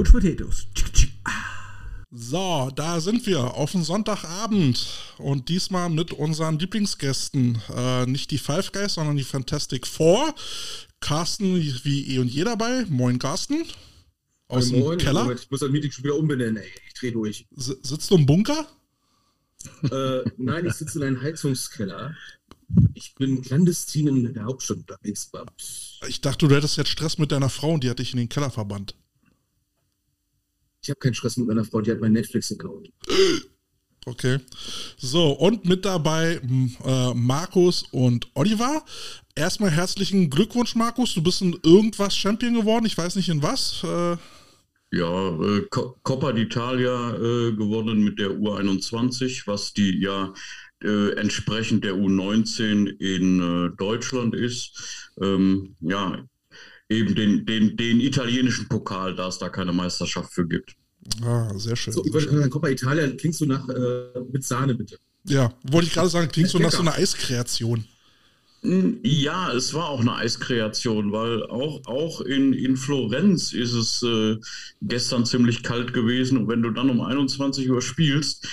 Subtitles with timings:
[0.00, 0.66] Coach Potatoes.
[2.10, 4.86] So, da sind wir auf dem Sonntagabend
[5.18, 7.60] und diesmal mit unseren Lieblingsgästen.
[7.76, 10.34] Äh, nicht die Five Guys, sondern die Fantastic Four.
[11.00, 12.86] Carsten wie eh und je dabei.
[12.88, 13.66] Moin, Carsten.
[14.48, 15.24] Aus Moin, dem Keller.
[15.24, 16.70] Moment, ich muss das Meeting schon wieder umbenennen, ey.
[16.88, 17.46] Ich dreh durch.
[17.56, 18.66] S sitzt du im Bunker?
[19.90, 22.14] Äh, nein, ich sitze in einem Heizungskeller.
[22.94, 25.30] Ich bin clandestin in der Hauptstadt unterwegs.
[26.08, 28.28] Ich dachte, du hättest jetzt Stress mit deiner Frau und die hat dich in den
[28.28, 28.94] Keller verbannt.
[30.82, 32.90] Ich habe keinen Stress mit meiner Frau, die hat meinen Netflix-Account.
[34.06, 34.38] Okay.
[34.96, 38.82] So, und mit dabei m, äh, Markus und Oliver.
[39.34, 41.12] Erstmal herzlichen Glückwunsch, Markus.
[41.12, 42.86] Du bist in irgendwas Champion geworden.
[42.86, 43.84] Ich weiß nicht in was.
[43.84, 44.16] Äh,
[44.92, 50.34] Ja, äh, Co- Coppa d'Italia äh, gewonnen mit der U21, was die ja
[50.82, 55.08] äh, entsprechend der U19 in äh, Deutschland ist.
[55.22, 56.24] Ähm, ja,
[56.88, 60.74] eben den, den, den italienischen Pokal, da es da keine Meisterschaft für gibt.
[61.22, 61.92] ah, sehr schön.
[61.92, 62.50] So, sehr schön.
[62.50, 64.98] Coppa Italia, klingst du nach äh, mit Sahne, bitte.
[65.24, 67.84] Ja, wollte ich gerade sagen, klingt so nach so einer Eiskreation.
[68.62, 74.36] Ja, es war auch eine Eiskreation, weil auch, auch in, in Florenz ist es äh,
[74.82, 76.36] gestern ziemlich kalt gewesen.
[76.36, 78.46] Und wenn du dann um 21 Uhr spielst,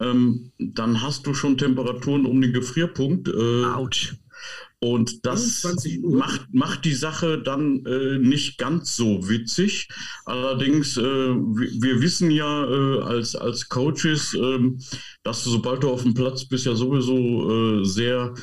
[0.00, 3.28] ähm, dann hast du schon Temperaturen um den Gefrierpunkt.
[3.28, 4.16] Äh, Autsch.
[4.80, 6.18] und das 21 Uhr?
[6.18, 9.88] macht, macht die Sache dann äh, nicht ganz so witzig.
[10.26, 14.78] Allerdings, äh, wir, wir wissen ja äh, als, als Coaches, ähm,
[15.22, 18.34] dass du, sobald du auf dem Platz bist, ja sowieso äh, sehr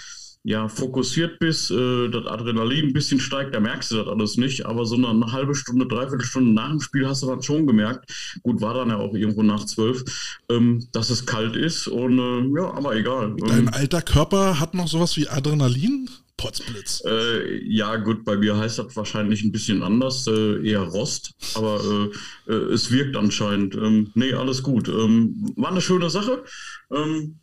[0.44, 4.66] ja, fokussiert bist, äh, das Adrenalin ein bisschen steigt, da merkst du das alles nicht,
[4.66, 7.67] aber so eine, eine halbe Stunde, dreiviertel Stunde nach dem Spiel hast du das schon
[7.67, 8.11] gemerkt.
[8.42, 10.03] Gut, war dann ja auch irgendwo nach zwölf,
[10.50, 13.36] ähm, dass es kalt ist und äh, ja, aber egal.
[13.38, 16.09] Dein Ähm, alter Körper hat noch sowas wie Adrenalin?
[16.38, 17.03] Potzblitz.
[17.06, 22.09] Äh, ja, gut, bei mir heißt das wahrscheinlich ein bisschen anders, äh, eher Rost, aber
[22.47, 23.75] äh, äh, es wirkt anscheinend.
[23.75, 24.88] Ähm, nee, alles gut.
[24.88, 26.44] Ähm, war eine schöne Sache.
[26.91, 27.41] Ähm,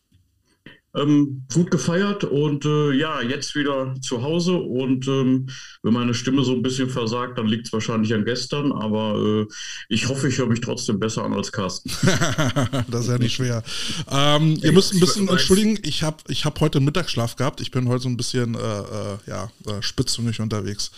[0.94, 5.48] ähm, gut gefeiert und äh, ja, jetzt wieder zu Hause und ähm,
[5.82, 9.54] wenn meine Stimme so ein bisschen versagt, dann liegt es wahrscheinlich an gestern, aber äh,
[9.88, 11.90] ich hoffe, ich höre mich trotzdem besser an als Carsten.
[12.90, 13.62] das ist ja nicht schwer.
[14.10, 17.60] Ähm, ihr müsst ein bisschen entschuldigen, ich habe ich hab heute Mittagsschlaf gehabt.
[17.60, 20.90] Ich bin heute so ein bisschen äh, äh, ja, äh, spitzzüngig unterwegs.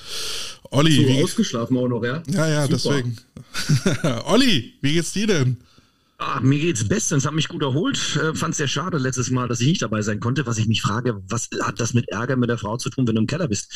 [0.70, 2.22] Olli, So wie, ausgeschlafen auch noch, ja?
[2.28, 3.02] ja, ja, Super.
[3.02, 3.16] deswegen.
[4.26, 5.56] Olli, wie geht's dir denn?
[6.22, 7.98] Ah, mir geht's bestens, hab mich gut erholt.
[8.16, 10.44] Äh, Fand sehr schade letztes Mal, dass ich nicht dabei sein konnte.
[10.44, 13.14] Was ich mich frage, was hat das mit Ärger mit der Frau zu tun, wenn
[13.14, 13.72] du im Keller bist?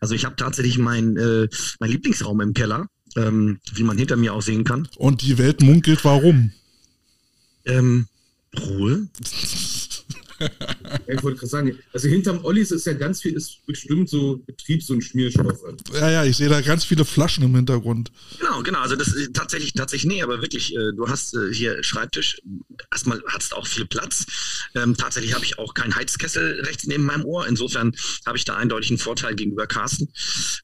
[0.00, 1.48] Also ich habe tatsächlich mein, äh,
[1.80, 2.86] mein Lieblingsraum im Keller,
[3.16, 4.86] ähm, wie man hinter mir auch sehen kann.
[4.96, 6.52] Und die Welt munkelt, warum?
[7.64, 8.06] Ähm,
[8.56, 9.08] Ruhe.
[10.40, 14.38] Ja, ich wollte gerade sagen, also hinterm Ollis ist ja ganz viel, ist bestimmt so
[14.46, 15.62] Betriebs- und Schmierstoffe.
[15.94, 18.10] Ja, ja, ich sehe da ganz viele Flaschen im Hintergrund.
[18.38, 18.80] Genau, genau.
[18.80, 22.40] Also das ist tatsächlich, tatsächlich, nee, aber wirklich, äh, du hast äh, hier Schreibtisch,
[22.92, 24.26] erstmal hast auch viel Platz.
[24.74, 27.46] Ähm, tatsächlich habe ich auch keinen Heizkessel rechts neben meinem Ohr.
[27.46, 27.94] Insofern
[28.26, 30.08] habe ich da eindeutig einen Vorteil gegenüber Carsten,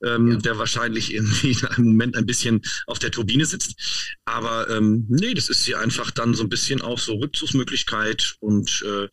[0.04, 3.74] ähm, der wahrscheinlich irgendwie im Moment ein bisschen auf der Turbine sitzt.
[4.24, 8.84] Aber ähm, nee, das ist hier einfach dann so ein bisschen auch so Rückzugsmöglichkeit und
[8.86, 9.08] äh,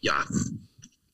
[0.00, 0.24] ja,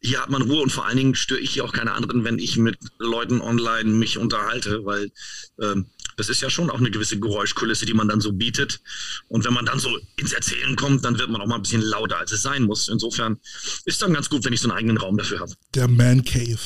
[0.00, 2.38] hier hat man Ruhe und vor allen Dingen störe ich hier auch keine anderen, wenn
[2.38, 5.12] ich mit Leuten online mich unterhalte, weil
[5.60, 8.80] ähm, das ist ja schon auch eine gewisse Geräuschkulisse, die man dann so bietet.
[9.28, 11.82] Und wenn man dann so ins Erzählen kommt, dann wird man auch mal ein bisschen
[11.82, 12.88] lauter, als es sein muss.
[12.88, 13.38] Insofern
[13.84, 15.52] ist dann ganz gut, wenn ich so einen eigenen Raum dafür habe.
[15.74, 16.58] Der Man Cave.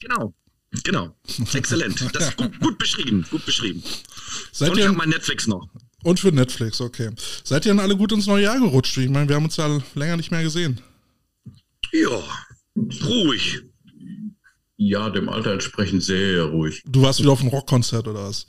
[0.00, 0.32] Genau.
[0.84, 1.16] Genau.
[1.52, 2.14] Exzellent.
[2.14, 3.26] Das ist gut, gut beschrieben.
[3.30, 3.82] Gut beschrieben.
[4.52, 5.68] Seid Und ich habe mein Netflix noch.
[6.02, 7.10] und für Netflix, okay.
[7.44, 8.96] Seid ihr denn alle gut ins neue Jahr gerutscht?
[8.98, 10.80] Ich meine, wir haben uns ja länger nicht mehr gesehen.
[11.92, 12.22] Ja.
[13.04, 13.62] Ruhig.
[14.76, 16.82] Ja, dem Alter entsprechend sehr ruhig.
[16.86, 18.46] Du warst wieder auf einem Rockkonzert oder was?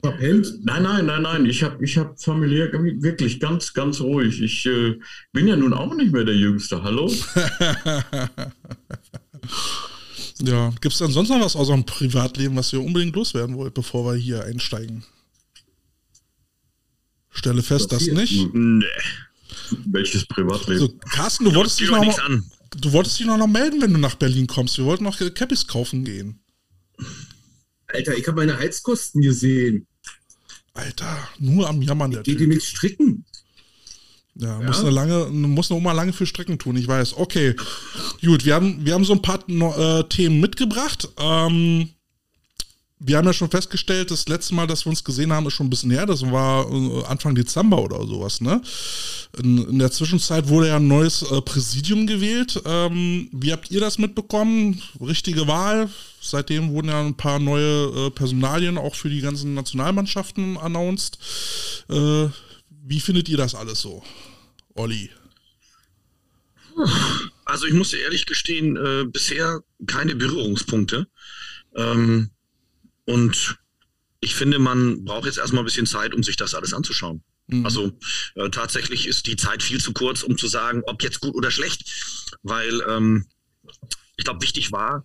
[0.00, 0.64] Verpennt?
[0.64, 1.46] Nein, nein, nein, nein.
[1.46, 4.40] Ich habe ich hab familiär wirklich ganz, ganz ruhig.
[4.40, 4.98] Ich äh,
[5.32, 6.82] bin ja nun auch nicht mehr der Jüngste.
[6.82, 7.12] Hallo?
[10.42, 13.74] Ja, gibt es denn sonst noch was aus eurem Privatleben, was ihr unbedingt loswerden wollt,
[13.74, 15.04] bevor wir hier einsteigen?
[17.30, 18.14] Stelle fest, das viel.
[18.14, 18.54] nicht.
[18.54, 18.84] Nee.
[19.86, 20.78] Welches Privatleben?
[20.78, 22.20] So, Carsten, du wolltest, dich Geht
[22.80, 24.78] du wolltest dich noch, noch melden, wenn du nach Berlin kommst.
[24.78, 26.40] Wir wollten noch Cappies kaufen gehen.
[27.86, 29.86] Alter, ich habe meine Heizkosten gesehen.
[30.74, 33.24] Alter, nur am Jammern der Geht ihr mit stricken?
[34.34, 34.66] Ja, Ja?
[34.66, 37.16] muss eine lange, muss eine Oma lange für Strecken tun, ich weiß.
[37.16, 37.54] Okay,
[38.22, 41.08] gut, wir haben, wir haben so ein paar äh, Themen mitgebracht.
[41.18, 41.88] Ähm,
[42.98, 45.66] wir haben ja schon festgestellt, das letzte Mal, dass wir uns gesehen haben, ist schon
[45.66, 46.06] ein bisschen her.
[46.06, 48.62] Das war äh, Anfang Dezember oder sowas, ne?
[49.36, 52.60] In, der Zwischenzeit wurde ja ein neues äh, Präsidium gewählt.
[52.64, 54.80] Ähm, wie habt ihr das mitbekommen?
[54.98, 55.90] Richtige Wahl.
[56.22, 61.18] Seitdem wurden ja ein paar neue äh, Personalien auch für die ganzen Nationalmannschaften announced.
[61.88, 64.02] Wie findet ihr das alles so,
[64.74, 65.10] Olli?
[67.44, 71.06] Also ich muss dir ehrlich gestehen, bisher keine Berührungspunkte.
[71.76, 72.30] Ähm,
[73.06, 73.56] und
[74.20, 77.22] ich finde, man braucht jetzt erstmal ein bisschen Zeit, um sich das alles anzuschauen.
[77.46, 77.64] Mhm.
[77.64, 77.98] Also
[78.34, 81.50] äh, tatsächlich ist die Zeit viel zu kurz, um zu sagen, ob jetzt gut oder
[81.50, 81.88] schlecht.
[82.42, 83.26] Weil ähm,
[84.16, 85.04] ich glaube, wichtig war,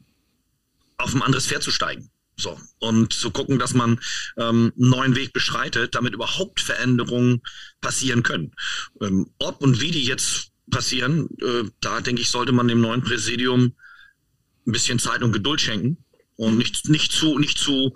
[0.97, 2.09] auf ein anderes Pferd zu steigen.
[2.37, 3.99] So, und zu gucken, dass man
[4.37, 7.41] ähm, einen neuen Weg beschreitet, damit überhaupt Veränderungen
[7.81, 8.53] passieren können.
[9.01, 13.03] Ähm, ob und wie die jetzt passieren, äh, da denke ich, sollte man dem neuen
[13.03, 13.75] Präsidium
[14.65, 16.03] ein bisschen Zeit und Geduld schenken
[16.41, 17.93] und nicht, nicht zu, nicht zu,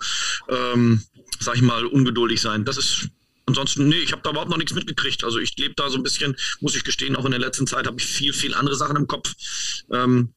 [0.48, 1.02] ähm,
[1.40, 2.64] sag ich mal, ungeduldig sein.
[2.64, 3.08] Das ist
[3.46, 5.24] ansonsten, nee, ich habe da überhaupt noch nichts mitgekriegt.
[5.24, 7.86] Also ich lebe da so ein bisschen, muss ich gestehen, auch in der letzten Zeit
[7.86, 9.34] habe ich viel, viel andere Sachen im Kopf.
[9.90, 10.32] Ähm,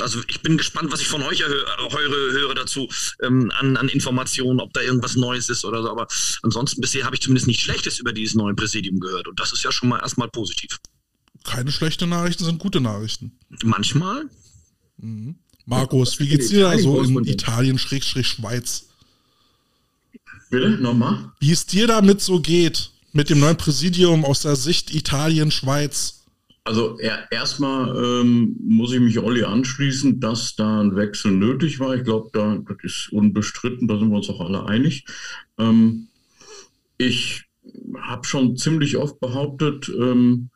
[0.00, 2.88] also ich bin gespannt, was ich von euch höre, höre dazu
[3.22, 5.90] ähm, an, an Informationen, ob da irgendwas Neues ist oder so.
[5.90, 6.06] Aber
[6.42, 9.26] ansonsten bisher habe ich zumindest nichts Schlechtes über dieses neue Präsidium gehört.
[9.26, 10.78] Und das ist ja schon mal erstmal positiv.
[11.44, 13.38] Keine schlechten Nachrichten sind gute Nachrichten.
[13.64, 14.28] Manchmal.
[14.98, 15.36] Mhm.
[15.68, 18.88] Markus, wie geht's dir da so in Italien-Schweiz?
[20.48, 21.30] Bitte, nochmal?
[21.40, 26.24] Wie es dir damit so geht, mit dem neuen Präsidium aus der Sicht Italien-Schweiz?
[26.64, 31.94] Also er, erstmal ähm, muss ich mich Olli anschließen, dass da ein Wechsel nötig war.
[31.94, 35.04] Ich glaube, da das ist unbestritten, da sind wir uns auch alle einig.
[35.58, 36.08] Ähm,
[36.96, 37.44] ich
[37.98, 40.48] habe schon ziemlich oft behauptet, ähm,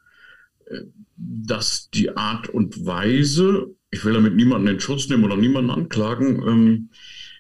[1.17, 6.43] dass die Art und Weise, ich will damit niemanden in Schutz nehmen oder niemanden anklagen,
[6.49, 6.89] ähm,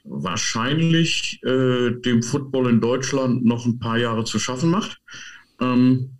[0.04, 5.00] wahrscheinlich äh, dem Football in Deutschland noch ein paar Jahre zu schaffen macht.
[5.60, 6.10] Ähm,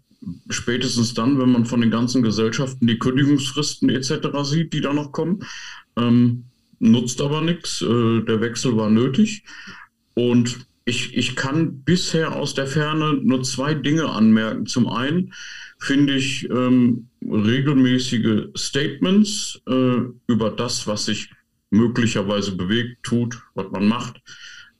[0.49, 4.29] spätestens dann, wenn man von den ganzen Gesellschaften die Kündigungsfristen etc.
[4.45, 5.41] sieht, die da noch kommen.
[5.97, 6.45] Ähm,
[6.79, 7.83] nutzt aber nichts.
[7.83, 9.45] Äh, der Wechsel war nötig.
[10.15, 14.67] Und ich, ich kann bisher aus der Ferne nur zwei Dinge anmerken.
[14.67, 15.35] Zum einen
[15.79, 21.31] finde ich ähm, regelmäßige Statements äh, über das, was sich
[21.71, 24.21] möglicherweise bewegt, tut, was man macht,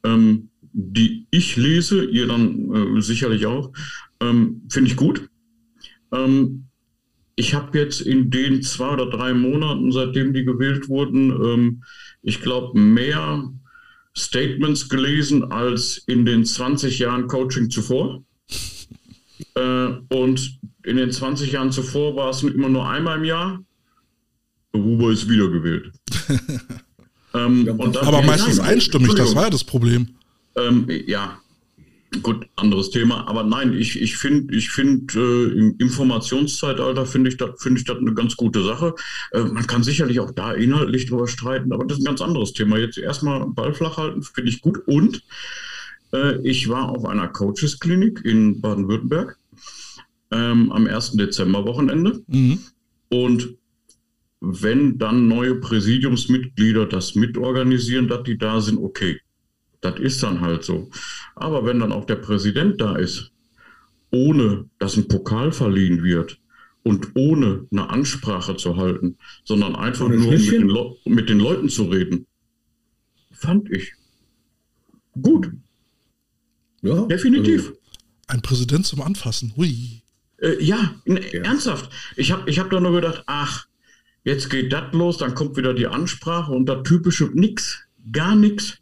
[0.05, 3.73] ähm, die ich lese, ihr dann äh, sicherlich auch,
[4.21, 5.29] ähm, finde ich gut.
[6.13, 6.65] Ähm,
[7.35, 11.83] ich habe jetzt in den zwei oder drei Monaten, seitdem die gewählt wurden, ähm,
[12.23, 13.51] ich glaube, mehr
[14.17, 18.23] Statements gelesen als in den 20 Jahren Coaching zuvor.
[19.55, 23.63] Äh, und in den 20 Jahren zuvor war es immer nur einmal im Jahr.
[24.75, 25.93] Huber ist wiedergewählt.
[27.35, 30.09] ähm, aber meistens nein, einstimmig, das war ja das Problem.
[30.57, 31.39] Ähm, ja,
[32.23, 33.27] gut, anderes Thema.
[33.29, 37.91] Aber nein, ich, ich finde, ich find, äh, im Informationszeitalter finde ich das find ich
[37.91, 38.95] eine ganz gute Sache.
[39.33, 42.53] Äh, man kann sicherlich auch da inhaltlich drüber streiten, aber das ist ein ganz anderes
[42.53, 42.79] Thema.
[42.79, 44.79] Jetzt erstmal Ball flach halten, finde ich gut.
[44.87, 45.23] Und
[46.13, 49.39] äh, ich war auf einer Coaches-Klinik in Baden-Württemberg
[50.33, 51.13] ähm, am 1.
[51.13, 52.23] Dezember-Wochenende.
[52.27, 52.59] Mhm.
[53.09, 53.57] Und
[54.41, 59.21] wenn dann neue Präsidiumsmitglieder das mitorganisieren, dass die da sind, okay.
[59.81, 60.91] Das ist dann halt so.
[61.35, 63.33] Aber wenn dann auch der Präsident da ist,
[64.11, 66.39] ohne dass ein Pokal verliehen wird
[66.83, 70.71] und ohne eine Ansprache zu halten, sondern einfach nur mit den,
[71.05, 72.27] mit den Leuten zu reden,
[73.33, 73.93] fand ich
[75.21, 75.51] gut.
[76.83, 77.69] Ja, definitiv.
[77.69, 77.79] Also
[78.29, 79.53] ein Präsident zum Anfassen.
[79.57, 80.02] Hui.
[80.43, 81.91] Äh, ja, ja, ernsthaft.
[82.17, 83.67] Ich habe ich hab da nur gedacht, ach,
[84.25, 87.79] jetzt geht das los, dann kommt wieder die Ansprache und da typische nix,
[88.13, 88.79] gar nichts.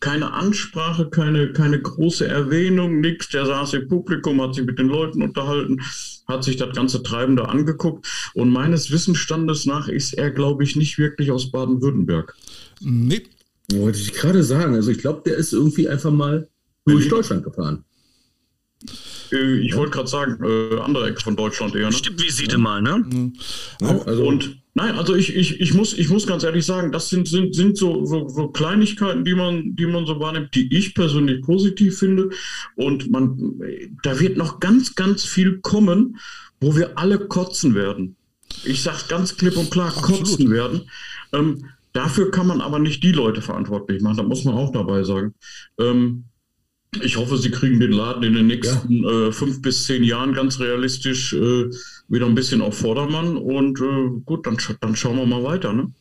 [0.00, 3.28] Keine Ansprache, keine, keine große Erwähnung, nichts.
[3.28, 5.80] Der saß im Publikum, hat sich mit den Leuten unterhalten,
[6.26, 8.06] hat sich das ganze Treiben da angeguckt.
[8.34, 12.34] Und meines Wissensstandes nach ist er, glaube ich, nicht wirklich aus Baden-Württemberg.
[12.80, 13.22] Nee.
[13.72, 14.74] Wollte ich gerade sagen.
[14.74, 16.48] Also ich glaube, der ist irgendwie einfach mal
[16.84, 17.84] durch Deutschland gefahren.
[19.32, 21.86] Äh, ich wollte gerade sagen, äh, andere Ex von Deutschland eher.
[21.86, 21.92] Ne?
[21.92, 22.58] Stippvisite ja.
[22.58, 22.98] mal, ne?
[22.98, 23.32] Mhm.
[23.80, 27.08] Ja, also und nein, also ich, ich, ich, muss, ich muss ganz ehrlich sagen, das
[27.08, 30.94] sind, sind, sind so, so, so Kleinigkeiten, die man, die man so wahrnimmt, die ich
[30.94, 32.30] persönlich positiv finde.
[32.76, 33.60] Und man,
[34.02, 36.18] da wird noch ganz, ganz viel kommen,
[36.60, 38.16] wo wir alle kotzen werden.
[38.64, 40.20] Ich sage ganz klipp und klar, Absolut.
[40.20, 40.90] kotzen werden.
[41.32, 44.16] Ähm, dafür kann man aber nicht die Leute verantwortlich machen.
[44.16, 45.34] Da muss man auch dabei sagen.
[45.78, 46.24] Ähm,
[47.02, 49.28] ich hoffe, Sie kriegen den Laden in den nächsten ja.
[49.28, 51.70] äh, fünf bis zehn Jahren ganz realistisch äh,
[52.08, 53.36] wieder ein bisschen auf Vordermann.
[53.36, 55.72] Und äh, gut, dann, dann schauen wir mal weiter.
[55.72, 55.92] Ne?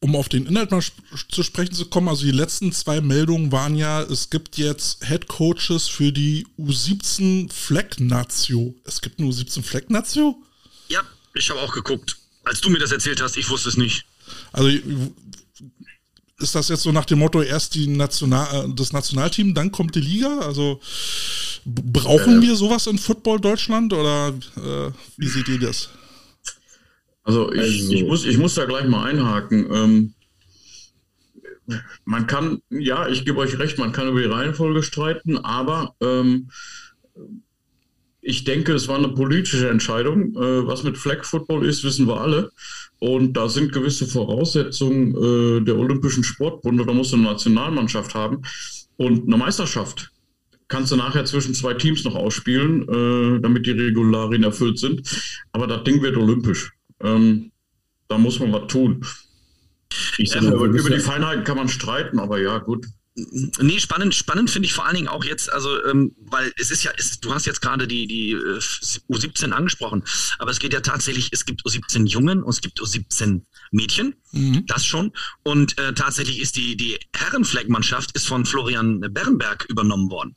[0.00, 0.82] um auf den Inhalt mal
[1.28, 5.28] zu sprechen zu kommen, also die letzten zwei Meldungen waren ja, es gibt jetzt Head
[5.28, 8.74] Coaches für die U17 Fleck Nazio.
[8.84, 10.42] Es gibt eine U17 Fleck Nazio?
[10.88, 11.02] Ja,
[11.34, 12.16] ich habe auch geguckt.
[12.44, 14.06] Als du mir das erzählt hast, ich wusste es nicht.
[14.52, 14.70] Also
[16.40, 19.94] ist das jetzt so nach dem Motto, erst die National, äh, das Nationalteam, dann kommt
[19.94, 20.38] die Liga?
[20.40, 20.80] Also
[21.64, 25.90] brauchen äh, wir sowas in Football Deutschland oder äh, wie seht ihr das?
[27.22, 29.66] Also ich, also ich, muss, ich muss da gleich mal einhaken.
[29.72, 30.14] Ähm,
[32.04, 36.50] man kann, ja, ich gebe euch recht, man kann über die Reihenfolge streiten, aber ähm,
[38.22, 40.34] ich denke, es war eine politische Entscheidung.
[40.34, 42.50] Äh, was mit Flag Football ist, wissen wir alle.
[43.00, 46.84] Und da sind gewisse Voraussetzungen äh, der Olympischen Sportbunde.
[46.84, 48.42] Da muss eine Nationalmannschaft haben.
[48.96, 50.12] Und eine Meisterschaft
[50.68, 55.02] kannst du nachher zwischen zwei Teams noch ausspielen, äh, damit die Regularien erfüllt sind.
[55.52, 56.72] Aber das Ding wird olympisch.
[57.02, 57.50] Ähm,
[58.08, 59.04] da muss man was tun.
[60.18, 62.86] Ich ähm, über, über die Feinheiten kann man streiten, aber ja, gut.
[63.60, 66.84] Nee, spannend, spannend finde ich vor allen Dingen auch jetzt, also, ähm, weil es ist
[66.84, 68.60] ja, es, du hast jetzt gerade die, die äh,
[69.08, 70.04] U17 angesprochen,
[70.38, 74.66] aber es geht ja tatsächlich, es gibt U17 Jungen und es gibt U17 Mädchen, mhm.
[74.66, 75.12] das schon.
[75.42, 80.36] Und äh, tatsächlich ist die, die Herrenfleckmannschaft ist von Florian Berenberg übernommen worden.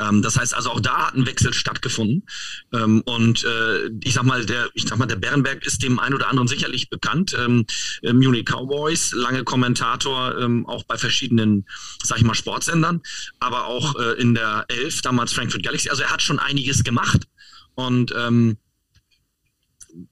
[0.00, 2.26] Ähm, das heißt also auch da hat ein Wechsel stattgefunden.
[2.72, 6.14] Ähm, und äh, ich sag mal, der, ich sag mal, der Berenberg ist dem einen
[6.14, 7.36] oder anderen sicherlich bekannt.
[7.38, 7.66] Ähm,
[8.02, 11.66] äh, Munich Cowboys, lange Kommentator, ähm, auch bei verschiedenen,
[12.14, 13.02] sag ich mal, Sportsendern,
[13.40, 15.90] aber auch äh, in der Elf, damals Frankfurt Galaxy.
[15.90, 17.26] Also er hat schon einiges gemacht.
[17.74, 18.56] Und ähm,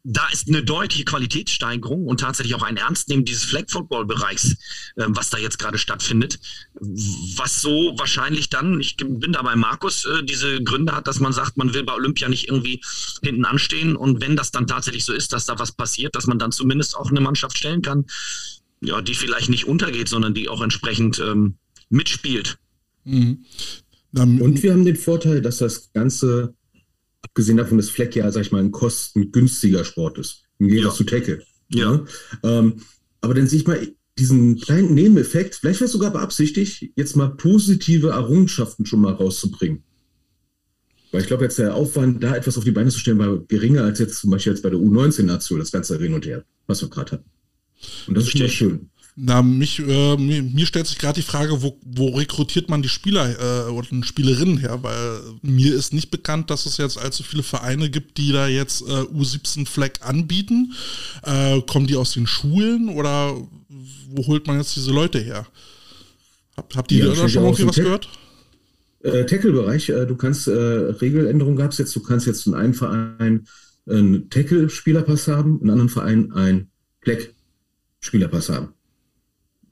[0.02, 4.52] da ist eine deutliche Qualitätssteigerung und tatsächlich auch ein Ernstnehmen dieses Flag-Football-Bereichs,
[4.96, 6.40] äh, was da jetzt gerade stattfindet,
[6.74, 11.32] was so wahrscheinlich dann, ich bin da bei Markus, äh, diese Gründe hat, dass man
[11.32, 12.80] sagt, man will bei Olympia nicht irgendwie
[13.22, 16.40] hinten anstehen und wenn das dann tatsächlich so ist, dass da was passiert, dass man
[16.40, 18.06] dann zumindest auch eine Mannschaft stellen kann,
[18.82, 21.56] ja, die vielleicht nicht untergeht, sondern die auch entsprechend ähm,
[21.92, 22.58] mitspielt.
[23.04, 23.44] Mhm.
[24.14, 26.54] Und wir haben den Vorteil, dass das Ganze
[27.22, 30.96] abgesehen davon, dass Fleck ja, sag ich mal, ein kostengünstiger Sport ist, im Gegensatz ja.
[30.98, 31.42] zu Tackle.
[31.68, 32.04] Ja.
[32.42, 32.58] ja.
[32.58, 32.74] Ähm,
[33.20, 37.28] aber dann sehe ich mal diesen kleinen Nebeneffekt, vielleicht wäre es sogar beabsichtigt, jetzt mal
[37.28, 39.82] positive Errungenschaften schon mal rauszubringen.
[41.10, 43.84] Weil ich glaube, jetzt der Aufwand, da etwas auf die Beine zu stellen, war geringer
[43.84, 46.88] als jetzt zum Beispiel jetzt bei der U19-Nation, das ganze Hin und Her, was wir
[46.88, 47.30] gerade hatten.
[48.06, 48.90] Und das ist schon schön.
[49.14, 52.88] Na, mich, äh, mir, mir, stellt sich gerade die Frage, wo, wo rekrutiert man die
[52.88, 54.82] Spieler äh, und Spielerinnen her?
[54.82, 58.80] Weil mir ist nicht bekannt, dass es jetzt allzu viele Vereine gibt, die da jetzt
[58.80, 60.72] äh, U17 Flag anbieten.
[61.24, 63.36] Äh, kommen die aus den Schulen oder
[64.08, 65.46] wo holt man jetzt diese Leute her?
[66.56, 68.08] Hab, habt ihr ja, da schon irgendwie was gehört?
[69.02, 72.72] Äh, Tackle-Bereich, äh, du kannst äh, Regeländerungen gab es jetzt, du kannst jetzt in einem
[72.72, 73.46] Verein
[73.86, 76.70] einen Tackle-Spielerpass haben, in einem anderen Verein einen
[77.02, 78.72] Fleck-Spielerpass haben.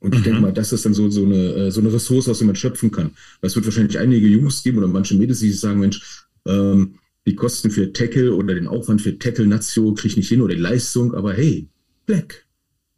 [0.01, 0.25] Und ich mhm.
[0.25, 2.57] denke mal, das ist dann so, so, eine, äh, so eine Ressource, aus der man
[2.57, 3.11] schöpfen kann.
[3.41, 6.95] Weil es wird wahrscheinlich einige Jungs geben oder manche Mädels, die sagen, Mensch, ähm,
[7.27, 10.55] die Kosten für Tackle oder den Aufwand für Tackle Nazio kriege ich nicht hin oder
[10.55, 11.69] die Leistung, aber hey,
[12.07, 12.47] Black,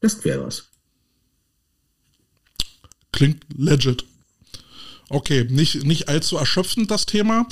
[0.00, 0.68] das wäre was.
[3.10, 4.04] Klingt legit.
[5.12, 7.46] Okay, nicht, nicht allzu erschöpfend das Thema.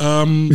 [0.00, 0.50] Ähm.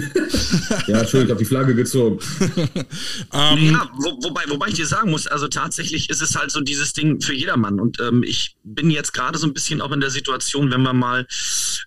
[0.87, 2.19] ja, schön, ich habe die Flagge gezogen.
[3.33, 6.59] ähm, ja, wo, wobei, wobei ich dir sagen muss, also tatsächlich ist es halt so
[6.59, 7.79] dieses Ding für jedermann.
[7.79, 10.91] Und ähm, ich bin jetzt gerade so ein bisschen auch in der Situation, wenn wir
[10.91, 11.25] mal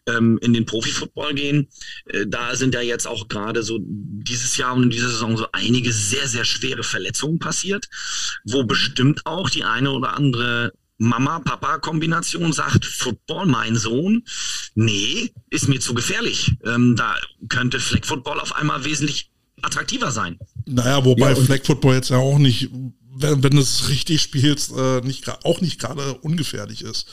[0.07, 1.69] ähm, in den Profifootball gehen,
[2.07, 5.49] äh, da sind ja jetzt auch gerade so dieses Jahr und in dieser Saison so
[5.53, 7.91] einige sehr, sehr schwere Verletzungen passiert,
[8.45, 14.23] wo bestimmt auch die eine oder andere Mama-Papa-Kombination sagt, Football, mein Sohn,
[14.75, 16.53] nee, ist mir zu gefährlich.
[16.65, 17.17] Ähm, da
[17.49, 19.31] könnte Flag Football auf einmal wesentlich
[19.63, 20.39] attraktiver sein.
[20.67, 22.71] Naja, wobei ja, Flag Football jetzt ja auch nicht
[23.15, 27.07] wenn, wenn du es richtig spielst, äh, nicht, auch nicht gerade ungefährlich ist.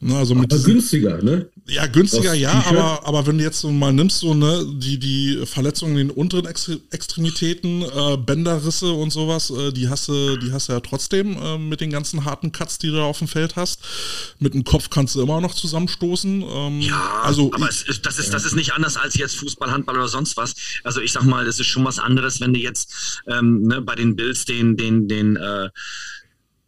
[0.00, 1.48] Ne, also mit aber diesen, günstiger, ne?
[1.66, 4.98] Ja, günstiger, Aus ja, aber, aber wenn du jetzt so mal nimmst, so, ne, die,
[4.98, 10.36] die Verletzungen in den unteren Ex Extremitäten, äh, Bänderrisse und sowas, äh, die hast du,
[10.36, 13.28] die hast du ja trotzdem äh, mit den ganzen harten Cuts, die du auf dem
[13.28, 13.80] Feld hast.
[14.38, 16.42] Mit dem Kopf kannst du immer noch zusammenstoßen.
[16.42, 19.70] Ähm, ja, also aber ich, es, das, ist, das ist nicht anders als jetzt Fußball,
[19.70, 20.54] Handball oder sonst was.
[20.82, 23.94] Also ich sag mal, es ist schon was anderes, wenn du jetzt ähm, ne, bei
[23.94, 25.68] den Bills den, den, den äh,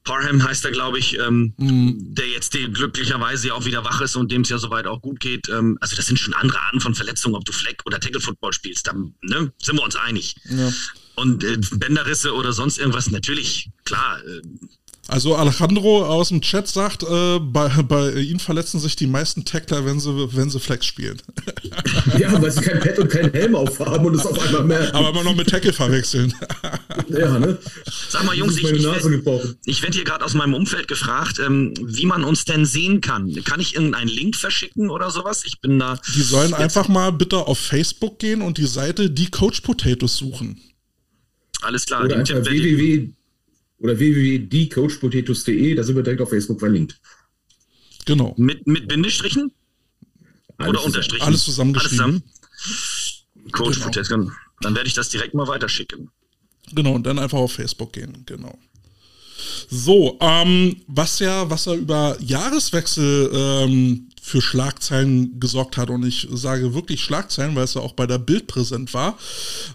[0.09, 2.15] Parham heißt er, glaube ich, ähm, mhm.
[2.15, 5.51] der jetzt glücklicherweise auch wieder wach ist und dem es ja soweit auch gut geht.
[5.51, 8.55] Ähm, also das sind schon andere Arten von Verletzungen, ob du Fleck oder Tackle Football
[8.55, 10.35] spielst, dann ne, sind wir uns einig.
[10.49, 10.73] Ja.
[11.17, 14.41] Und äh, Bänderrisse oder sonst irgendwas, natürlich, klar, äh,
[15.11, 19.87] Also Alejandro aus dem Chat sagt, äh, bei, bei ihnen verletzen sich die meisten Tackler,
[19.87, 21.17] wenn sie, wenn sie Flex spielen.
[22.19, 24.95] ja, weil sie kein Pad und keinen Helm aufhaben und es auf einmal mehr.
[24.95, 26.35] Aber immer noch mit Tackle verwechseln.
[27.09, 27.57] ja, ne?
[28.11, 28.87] Sag mal, Jungs, ich, ich,
[29.65, 33.35] ich werde hier gerade aus meinem Umfeld gefragt, ähm, wie man uns denn sehen kann.
[33.45, 35.43] Kann ich irgendeinen Link verschicken oder sowas?
[35.47, 35.99] Ich bin da.
[36.15, 40.61] Die sollen einfach mal bitte auf Facebook gehen und die Seite Die Coach Potatoes suchen.
[41.63, 42.05] Alles klar.
[42.05, 43.09] Oder einfach www
[43.79, 47.01] oder www.diecoachpotatoes.de, da sind wir direkt auf Facebook verlinkt.
[48.05, 48.35] Genau.
[48.37, 49.53] Mit, mit Bindestrichen?
[50.57, 51.27] Alles oder Unterstrichen?
[51.27, 52.01] Alles zusammengeschrieben.
[52.01, 52.23] Alles
[52.61, 53.53] zusammen?
[53.53, 53.87] Coach genau.
[53.87, 56.11] Potatoes, dann werde ich das direkt mal weiterschicken.
[56.73, 58.59] Genau, und dann einfach auf Facebook gehen, genau.
[59.71, 66.29] So, ähm, was ja, was ja über Jahreswechsel ähm, für Schlagzeilen gesorgt hat, und ich
[66.31, 69.19] sage wirklich Schlagzeilen, weil es ja auch bei der Bild präsent war,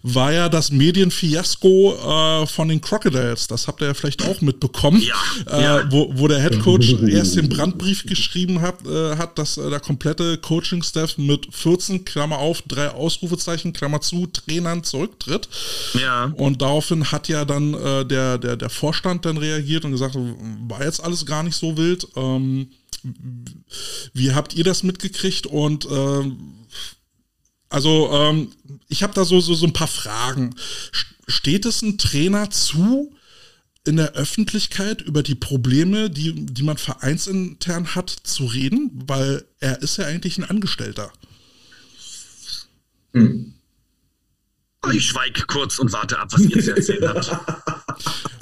[0.04, 3.48] war ja das Medienfiasko äh, von den Crocodiles.
[3.48, 5.92] Das habt ihr ja vielleicht auch mitbekommen, ja, äh, ja.
[5.92, 9.80] Wo, wo der Head Coach erst den Brandbrief geschrieben hat, äh, hat dass äh, der
[9.80, 15.50] komplette Coaching-Staff mit 14, Klammer auf, drei Ausrufezeichen, Klammer zu, Trainern zurücktritt.
[15.94, 16.32] Ja.
[16.38, 20.84] Und daraufhin hat ja dann äh, der, der, der Vorstand dann reagiert und gesagt, war
[20.84, 22.08] jetzt alles gar nicht so wild.
[22.16, 22.68] Ähm,
[24.14, 25.46] wie habt ihr das mitgekriegt?
[25.46, 26.66] Und ähm,
[27.70, 28.52] also ähm,
[28.88, 30.56] ich habe da so, so, so ein paar Fragen.
[31.28, 33.16] Steht es ein Trainer zu,
[33.86, 38.92] in der Öffentlichkeit über die Probleme, die, die man vereinsintern hat, zu reden?
[39.08, 41.12] Weil er ist ja eigentlich ein Angestellter.
[43.14, 43.54] Hm.
[44.92, 47.32] Ich schweige kurz und warte ab, was ihr zu erzählen habt.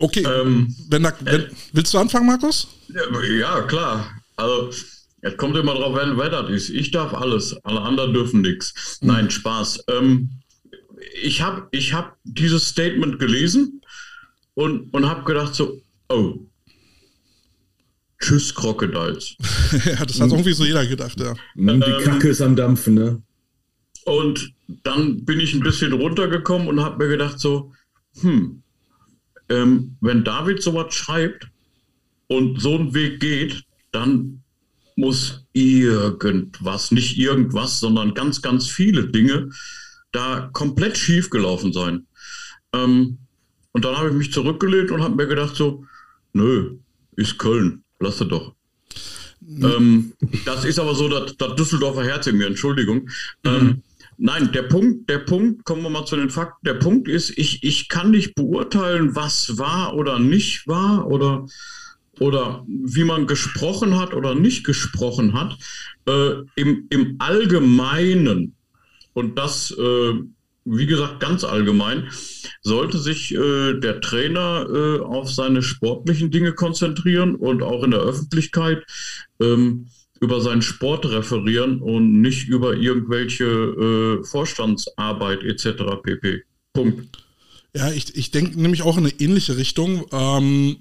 [0.00, 2.66] Okay, ähm, wenn da, wenn, willst du anfangen, Markus?
[3.38, 4.10] Ja, klar.
[4.36, 4.70] Also,
[5.20, 6.70] es kommt immer drauf an, wer das ist.
[6.70, 8.98] Ich darf alles, alle anderen dürfen nichts.
[9.00, 9.08] Mhm.
[9.08, 9.84] Nein, Spaß.
[9.88, 10.30] Ähm,
[11.22, 13.82] ich habe ich hab dieses Statement gelesen
[14.54, 16.38] und, und habe gedacht so, oh,
[18.18, 19.36] tschüss Crocodiles.
[19.84, 20.34] ja, das hat mhm.
[20.34, 21.34] irgendwie so jeder gedacht, ja.
[21.54, 23.22] Die Kacke ähm, ist am Dampfen, ne?
[24.06, 27.72] Und dann bin ich ein bisschen runtergekommen und habe mir gedacht so,
[28.22, 28.62] hm,
[29.50, 31.48] ähm, wenn David sowas schreibt
[32.28, 34.42] und so einen Weg geht, dann
[34.96, 39.50] muss irgendwas, nicht irgendwas, sondern ganz, ganz viele Dinge
[40.12, 42.06] da komplett schief gelaufen sein.
[42.72, 43.18] Ähm,
[43.72, 45.84] und dann habe ich mich zurückgelehnt und habe mir gedacht so,
[46.32, 46.76] nö,
[47.16, 48.54] ist Köln, lasse doch.
[49.40, 49.64] Mhm.
[49.64, 50.12] Ähm,
[50.44, 53.08] das ist aber so das, das Düsseldorfer Herz in mir, Entschuldigung.
[53.44, 53.50] Mhm.
[53.50, 53.82] Ähm,
[54.20, 56.64] nein, der Punkt, der Punkt, kommen wir mal zu den Fakten.
[56.64, 61.46] Der Punkt ist, ich, ich kann nicht beurteilen, was war oder nicht war oder
[62.18, 65.56] oder wie man gesprochen hat oder nicht gesprochen hat,
[66.06, 68.54] äh, im, im Allgemeinen,
[69.14, 70.12] und das, äh,
[70.66, 72.10] wie gesagt, ganz allgemein,
[72.60, 78.00] sollte sich äh, der Trainer äh, auf seine sportlichen Dinge konzentrieren und auch in der
[78.00, 78.84] Öffentlichkeit
[79.40, 79.86] ähm,
[80.20, 85.82] über seinen Sport referieren und nicht über irgendwelche äh, Vorstandsarbeit etc.
[86.02, 86.42] pp.
[86.74, 87.24] Punkt.
[87.74, 90.06] Ja, ich, ich denke nämlich auch in eine ähnliche Richtung.
[90.12, 90.76] Ähm,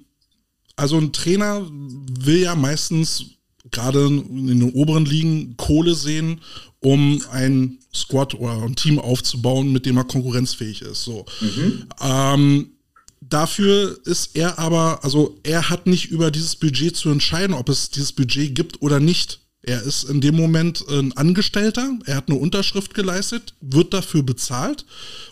[0.75, 3.25] also ein Trainer will ja meistens
[3.71, 6.41] gerade in den oberen Ligen Kohle sehen,
[6.80, 11.04] um ein Squad oder ein Team aufzubauen, mit dem er konkurrenzfähig ist.
[11.04, 11.25] So.
[11.41, 11.86] Mhm.
[12.02, 12.71] Ähm,
[13.30, 17.89] dafür ist er aber, also er hat nicht über dieses Budget zu entscheiden, ob es
[17.89, 19.39] dieses Budget gibt oder nicht.
[19.62, 24.86] Er ist in dem Moment ein Angestellter, er hat eine Unterschrift geleistet, wird dafür bezahlt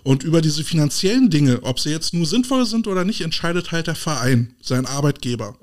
[0.04, 3.88] und über diese finanziellen Dinge, ob sie jetzt nur sinnvoll sind oder nicht, entscheidet halt
[3.88, 5.58] der Verein, sein Arbeitgeber.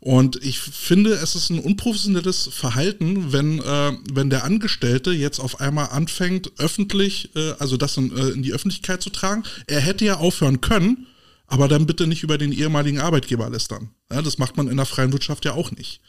[0.00, 5.60] Und ich finde, es ist ein unprofessionelles Verhalten, wenn, äh, wenn der Angestellte jetzt auf
[5.60, 9.42] einmal anfängt, öffentlich, äh, also das in, äh, in die Öffentlichkeit zu tragen.
[9.66, 11.08] Er hätte ja aufhören können,
[11.48, 13.90] aber dann bitte nicht über den ehemaligen Arbeitgeber lästern.
[14.12, 16.00] Ja, das macht man in der freien Wirtschaft ja auch nicht.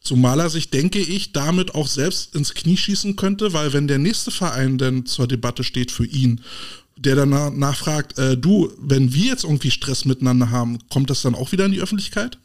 [0.00, 3.98] Zumal er sich, denke ich, damit auch selbst ins Knie schießen könnte, weil wenn der
[3.98, 6.42] nächste Verein denn zur Debatte steht für ihn,
[6.96, 11.34] der dann nachfragt, äh, du, wenn wir jetzt irgendwie Stress miteinander haben, kommt das dann
[11.34, 12.38] auch wieder in die Öffentlichkeit?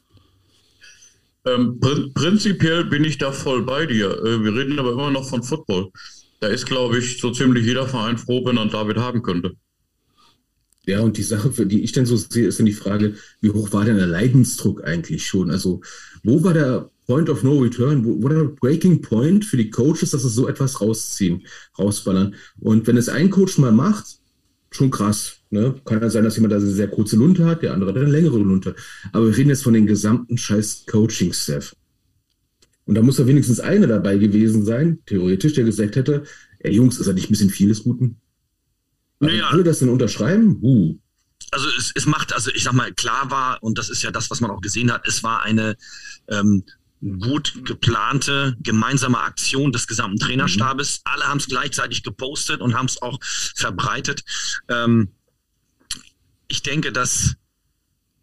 [1.45, 4.11] Ähm, pr prinzipiell bin ich da voll bei dir.
[4.23, 5.91] Äh, wir reden aber immer noch von Football.
[6.39, 9.55] Da ist, glaube ich, so ziemlich jeder Verein froh, wenn er David haben könnte.
[10.87, 13.73] Ja, und die Sache, die ich dann so sehe, ist dann die Frage, wie hoch
[13.73, 15.51] war denn der Leidensdruck eigentlich schon?
[15.51, 15.81] Also,
[16.23, 20.11] wo war der Point of No Return, wo, wo der Breaking Point für die Coaches,
[20.11, 21.45] dass sie so etwas rausziehen,
[21.77, 22.35] rausballern?
[22.61, 24.05] Und wenn es ein Coach mal macht,
[24.71, 25.41] schon krass.
[25.49, 25.75] Ne?
[25.83, 28.09] Kann ja sein, dass jemand da eine sehr kurze Lunte hat, der andere hat eine
[28.09, 28.73] längere Lunte.
[29.11, 31.75] Aber wir reden jetzt von den gesamten scheiß Coaching-Staff.
[32.85, 36.23] Und da muss ja wenigstens einer dabei gewesen sein, theoretisch, der gesagt hätte,
[36.59, 38.21] ey Jungs, ist das nicht ein bisschen vieles Guten?
[39.19, 39.49] Naja.
[39.49, 40.59] Alle das dann unterschreiben?
[40.61, 40.95] Uh.
[41.51, 44.29] also es, es macht, also ich sag mal, klar war, und das ist ja das,
[44.29, 45.75] was man auch gesehen hat, es war eine
[46.27, 46.63] ähm,
[47.01, 50.99] gut geplante gemeinsame Aktion des gesamten Trainerstabes.
[50.99, 51.11] Mhm.
[51.11, 54.23] Alle haben es gleichzeitig gepostet und haben es auch verbreitet.
[54.67, 55.09] Ähm,
[56.47, 57.35] ich denke, dass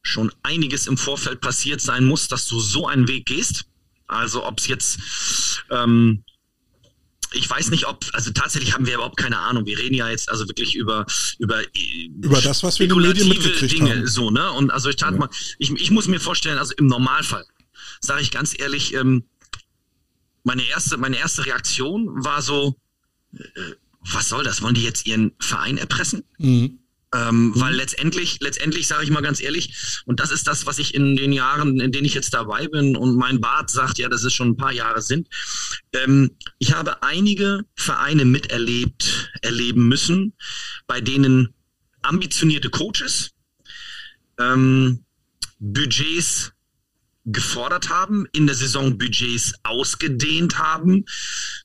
[0.02, 3.66] schon einiges im Vorfeld passiert sein muss, dass du so einen Weg gehst.
[4.06, 4.98] Also ob es jetzt
[5.70, 6.24] ähm,
[7.34, 9.66] ich weiß nicht, ob, also tatsächlich haben wir überhaupt keine Ahnung.
[9.66, 11.06] Wir reden ja jetzt also wirklich über,
[11.38, 11.62] über,
[12.22, 14.06] über das, was wir in den Medien mitgekriegt Dinge, haben.
[14.06, 14.50] So, ne?
[14.52, 15.18] Und also ich tat ja.
[15.18, 17.44] mal, ich, ich muss mir vorstellen, also im Normalfall,
[18.00, 19.24] sage ich ganz ehrlich, ähm,
[20.42, 22.76] meine erste, meine erste Reaktion war so,
[23.32, 23.38] äh,
[24.00, 24.60] was soll das?
[24.62, 26.24] Wollen die jetzt ihren Verein erpressen?
[26.38, 26.78] Mhm.
[27.14, 27.60] Ähm, mhm.
[27.60, 31.16] Weil letztendlich, letztendlich sage ich mal ganz ehrlich, und das ist das, was ich in
[31.16, 34.32] den Jahren, in denen ich jetzt dabei bin und mein Bart sagt, ja, dass es
[34.32, 35.28] schon ein paar Jahre sind.
[35.92, 40.34] Ähm, ich habe einige Vereine miterlebt, erleben müssen,
[40.86, 41.54] bei denen
[42.02, 43.30] ambitionierte Coaches
[44.38, 45.04] ähm,
[45.60, 46.53] Budgets
[47.24, 51.04] gefordert haben, in der Saison Budgets ausgedehnt haben,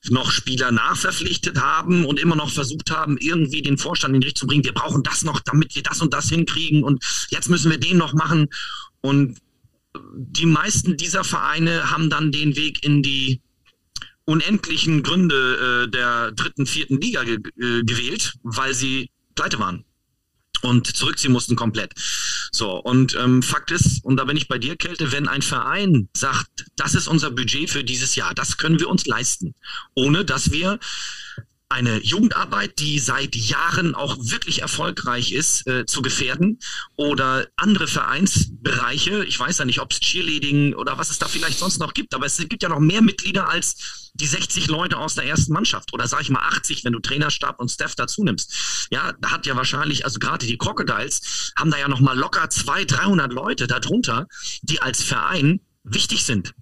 [0.08, 4.40] noch Spieler nachverpflichtet haben und immer noch versucht haben, irgendwie den Vorstand in die Richtung
[4.40, 7.70] zu bringen, wir brauchen das noch, damit wir das und das hinkriegen und jetzt müssen
[7.70, 8.48] wir den noch machen.
[9.02, 9.38] Und
[10.14, 13.40] die meisten dieser Vereine haben dann den Weg in die
[14.24, 19.84] unendlichen Gründe äh, der dritten, vierten Liga ge äh, gewählt, weil sie pleite waren
[20.62, 21.92] und zurückziehen mussten komplett.
[22.52, 26.08] So, und ähm, Fakt ist, und da bin ich bei dir, Kälte, wenn ein Verein
[26.14, 29.54] sagt, das ist unser Budget für dieses Jahr, das können wir uns leisten,
[29.94, 30.78] ohne dass wir
[31.70, 36.58] eine Jugendarbeit, die seit Jahren auch wirklich erfolgreich ist, äh, zu gefährden
[36.96, 41.60] oder andere Vereinsbereiche, ich weiß ja nicht, ob es Cheerleading oder was es da vielleicht
[41.60, 45.14] sonst noch gibt, aber es gibt ja noch mehr Mitglieder als die 60 Leute aus
[45.14, 48.88] der ersten Mannschaft oder sag ich mal 80, wenn du Trainerstab und Staff dazu nimmst.
[48.90, 52.50] Ja, da hat ja wahrscheinlich, also gerade die Crocodiles haben da ja noch mal locker
[52.50, 54.26] 200, 300 Leute darunter,
[54.62, 56.52] die als Verein wichtig sind.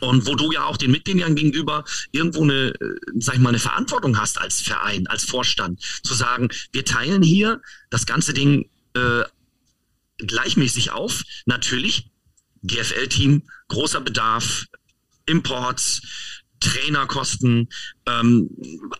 [0.00, 3.58] Und wo du ja auch den Mitgliedern gegenüber irgendwo eine, äh, sag ich mal, eine
[3.58, 9.24] Verantwortung hast als Verein, als Vorstand, zu sagen, wir teilen hier das ganze Ding äh,
[10.18, 11.22] gleichmäßig auf.
[11.44, 12.10] Natürlich,
[12.62, 14.66] GFL-Team, großer Bedarf,
[15.26, 16.02] Imports,
[16.60, 17.68] Trainerkosten,
[18.06, 18.50] ähm,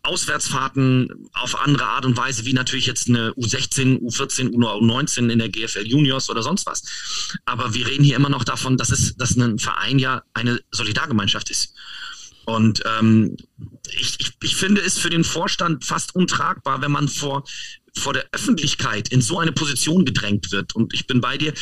[0.02, 5.48] Auswärtsfahrten auf andere Art und Weise, wie natürlich jetzt eine U16, U14, U19 in der
[5.48, 6.82] GFL Juniors oder sonst was.
[7.44, 11.50] Aber wir reden hier immer noch davon, dass es, dass ein Verein ja eine Solidargemeinschaft
[11.50, 11.74] ist.
[12.46, 13.36] Und ähm,
[13.90, 17.44] ich, ich, ich finde es für den Vorstand fast untragbar, wenn man vor,
[17.96, 20.74] vor der Öffentlichkeit in so eine Position gedrängt wird.
[20.76, 21.52] Und ich bin bei dir.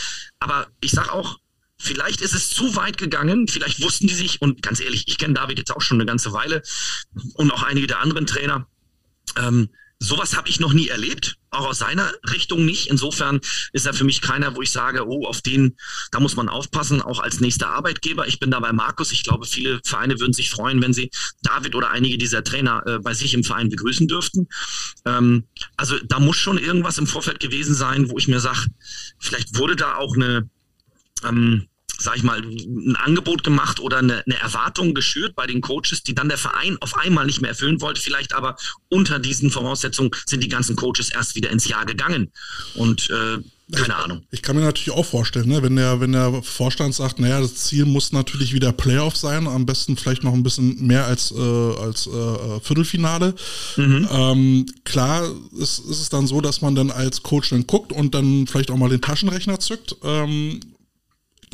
[0.40, 1.38] Aber ich sage auch,
[1.84, 5.34] Vielleicht ist es zu weit gegangen, vielleicht wussten die sich, und ganz ehrlich, ich kenne
[5.34, 6.62] David jetzt auch schon eine ganze Weile
[7.34, 8.66] und auch einige der anderen Trainer.
[9.36, 9.68] Ähm,
[9.98, 12.88] sowas habe ich noch nie erlebt, auch aus seiner Richtung nicht.
[12.88, 13.40] Insofern
[13.72, 15.76] ist er für mich keiner, wo ich sage, oh, auf den,
[16.10, 18.26] da muss man aufpassen, auch als nächster Arbeitgeber.
[18.26, 19.12] Ich bin da bei Markus.
[19.12, 21.10] Ich glaube, viele Vereine würden sich freuen, wenn sie
[21.42, 24.48] David oder einige dieser Trainer äh, bei sich im Verein begrüßen dürften.
[25.04, 25.44] Ähm,
[25.76, 28.66] also da muss schon irgendwas im Vorfeld gewesen sein, wo ich mir sage,
[29.18, 30.48] vielleicht wurde da auch eine,
[31.24, 31.68] ähm,
[32.04, 36.14] sag ich mal, ein Angebot gemacht oder eine, eine, Erwartung geschürt bei den Coaches, die
[36.14, 38.00] dann der Verein auf einmal nicht mehr erfüllen wollte.
[38.00, 38.56] Vielleicht aber
[38.90, 42.30] unter diesen Voraussetzungen sind die ganzen Coaches erst wieder ins Jahr gegangen.
[42.74, 43.38] Und äh,
[43.72, 44.22] keine ich, Ahnung.
[44.30, 47.54] Ich kann mir natürlich auch vorstellen, ne, wenn, der, wenn der Vorstand sagt, naja, das
[47.54, 51.40] Ziel muss natürlich wieder Playoff sein, am besten vielleicht noch ein bisschen mehr als, äh,
[51.40, 53.34] als äh, Viertelfinale.
[53.76, 54.08] Mhm.
[54.12, 55.26] Ähm, klar
[55.58, 58.70] ist, ist es dann so, dass man dann als Coach dann guckt und dann vielleicht
[58.70, 60.60] auch mal den Taschenrechner zückt ähm,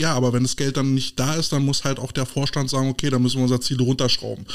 [0.01, 2.71] ja, aber wenn das Geld dann nicht da ist, dann muss halt auch der Vorstand
[2.71, 4.47] sagen, okay, dann müssen wir unser Ziel runterschrauben.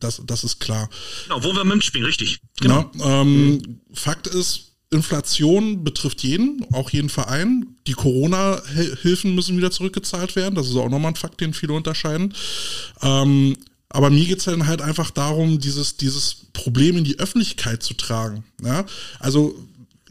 [0.00, 0.90] Das, das ist klar.
[1.24, 2.40] Genau, wo wir mitspielen, richtig.
[2.60, 2.90] Genau.
[2.94, 3.80] Na, ähm, mhm.
[3.92, 7.76] Fakt ist, Inflation betrifft jeden, auch jeden Verein.
[7.86, 10.54] Die Corona-Hilfen müssen wieder zurückgezahlt werden.
[10.54, 12.34] Das ist auch nochmal ein Fakt, den viele unterscheiden.
[13.02, 13.56] Ähm,
[13.90, 17.94] aber mir geht es dann halt einfach darum, dieses, dieses Problem in die Öffentlichkeit zu
[17.94, 18.44] tragen.
[18.62, 18.84] Ja?
[19.18, 19.54] Also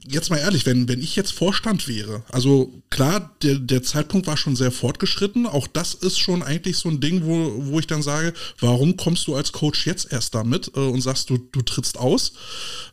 [0.08, 4.38] jetzt mal ehrlich, wenn, wenn ich jetzt Vorstand wäre, also klar, der, der Zeitpunkt war
[4.38, 8.02] schon sehr fortgeschritten, auch das ist schon eigentlich so ein Ding, wo, wo ich dann
[8.02, 11.98] sage, warum kommst du als Coach jetzt erst damit äh, und sagst, du, du trittst
[11.98, 12.34] aus?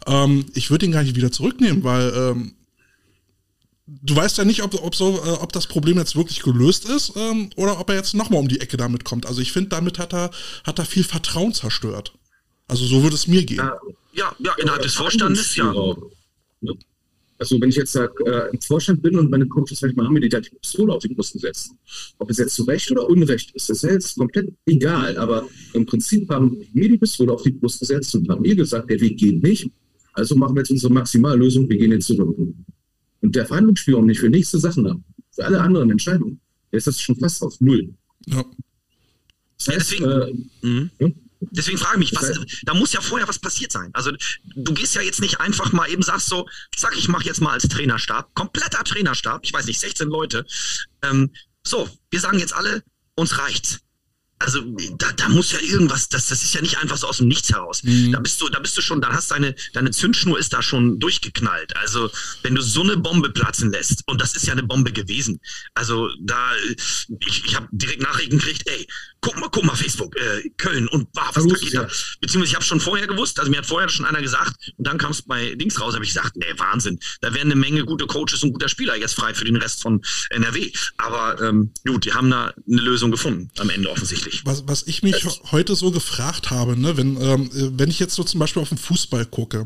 [0.07, 2.55] Ähm, ich würde ihn gar nicht wieder zurücknehmen, weil ähm,
[3.87, 7.12] du weißt ja nicht, ob, ob, so, äh, ob das Problem jetzt wirklich gelöst ist
[7.16, 9.27] ähm, oder ob er jetzt nochmal um die Ecke damit kommt.
[9.27, 10.31] Also ich finde, damit hat er,
[10.64, 12.12] hat er viel Vertrauen zerstört.
[12.66, 13.59] Also so würde es mir gehen.
[14.14, 15.72] Ja, ja, innerhalb des Vorstandes, ja.
[17.45, 20.21] Also wenn ich jetzt sag, äh, im Vorstand bin und meine Coaches manchmal haben mir
[20.21, 21.79] die Pistole auf die Brust setzen,
[22.19, 25.19] ob es jetzt zu Recht oder Unrecht ist, ist jetzt komplett egal.
[25.19, 28.89] Aber im Prinzip haben mir die Pistole auf die Brust gesetzt und haben mir gesagt,
[28.89, 29.71] der Weg geht nicht.
[30.15, 32.35] Also machen wir jetzt unsere Maximallösung, wir gehen jetzt zurück.
[33.21, 37.17] und der Verhandlungsspielraum nicht für nächste Sachen haben, für alle anderen Entscheidungen, ist das schon
[37.17, 37.93] fast auf Null.
[38.27, 38.43] Ja.
[39.59, 40.11] Das heißt, deswegen,
[40.63, 41.15] äh, mhm.
[41.51, 43.91] Deswegen frage ich mich, was, da muss ja vorher was passiert sein.
[43.93, 44.13] Also
[44.55, 47.53] du gehst ja jetzt nicht einfach mal eben sagst so, zack, ich mache jetzt mal
[47.53, 50.47] als Trainerstab, kompletter Trainerstab, ich weiß nicht, 16 Leute.
[51.03, 51.31] Ähm,
[51.63, 52.83] so, wir sagen jetzt alle,
[53.17, 53.81] uns reicht's
[54.38, 54.61] also
[54.99, 57.51] da, da muss ja irgendwas, das, das ist ja nicht einfach so aus dem Nichts
[57.51, 57.83] heraus.
[57.83, 58.12] Mhm.
[58.12, 60.99] Da bist du, da bist du schon, da hast deine, deine Zündschnur ist da schon
[60.99, 61.77] durchgeknallt.
[61.77, 62.11] Also
[62.42, 65.40] wenn du so eine Bombe platzen lässt, und das ist ja eine Bombe gewesen,
[65.75, 66.53] also da,
[67.27, 68.87] ich, ich habe direkt Nachrichten gekriegt, ey,
[69.20, 71.83] guck mal, guck mal, Facebook, äh, Köln und ah, was da geht ja.
[71.85, 71.88] da.
[72.20, 74.99] Beziehungsweise ich habe schon vorher gewusst, also mir hat vorher schon einer gesagt, und dann
[74.99, 78.07] kam es bei Dings raus, habe ich gesagt, nee, Wahnsinn, da werden eine Menge gute
[78.07, 80.70] Coaches und guter Spieler jetzt frei für den Rest von NRW.
[80.99, 84.34] Aber ähm, gut, die haben da eine Lösung gefunden, am Ende offensichtlich.
[84.44, 88.25] Was, was ich mich heute so gefragt habe, ne, wenn, ähm, wenn ich jetzt so
[88.25, 89.64] zum Beispiel auf den Fußball gucke,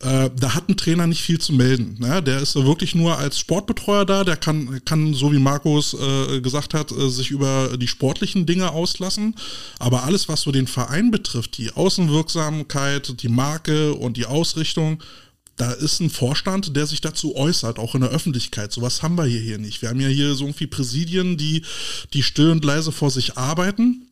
[0.00, 1.96] äh, da hat ein Trainer nicht viel zu melden.
[1.98, 2.22] Ne?
[2.22, 6.74] Der ist wirklich nur als Sportbetreuer da, der kann, kann so wie Markus äh, gesagt
[6.74, 9.34] hat, äh, sich über die sportlichen Dinge auslassen.
[9.78, 15.02] Aber alles, was so den Verein betrifft, die Außenwirksamkeit, die Marke und die Ausrichtung,
[15.56, 18.72] da ist ein Vorstand, der sich dazu äußert, auch in der Öffentlichkeit.
[18.72, 19.82] Sowas haben wir hier, hier nicht.
[19.82, 21.62] Wir haben ja hier so irgendwie Präsidien, die,
[22.12, 24.08] die still und leise vor sich arbeiten.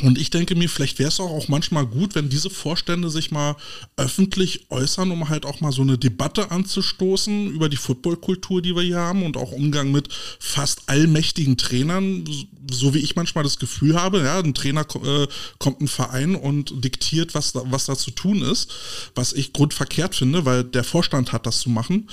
[0.00, 3.30] Und ich denke mir, vielleicht wäre es auch, auch manchmal gut, wenn diese Vorstände sich
[3.30, 3.56] mal
[3.96, 8.82] öffentlich äußern, um halt auch mal so eine Debatte anzustoßen über die Footballkultur, die wir
[8.82, 12.24] hier haben und auch Umgang mit fast allmächtigen Trainern,
[12.70, 15.28] so wie ich manchmal das Gefühl habe, ja, ein Trainer äh,
[15.58, 18.72] kommt ein Verein und diktiert, was da, was da zu tun ist,
[19.14, 22.08] was ich grundverkehrt finde, weil der Vorstand hat das zu machen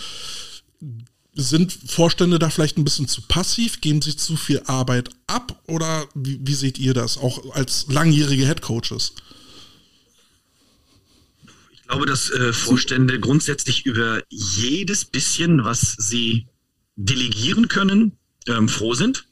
[1.33, 3.81] sind Vorstände da vielleicht ein bisschen zu passiv?
[3.81, 5.61] Geben sie zu viel Arbeit ab?
[5.67, 9.13] Oder wie, wie seht ihr das, auch als langjährige Headcoaches?
[11.71, 16.47] Ich glaube, dass äh, Vorstände grundsätzlich über jedes bisschen, was sie
[16.95, 19.25] delegieren können, ähm, froh sind.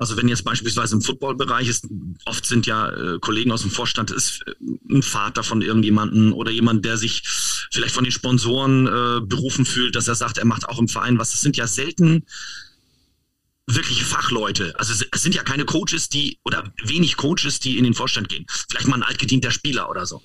[0.00, 1.86] Also wenn jetzt beispielsweise im Footballbereich ist,
[2.24, 4.54] oft sind ja äh, Kollegen aus dem Vorstand, ist äh,
[4.90, 7.22] ein Vater von irgendjemandem oder jemand, der sich
[7.70, 11.18] vielleicht von den Sponsoren äh, berufen fühlt, dass er sagt, er macht auch im Verein
[11.18, 11.32] was.
[11.32, 12.24] Das sind ja selten
[13.66, 14.72] wirkliche Fachleute.
[14.78, 18.46] Also es sind ja keine Coaches, die oder wenig Coaches, die in den Vorstand gehen.
[18.70, 20.22] Vielleicht mal ein altgedienter Spieler oder so.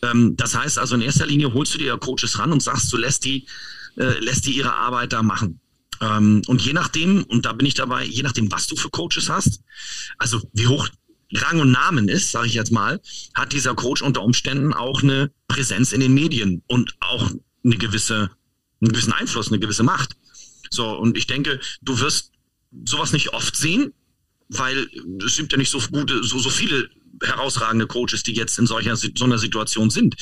[0.00, 2.90] Ähm, das heißt also in erster Linie holst du dir ja Coaches ran und sagst,
[2.90, 3.46] du lässt die,
[3.98, 5.60] äh, lässt die ihre Arbeit da machen.
[6.00, 9.28] Ähm, und je nachdem, und da bin ich dabei, je nachdem, was du für Coaches
[9.28, 9.62] hast,
[10.18, 10.88] also wie hoch
[11.32, 13.00] Rang und Namen ist, sage ich jetzt mal,
[13.34, 17.30] hat dieser Coach unter Umständen auch eine Präsenz in den Medien und auch
[17.64, 18.30] eine gewisse,
[18.80, 20.16] einen gewissen Einfluss, eine gewisse Macht.
[20.70, 22.32] So, und ich denke, du wirst
[22.84, 23.92] sowas nicht oft sehen,
[24.48, 24.88] weil
[25.24, 26.88] es gibt ja nicht so gute, so, so viele
[27.22, 30.16] herausragende Coaches, die jetzt in solcher so einer Situation sind.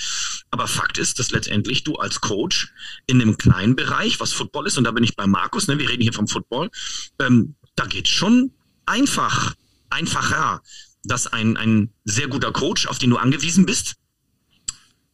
[0.50, 2.72] Aber Fakt ist, dass letztendlich du als Coach
[3.06, 5.88] in einem kleinen Bereich, was Football ist, und da bin ich bei Markus, ne, wir
[5.88, 6.70] reden hier vom Football,
[7.18, 8.52] ähm, da geht schon
[8.86, 9.54] einfach,
[9.90, 10.62] einfacher,
[11.04, 13.96] dass ein, ein sehr guter Coach, auf den du angewiesen bist,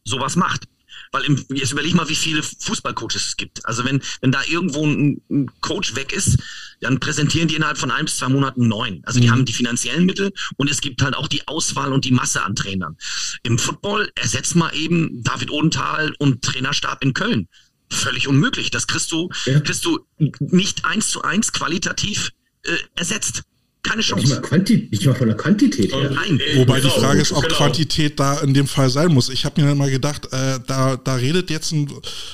[0.03, 0.65] sowas macht.
[1.13, 3.65] Weil im, jetzt überleg mal, wie viele Fußballcoaches es gibt.
[3.65, 6.39] Also wenn, wenn da irgendwo ein, ein Coach weg ist,
[6.81, 9.01] dann präsentieren die innerhalb von ein bis zwei Monaten neun.
[9.05, 9.31] Also die mhm.
[9.31, 12.55] haben die finanziellen Mittel und es gibt halt auch die Auswahl und die Masse an
[12.55, 12.97] Trainern.
[13.43, 17.47] Im Football ersetzt mal eben David Odenthal und Trainerstab in Köln.
[17.91, 18.71] Völlig unmöglich.
[18.71, 19.59] Das kriegst du, ja.
[19.59, 20.05] kriegst du
[20.39, 22.31] nicht eins zu eins qualitativ
[22.63, 23.43] äh, ersetzt
[23.83, 24.23] keine Chance.
[24.23, 26.09] Nicht mal, Quanti nicht mal von der Quantität her.
[26.09, 26.41] Nein.
[26.55, 27.55] Wobei genau, die Frage ist, ob genau.
[27.55, 29.29] Quantität da in dem Fall sein muss.
[29.29, 31.91] Ich habe mir immer gedacht, äh, da, da redet jetzt ein,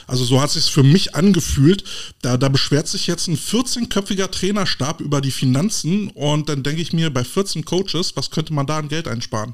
[0.08, 1.84] also so hat es sich für mich angefühlt,
[2.22, 6.94] da, da beschwert sich jetzt ein 14-köpfiger Trainerstab über die Finanzen und dann denke ich
[6.94, 9.54] mir, bei 14 Coaches, was könnte man da an Geld einsparen?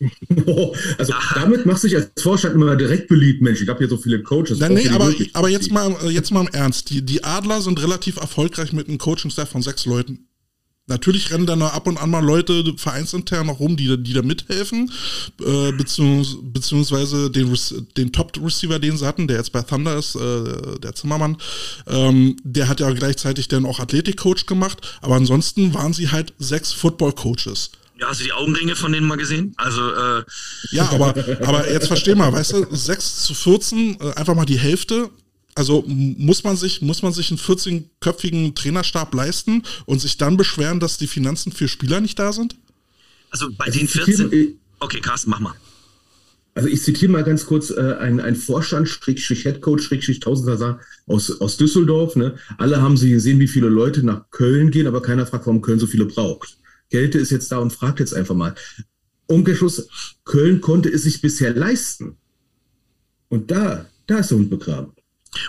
[0.98, 3.60] also damit machst du dich als Vorstand immer direkt beliebt, Mensch.
[3.60, 4.58] Ich habe hier so viele Coaches.
[4.58, 6.88] Nein, nee, aber, aber jetzt mal, jetzt mal im Ernst.
[6.90, 10.29] Die, die Adler sind relativ erfolgreich mit einem Coaching-Staff von sechs Leuten.
[10.90, 14.22] Natürlich rennen da noch ab und an mal Leute vereinsintern noch rum, die, die da
[14.22, 14.90] mithelfen,
[15.40, 17.56] äh, beziehungs, beziehungsweise den,
[17.96, 21.36] den Top-Receiver, den sie hatten, der jetzt bei Thunder ist, äh, der Zimmermann,
[21.86, 26.72] ähm, der hat ja gleichzeitig dann auch Athletik-Coach gemacht, aber ansonsten waren sie halt sechs
[26.72, 27.70] Football-Coaches.
[28.00, 29.54] Ja, hast du die Augenringe von denen mal gesehen?
[29.58, 30.24] Also, äh
[30.72, 31.14] Ja, aber,
[31.46, 35.10] aber jetzt versteh mal, weißt du, 6 zu 14, äh, einfach mal die Hälfte,
[35.54, 40.80] also muss man sich, muss man sich einen 14-köpfigen Trainerstab leisten und sich dann beschweren,
[40.80, 42.56] dass die Finanzen für Spieler nicht da sind?
[43.30, 44.58] Also bei den 14.
[44.78, 45.54] Okay, Carsten, mach mal.
[46.54, 51.40] Also ich zitiere mal ganz kurz äh, ein, ein Vorstand, Schrägstrich Headcoach, Schrägstrich Tausender aus,
[51.40, 52.16] aus Düsseldorf.
[52.16, 52.36] Ne?
[52.58, 55.78] Alle haben sie gesehen, wie viele Leute nach Köln gehen, aber keiner fragt, warum Köln
[55.78, 56.58] so viele braucht.
[56.88, 58.54] Gelte ist jetzt da und fragt jetzt einfach mal.
[59.26, 59.88] Umkehrschluss,
[60.24, 62.16] Köln konnte es sich bisher leisten.
[63.28, 64.92] Und da, da ist der Hund begraben.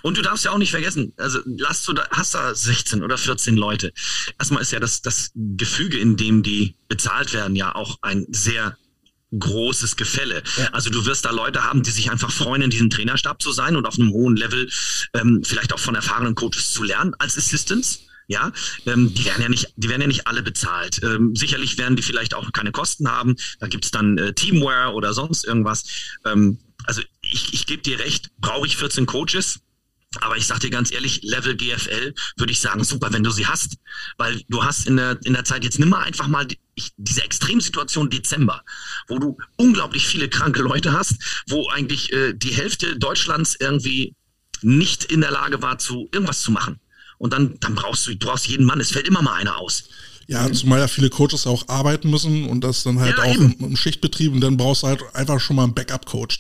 [0.04, 3.18] Und du darfst ja auch nicht vergessen, also lass du da, hast da 16 oder
[3.18, 3.94] 14 Leute.
[4.38, 8.78] Erstmal ist ja das, das Gefüge, in dem die bezahlt werden, ja auch ein sehr
[9.38, 10.44] großes Gefälle.
[10.58, 10.68] Ja.
[10.74, 13.76] Also du wirst da Leute haben, die sich einfach freuen, in diesem Trainerstab zu sein
[13.76, 14.70] und auf einem hohen Level
[15.14, 18.02] ähm, vielleicht auch von erfahrenen Coaches zu lernen als Assistants.
[18.28, 18.52] Ja,
[18.86, 21.02] ähm, die werden ja nicht, die werden ja nicht alle bezahlt.
[21.04, 23.36] Ähm, sicherlich werden die vielleicht auch keine Kosten haben.
[23.60, 25.84] Da gibt's dann äh, Teamware oder sonst irgendwas.
[26.26, 29.60] Ähm, also ich, ich gebe dir recht, brauche ich 14 Coaches?
[30.20, 33.48] Aber ich sag dir ganz ehrlich, Level GFL würde ich sagen, super, wenn du sie
[33.48, 33.78] hast.
[34.18, 36.60] Weil du hast in der, in der Zeit jetzt nimm mal einfach mal die,
[36.98, 38.64] diese Extremsituation Dezember,
[39.08, 41.16] wo du unglaublich viele kranke Leute hast,
[41.48, 44.16] wo eigentlich äh, die Hälfte Deutschlands irgendwie
[44.62, 46.80] nicht in der Lage war, zu irgendwas zu machen.
[47.18, 49.84] Und dann, dann brauchst du, du brauchst jeden Mann, es fällt immer mal einer aus.
[50.28, 53.56] Ja, zumal ja viele Coaches auch arbeiten müssen und das dann halt ja, auch im,
[53.60, 56.40] im, Schichtbetrieb und dann brauchst du halt einfach schon mal einen Backup-Coach.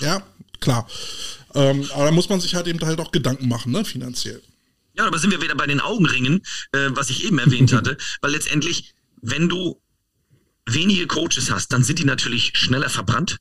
[0.00, 0.22] Ja,
[0.60, 0.86] klar.
[1.54, 4.42] Ähm, aber da muss man sich halt eben halt auch Gedanken machen, ne, finanziell.
[4.94, 8.32] Ja, aber sind wir wieder bei den Augenringen, äh, was ich eben erwähnt hatte, weil
[8.32, 9.80] letztendlich, wenn du
[10.66, 13.38] wenige Coaches hast, dann sind die natürlich schneller verbrannt,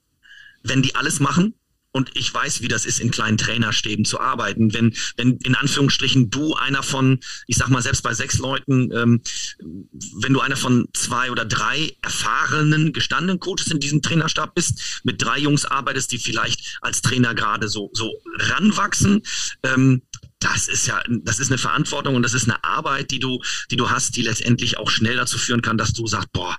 [0.64, 1.56] wenn die alles machen
[1.92, 4.74] und ich weiß, wie das ist, in kleinen Trainerstäben zu arbeiten.
[4.74, 9.22] Wenn, wenn in Anführungsstrichen du einer von, ich sag mal, selbst bei sechs Leuten, ähm,
[9.60, 15.22] wenn du einer von zwei oder drei erfahrenen, gestandenen Coaches in diesem Trainerstab bist, mit
[15.22, 19.24] drei Jungs arbeitest, die vielleicht als Trainer gerade so, so ranwachsen,
[19.64, 20.02] ähm,
[20.40, 23.76] das ist ja, das ist eine Verantwortung und das ist eine Arbeit, die du, die
[23.76, 26.58] du hast, die letztendlich auch schnell dazu führen kann, dass du sagst, boah,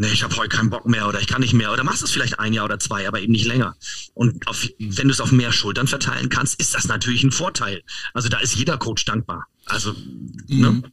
[0.00, 2.10] nee, ich habe heute keinen Bock mehr oder ich kann nicht mehr oder machst es
[2.10, 3.76] vielleicht ein Jahr oder zwei, aber eben nicht länger.
[4.14, 7.82] Und auf, wenn du es auf mehr Schultern verteilen kannst, ist das natürlich ein Vorteil.
[8.14, 9.46] Also da ist jeder Coach dankbar.
[9.66, 9.94] Also,
[10.48, 10.70] ne?
[10.70, 10.84] Mhm.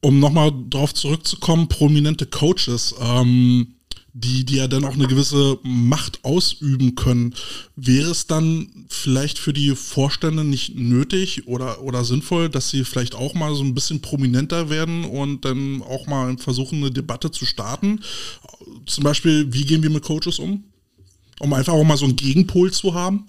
[0.00, 2.94] Um nochmal drauf zurückzukommen, prominente Coaches.
[2.98, 3.74] Ähm,
[4.12, 7.34] die, die ja dann auch eine gewisse Macht ausüben können.
[7.76, 13.14] Wäre es dann vielleicht für die Vorstände nicht nötig oder, oder sinnvoll, dass sie vielleicht
[13.14, 17.44] auch mal so ein bisschen prominenter werden und dann auch mal versuchen, eine Debatte zu
[17.44, 18.00] starten?
[18.86, 20.64] Zum Beispiel, wie gehen wir mit Coaches um?
[21.40, 23.26] Um einfach auch mal so einen Gegenpol zu haben?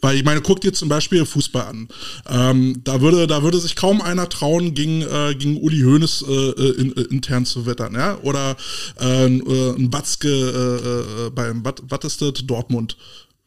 [0.00, 1.88] Weil ich meine, guck dir zum Beispiel Fußball an.
[2.28, 6.32] Ähm, da, würde, da würde sich kaum einer trauen, gegen, äh, gegen Uli Hoeneß äh,
[6.32, 7.94] äh in, äh, intern zu wettern.
[7.94, 8.18] Ja?
[8.22, 8.56] Oder
[9.00, 12.34] äh, äh ein Watzke äh, beim, was ist das?
[12.46, 12.96] Dortmund.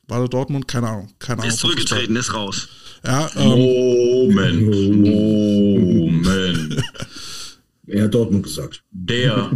[0.08, 0.68] War das Dortmund?
[0.68, 1.14] Keine Ahnung.
[1.20, 2.68] Keine Ahnung ist zurückgetreten, ist raus.
[3.06, 4.62] Ja, ähm, Moment.
[5.96, 6.84] Moment.
[7.88, 8.84] er hat Dortmund gesagt.
[8.92, 9.52] Der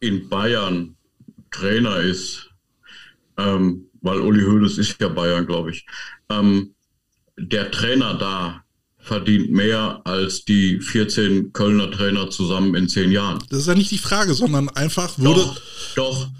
[0.00, 0.96] in Bayern
[1.50, 2.50] Trainer ist,
[3.38, 5.84] ähm, weil Uli Hoeneß ist ja Bayern, glaube ich.
[6.30, 6.74] Ähm,
[7.36, 8.62] der Trainer da
[8.98, 13.38] verdient mehr als die 14 Kölner Trainer zusammen in zehn Jahren.
[13.50, 15.40] Das ist ja nicht die Frage, sondern einfach würde.
[15.40, 15.60] Doch,
[15.94, 16.30] doch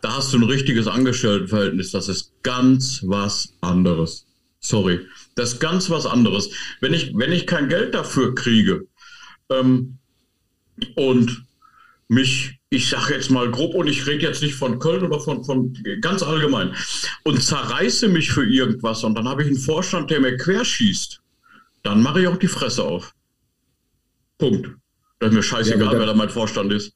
[0.00, 1.90] da hast du ein richtiges Angestelltenverhältnis.
[1.90, 4.26] Das ist ganz was anderes.
[4.60, 5.06] Sorry.
[5.36, 6.50] Das ist ganz was anderes.
[6.80, 8.86] Wenn ich, wenn ich kein Geld dafür kriege
[9.50, 9.98] ähm,
[10.96, 11.45] und
[12.08, 15.44] mich, ich sage jetzt mal grob, und ich rede jetzt nicht von Köln oder von,
[15.44, 16.74] von ganz allgemein,
[17.24, 21.20] und zerreiße mich für irgendwas und dann habe ich einen Vorstand, der mir querschießt,
[21.82, 23.12] dann mache ich auch die Fresse auf.
[24.38, 24.70] Punkt.
[25.18, 26.92] Das ist mir scheißegal, ja, wer da mein Vorstand ist.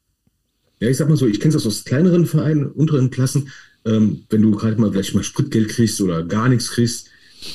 [0.79, 3.51] Ja, ich sag mal so, ich kenne das aus kleineren Vereinen, unteren Klassen,
[3.85, 7.09] ähm, wenn du gerade mal vielleicht mal Spritgeld kriegst oder gar nichts kriegst,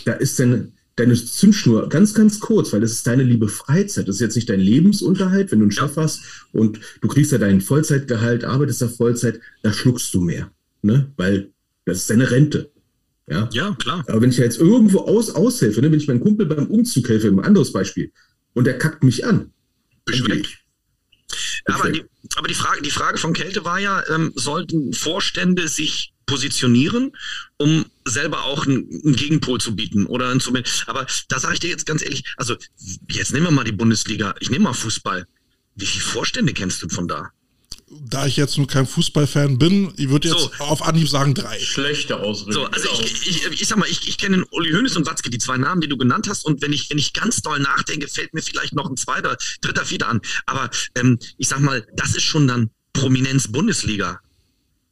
[0.05, 4.07] da ist dann deine Zündschnur ganz, ganz kurz, weil das ist deine liebe Freizeit.
[4.07, 6.21] Das ist jetzt nicht dein Lebensunterhalt, wenn du einen Chef hast
[6.53, 10.51] und du kriegst ja dein Vollzeitgehalt, arbeitest da Vollzeit, da schluckst du mehr.
[10.81, 11.11] Ne?
[11.17, 11.51] Weil
[11.85, 12.71] das ist deine Rente.
[13.27, 14.03] Ja, ja klar.
[14.07, 17.27] Aber wenn ich jetzt irgendwo aus, aushelfe, ne, wenn ich meinem Kumpel beim Umzug helfe,
[17.27, 18.11] ein anderes Beispiel,
[18.53, 19.51] und der kackt mich an,
[20.07, 20.47] weg.
[21.67, 22.05] Ja, aber, die,
[22.35, 27.11] aber die, Frage, die Frage von Kälte war ja, ähm, sollten Vorstände sich positionieren,
[27.57, 30.41] um selber auch einen, Gegenpol zu bieten oder ein
[30.87, 32.55] Aber da sage ich dir jetzt ganz ehrlich, also
[33.09, 35.27] jetzt nehmen wir mal die Bundesliga, ich nehme mal Fußball.
[35.75, 37.31] Wie viele Vorstände kennst du von da?
[37.87, 40.51] Da ich jetzt nur kein Fußballfan bin, ich würde jetzt so.
[40.63, 41.59] auf Anhieb sagen drei.
[41.59, 42.53] Schlechte Ausrede.
[42.53, 45.37] So, also ich, ich, ich, sag mal, ich, ich kenne Uli Hoeneß und Watzke, die
[45.37, 46.45] zwei Namen, die du genannt hast.
[46.45, 49.85] Und wenn ich, wenn ich ganz doll nachdenke, fällt mir vielleicht noch ein zweiter, dritter,
[49.85, 50.21] vierter an.
[50.47, 54.19] Aber ähm, ich sag mal, das ist schon dann Prominenz Bundesliga.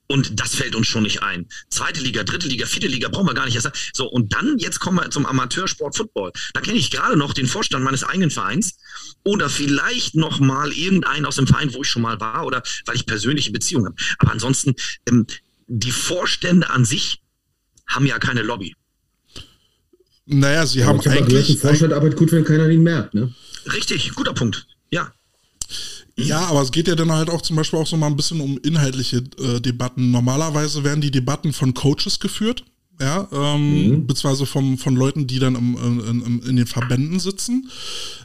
[0.07, 1.47] Und das fällt uns schon nicht ein.
[1.69, 3.71] Zweite Liga, dritte Liga, vierte Liga brauchen wir gar nicht erst.
[3.93, 6.31] So, und dann, jetzt kommen wir zum Amateursport Football.
[6.53, 8.77] Da kenne ich gerade noch den Vorstand meines eigenen Vereins
[9.23, 12.95] oder vielleicht noch mal irgendeinen aus dem Verein, wo ich schon mal war oder weil
[12.95, 13.95] ich persönliche Beziehungen habe.
[14.19, 14.75] Aber ansonsten,
[15.07, 15.25] ähm,
[15.67, 17.21] die Vorstände an sich
[17.87, 18.75] haben ja keine Lobby.
[20.25, 21.59] Naja, sie ja, haben eigentlich...
[21.59, 23.33] Vorstand arbeitet gut, wenn keiner ihn merkt, ne?
[23.65, 24.67] Richtig, guter Punkt.
[24.91, 25.13] Ja.
[26.15, 28.39] Ja, aber es geht ja dann halt auch zum Beispiel auch so mal ein bisschen
[28.39, 30.11] um inhaltliche äh, Debatten.
[30.11, 32.65] Normalerweise werden die Debatten von Coaches geführt.
[33.01, 34.07] Ja, ähm, mhm.
[34.07, 35.77] beziehungsweise vom, von Leuten, die dann im,
[36.07, 37.69] in, in, den Verbänden sitzen.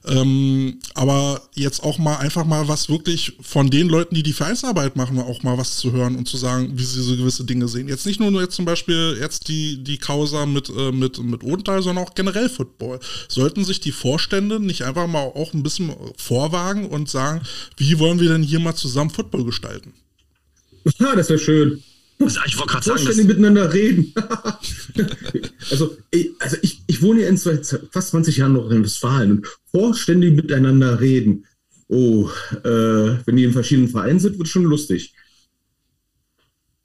[0.07, 4.95] Ähm, aber jetzt auch mal einfach mal was wirklich von den Leuten, die die Vereinsarbeit
[4.95, 7.89] machen, auch mal was zu hören und zu sagen, wie sie so gewisse Dinge sehen.
[7.89, 11.83] Jetzt nicht nur jetzt zum Beispiel jetzt die, die Causa mit, äh, mit, mit Odenthal,
[11.83, 13.01] sondern auch generell Football.
[13.29, 17.41] Sollten sich die Vorstände nicht einfach mal auch ein bisschen vorwagen und sagen,
[17.79, 19.95] wie wollen wir denn hier mal zusammen Football gestalten?
[20.99, 21.83] Ja, das wäre schön.
[22.21, 24.13] Ich wollte gerade sagen, dass miteinander reden.
[25.71, 29.47] also, ich, also ich, ich wohne ja in fast 20 Jahren noch in Westfalen und
[29.71, 31.47] vorständig miteinander reden.
[31.87, 32.29] Oh,
[32.65, 35.15] äh, wenn die in verschiedenen Vereinen sind, wird es schon lustig.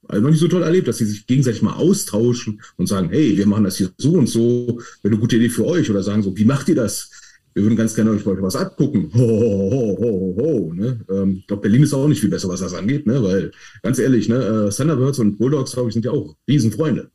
[0.07, 3.35] Also noch nicht so toll erlebt, dass sie sich gegenseitig mal austauschen und sagen, hey,
[3.35, 6.21] wir machen das hier so und so, wäre eine gute Idee für euch oder sagen
[6.21, 7.09] so, wie macht ihr das?
[7.53, 9.11] Wir würden ganz gerne euch was abgucken.
[9.13, 10.99] Ho, ho, ho, ho, ho, ne?
[11.09, 13.21] ähm, ich glaube, Berlin ist auch nicht viel besser, was das angeht, ne?
[13.23, 13.51] weil
[13.81, 17.11] ganz ehrlich, ne, äh, Thunderbirds und Bulldogs, glaube ich, sind ja auch Riesenfreunde.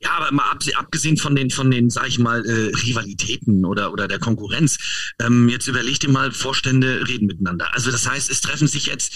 [0.00, 0.44] Ja, aber mal
[0.76, 4.78] abgesehen von den, von den, sag ich mal, äh, Rivalitäten oder, oder der Konkurrenz,
[5.20, 7.72] ähm, jetzt überleg dir mal, Vorstände reden miteinander.
[7.72, 9.12] Also das heißt, es treffen sich jetzt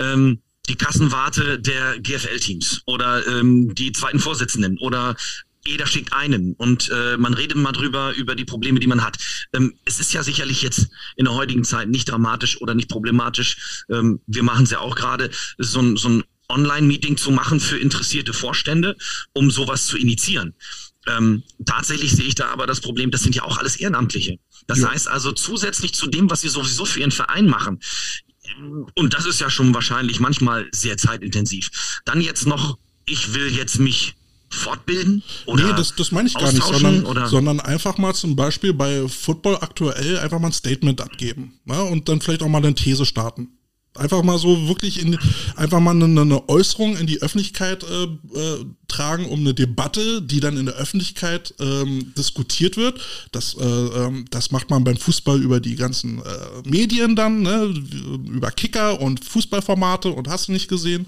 [0.00, 5.14] ähm, die Kassenwarte der GFL-Teams oder ähm, die zweiten Vorsitzenden oder
[5.66, 9.16] jeder schickt einen und äh, man redet mal drüber, über die Probleme, die man hat.
[9.52, 13.84] Ähm, es ist ja sicherlich jetzt in der heutigen Zeit nicht dramatisch oder nicht problematisch.
[13.90, 17.78] Ähm, wir machen es ja auch gerade, so ein, so ein Online-Meeting zu machen für
[17.78, 18.96] interessierte Vorstände,
[19.32, 20.54] um sowas zu initiieren.
[21.06, 24.38] Ähm, tatsächlich sehe ich da aber das Problem, das sind ja auch alles Ehrenamtliche.
[24.66, 24.90] Das ja.
[24.90, 27.80] heißt also zusätzlich zu dem, was sie sowieso für ihren Verein machen,
[28.94, 31.70] und das ist ja schon wahrscheinlich manchmal sehr zeitintensiv,
[32.04, 34.14] dann jetzt noch, ich will jetzt mich
[34.54, 35.22] fortbilden?
[35.46, 39.06] Oder nee, das, das meine ich gar nicht, sondern, sondern einfach mal zum Beispiel bei
[39.08, 41.82] Football aktuell einfach mal ein Statement abgeben ne?
[41.82, 43.48] und dann vielleicht auch mal eine These starten.
[43.96, 45.16] Einfach mal so wirklich in,
[45.54, 48.64] einfach mal eine, eine Äußerung in die Öffentlichkeit äh, äh,
[48.94, 53.00] tragen, um eine Debatte, die dann in der Öffentlichkeit ähm, diskutiert wird.
[53.32, 56.22] Das, äh, ähm, das macht man beim Fußball über die ganzen äh,
[56.64, 57.74] Medien dann, ne?
[58.28, 61.06] über Kicker und Fußballformate und hast du nicht gesehen.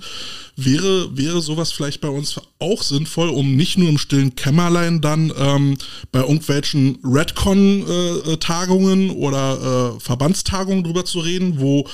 [0.56, 5.32] Wäre, wäre sowas vielleicht bei uns auch sinnvoll, um nicht nur im stillen Kämmerlein dann
[5.36, 5.76] ähm,
[6.10, 11.86] bei irgendwelchen Redcon-Tagungen äh, oder äh, Verbandstagungen drüber zu reden, wo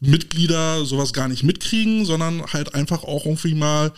[0.00, 3.92] Mitglieder sowas gar nicht mitkriegen, sondern halt einfach auch irgendwie mal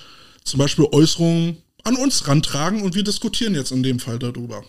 [0.45, 4.65] zum Beispiel Äußerungen an uns rantragen und wir diskutieren jetzt in dem Fall darüber.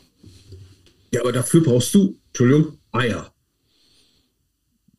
[1.11, 3.31] Ja, aber dafür brauchst du, Entschuldigung, Eier.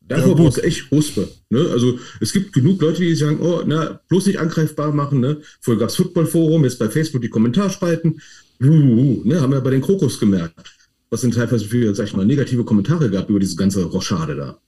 [0.07, 1.27] Dafür ja, brauchst du echt Huspe.
[1.49, 1.67] Ne?
[1.71, 5.19] Also es gibt genug Leute, die sagen, oh, na, bloß nicht angreifbar machen.
[5.19, 5.41] Ne?
[5.61, 8.21] Vorher gab es Footballforum, jetzt bei Facebook die Kommentarspalten.
[8.61, 9.41] Uh, uh, ne?
[9.41, 10.73] Haben wir bei den Krokus gemerkt,
[11.09, 14.59] was sind teilweise für, sag ich mal, negative Kommentare gab über diese ganze Rochade da.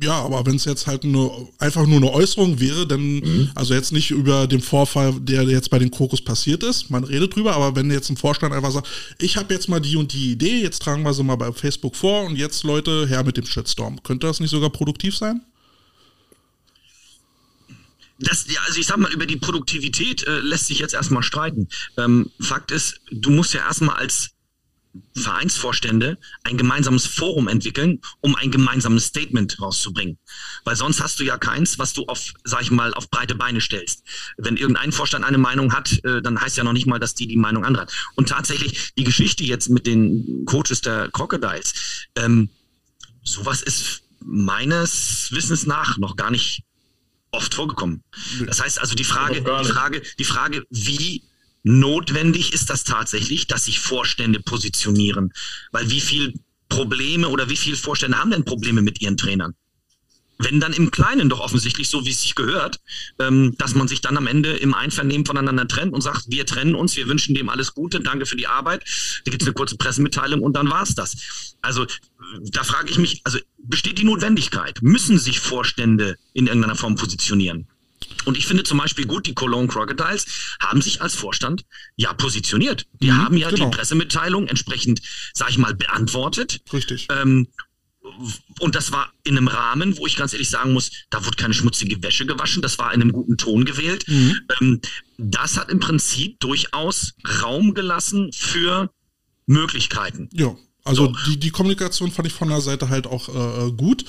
[0.00, 3.50] Ja, aber wenn es jetzt halt nur einfach nur eine Äußerung wäre, dann, mhm.
[3.54, 7.34] also jetzt nicht über den Vorfall, der jetzt bei den Kokos passiert ist, man redet
[7.34, 8.88] drüber, aber wenn jetzt ein Vorstand einfach sagt,
[9.18, 11.94] ich habe jetzt mal die und die Idee, jetzt tragen wir sie mal bei Facebook
[11.94, 14.02] vor und jetzt Leute her mit dem Shitstorm.
[14.02, 15.42] Könnte das nicht sogar produktiv sein?
[18.18, 21.68] Das, ja, also ich sag mal, über die Produktivität äh, lässt sich jetzt erstmal streiten.
[21.96, 24.30] Ähm, Fakt ist, du musst ja erstmal als
[25.14, 30.18] Vereinsvorstände ein gemeinsames Forum entwickeln, um ein gemeinsames Statement rauszubringen.
[30.64, 33.60] Weil sonst hast du ja keins, was du auf, sag ich mal, auf breite Beine
[33.60, 34.04] stellst.
[34.36, 37.26] Wenn irgendein Vorstand eine Meinung hat, äh, dann heißt ja noch nicht mal, dass die
[37.26, 37.92] die Meinung andere hat.
[38.16, 41.72] Und tatsächlich die Geschichte jetzt mit den Coaches der Crocodiles,
[42.16, 42.50] ähm,
[43.22, 46.64] sowas ist meines Wissens nach noch gar nicht
[47.30, 48.02] oft vorgekommen.
[48.46, 51.22] Das heißt also die Frage, die Frage, die Frage, wie
[51.64, 55.32] Notwendig ist das tatsächlich, dass sich Vorstände positionieren.
[55.70, 56.34] Weil wie viel
[56.68, 59.54] Probleme oder wie viele Vorstände haben denn Probleme mit ihren Trainern?
[60.38, 62.80] Wenn dann im Kleinen doch offensichtlich, so wie es sich gehört,
[63.20, 66.74] ähm, dass man sich dann am Ende im Einvernehmen voneinander trennt und sagt, wir trennen
[66.74, 68.82] uns, wir wünschen dem alles Gute, danke für die Arbeit.
[69.24, 71.16] Da gibt es eine kurze Pressemitteilung und dann war es das.
[71.60, 71.86] Also
[72.50, 74.82] da frage ich mich, also besteht die Notwendigkeit?
[74.82, 77.68] Müssen sich Vorstände in irgendeiner Form positionieren?
[78.24, 80.26] Und ich finde zum Beispiel gut, die Cologne Crocodiles
[80.60, 81.64] haben sich als Vorstand
[81.96, 82.86] ja positioniert.
[83.00, 83.70] Die mhm, haben ja genau.
[83.70, 85.02] die Pressemitteilung entsprechend,
[85.32, 86.60] sag ich mal, beantwortet.
[86.72, 87.08] Richtig.
[87.10, 87.48] Ähm,
[88.58, 91.54] und das war in einem Rahmen, wo ich ganz ehrlich sagen muss, da wurde keine
[91.54, 94.06] schmutzige Wäsche gewaschen, das war in einem guten Ton gewählt.
[94.08, 94.40] Mhm.
[94.60, 94.80] Ähm,
[95.18, 98.90] das hat im Prinzip durchaus Raum gelassen für
[99.46, 100.28] Möglichkeiten.
[100.32, 101.16] Ja, also so.
[101.26, 104.04] die, die Kommunikation fand ich von der Seite halt auch äh, gut.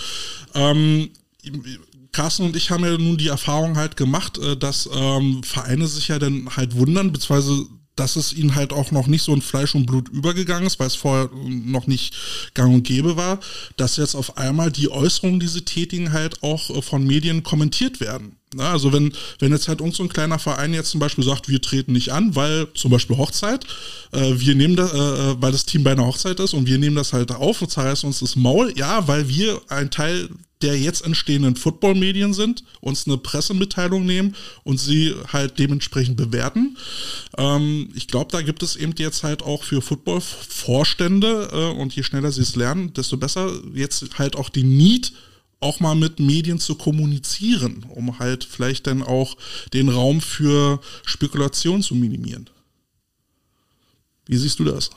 [0.55, 1.11] Ähm,
[2.13, 6.07] Carsten und ich haben ja nun die Erfahrung halt gemacht, äh, dass ähm, Vereine sich
[6.07, 9.75] ja dann halt wundern, beziehungsweise dass es ihnen halt auch noch nicht so in Fleisch
[9.75, 12.15] und Blut übergegangen ist, weil es vorher noch nicht
[12.53, 13.39] gang und gäbe war,
[13.77, 17.99] dass jetzt auf einmal die Äußerungen, die sie tätigen, halt auch äh, von Medien kommentiert
[17.99, 18.37] werden.
[18.55, 21.49] Na, also wenn, wenn jetzt halt uns so ein kleiner Verein jetzt zum Beispiel sagt,
[21.49, 23.65] wir treten nicht an, weil zum Beispiel Hochzeit,
[24.11, 26.77] äh, wir nehmen das, äh, äh weil das Team bei einer Hochzeit ist und wir
[26.77, 30.29] nehmen das halt auf und zerreißen uns das Maul, ja, weil wir ein Teil
[30.63, 36.77] der jetzt entstehenden Football-Medien sind, uns eine Pressemitteilung nehmen und sie halt dementsprechend bewerten.
[37.37, 42.03] Ähm, ich glaube, da gibt es eben jetzt halt auch für Football-Vorstände äh, und je
[42.03, 45.11] schneller sie es lernen, desto besser jetzt halt auch die Need
[45.63, 49.37] auch mal mit Medien zu kommunizieren, um halt vielleicht dann auch
[49.73, 52.49] den Raum für Spekulation zu minimieren.
[54.25, 54.89] Wie siehst du das?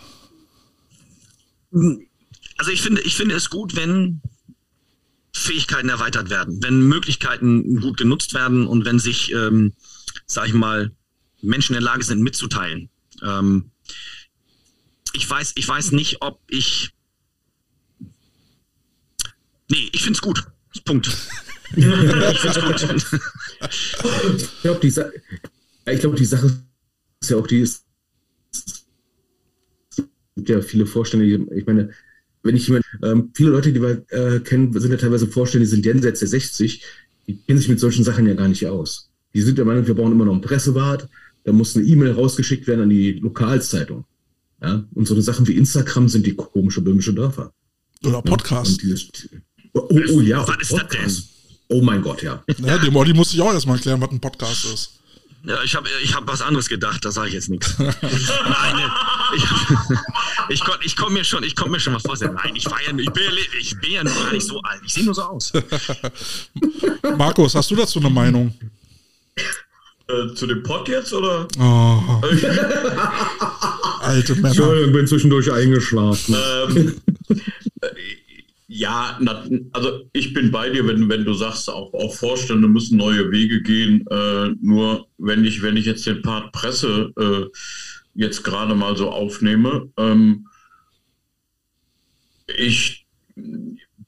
[2.57, 4.21] Also ich finde, ich finde es gut, wenn
[5.33, 9.75] Fähigkeiten erweitert werden, wenn Möglichkeiten gut genutzt werden und wenn sich, ähm,
[10.27, 10.93] sag ich mal,
[11.43, 12.89] Menschen in der Lage sind mitzuteilen.
[13.23, 13.71] Ähm,
[15.13, 16.91] ich weiß, ich weiß nicht, ob ich.
[19.69, 20.47] Nee, ich finde es gut.
[20.85, 21.09] Punkt.
[21.77, 23.21] ich finde es gut.
[24.41, 25.11] ich glaube, die, Sa
[25.85, 26.51] glaub, die Sache
[27.21, 27.85] ist ja auch die, es
[30.37, 31.91] gibt ja viele Vorstände, ich meine,
[32.43, 35.71] wenn ich jemand, ähm, viele Leute, die wir äh, kennen, sind ja teilweise Vorstände, die
[35.71, 36.85] sind jenseits der 60,
[37.27, 39.11] die kennen sich mit solchen Sachen ja gar nicht aus.
[39.35, 41.09] Die sind der Meinung, wir brauchen immer noch einen Pressewart,
[41.45, 44.05] da muss eine E-Mail rausgeschickt werden an die Lokalzeitung.
[44.63, 44.85] Ja?
[44.95, 47.53] Und so eine Sachen wie Instagram sind die komische böhmische Dörfer.
[48.05, 48.83] Oder Podcast.
[48.83, 48.95] Ja?
[49.77, 51.23] Oh, oh, oh, ja, was ist das denn?
[51.69, 52.43] Oh mein Gott, ja.
[52.47, 54.93] ja die Molly muss ich auch erstmal erklären, was ein Podcast ist.
[55.45, 57.79] Ja, ich habe ich hab was anderes gedacht, da sage ich jetzt nichts.
[57.79, 57.93] Nein,
[59.37, 59.45] ich,
[60.49, 62.17] ich, ich komme mir schon, ich komme mir schon was vor.
[62.19, 63.23] Nein, ich war ja, ich bin,
[63.61, 64.81] ich bin ja noch gar nicht so alt.
[64.85, 65.53] Ich sehe nur so aus.
[67.19, 68.55] Markus, hast du dazu eine Meinung?
[70.09, 71.47] Äh, zu dem Pod jetzt oder?
[71.61, 72.23] Oh.
[74.01, 74.75] Alte Männer.
[74.75, 76.35] Ich bin zwischendurch eingeschlafen.
[76.35, 77.01] Ähm,
[78.77, 79.19] ja,
[79.73, 83.63] also ich bin bei dir, wenn, wenn du sagst, auch, auch Vorstände müssen neue Wege
[83.63, 84.07] gehen.
[84.11, 87.47] Äh, nur wenn ich, wenn ich jetzt den Part Presse äh,
[88.15, 90.47] jetzt gerade mal so aufnehme, ähm,
[92.59, 93.07] ich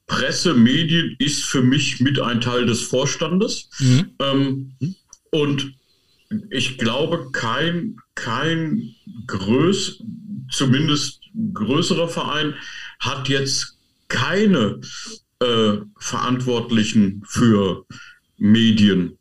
[0.07, 3.71] Presse, Medien ist für mich mit ein Teil des Vorstandes.
[3.79, 4.11] Mhm.
[4.21, 4.73] Ähm,
[5.31, 5.73] und
[6.51, 8.95] ich glaube, kein, kein
[9.27, 10.03] größ,
[10.51, 11.21] zumindest
[11.55, 12.55] größerer Verein
[13.01, 13.78] hat jetzt
[14.09, 14.81] keine
[15.41, 17.85] äh, Verantwortlichen für
[18.37, 19.19] Medien.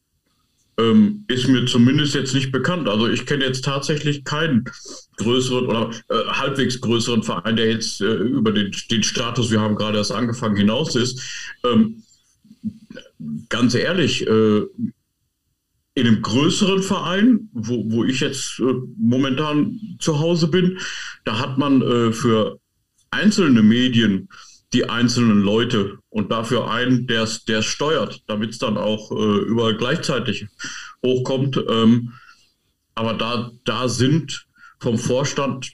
[0.79, 2.88] Ähm, ist mir zumindest jetzt nicht bekannt.
[2.88, 4.65] Also ich kenne jetzt tatsächlich keinen
[5.17, 9.75] größeren oder äh, halbwegs größeren Verein, der jetzt äh, über den, den, Status, wir haben
[9.75, 11.19] gerade erst angefangen, hinaus ist.
[11.63, 12.03] Ähm,
[13.49, 14.61] ganz ehrlich, äh,
[15.95, 20.77] in einem größeren Verein, wo, wo ich jetzt äh, momentan zu Hause bin,
[21.25, 22.59] da hat man äh, für
[23.09, 24.29] einzelne Medien
[24.74, 29.78] die einzelnen Leute und dafür einen, der es steuert, damit es dann auch äh, überall
[29.78, 30.47] gleichzeitig
[31.05, 31.57] hochkommt.
[31.70, 32.13] Ähm,
[32.95, 34.45] aber da, da sind
[34.80, 35.72] vom Vorstand,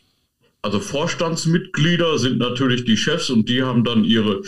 [0.61, 4.41] also Vorstandsmitglieder sind natürlich die Chefs und die haben dann ihre,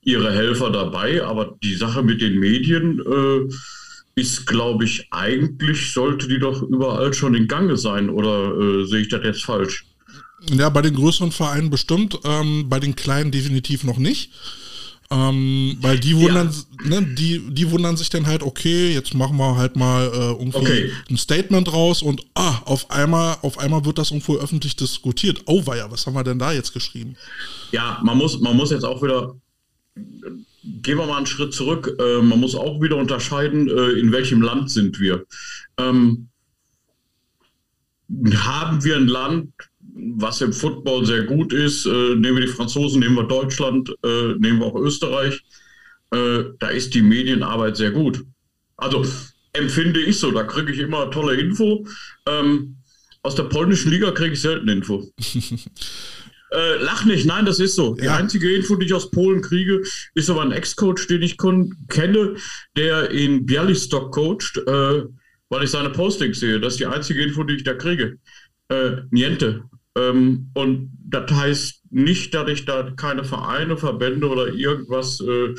[0.00, 1.24] ihre Helfer dabei.
[1.24, 3.54] Aber die Sache mit den Medien äh,
[4.14, 8.10] ist, glaube ich, eigentlich sollte die doch überall schon in Gange sein.
[8.10, 9.86] Oder äh, sehe ich das jetzt falsch?
[10.50, 14.30] Ja, bei den größeren Vereinen bestimmt, ähm, bei den kleinen definitiv noch nicht.
[15.12, 16.50] Ähm, weil die wundern,
[16.84, 17.00] ja.
[17.00, 20.56] ne, die, die wundern sich dann halt, okay, jetzt machen wir halt mal äh, irgendwie
[20.56, 20.92] okay.
[21.10, 25.42] ein Statement raus und ah, auf einmal, auf einmal wird das irgendwo öffentlich diskutiert.
[25.44, 27.16] Oh weia, was haben wir denn da jetzt geschrieben?
[27.72, 29.36] Ja, man muss, man muss jetzt auch wieder,
[29.94, 34.40] gehen wir mal einen Schritt zurück, äh, man muss auch wieder unterscheiden, äh, in welchem
[34.40, 35.26] Land sind wir.
[35.76, 36.28] Ähm,
[38.34, 39.52] haben wir ein Land,
[40.16, 44.34] was im Football sehr gut ist, äh, nehmen wir die Franzosen, nehmen wir Deutschland, äh,
[44.38, 45.42] nehmen wir auch Österreich,
[46.10, 48.24] äh, da ist die Medienarbeit sehr gut.
[48.76, 49.04] Also
[49.52, 51.86] empfinde ich so, da kriege ich immer tolle Info.
[52.26, 52.76] Ähm,
[53.22, 55.08] aus der polnischen Liga kriege ich selten Info.
[56.50, 57.94] äh, lach nicht, nein, das ist so.
[57.94, 58.16] Die ja.
[58.16, 59.82] einzige Info, die ich aus Polen kriege,
[60.14, 61.36] ist aber ein Ex-Coach, den ich
[61.88, 62.36] kenne,
[62.76, 65.04] der in Bialystok coacht, äh,
[65.48, 66.58] weil ich seine Postings sehe.
[66.58, 68.18] Das ist die einzige Info, die ich da kriege.
[68.68, 69.64] Äh, niente.
[69.96, 75.54] Ähm, und das heißt nicht, dass ich da keine Vereine, Verbände oder irgendwas äh,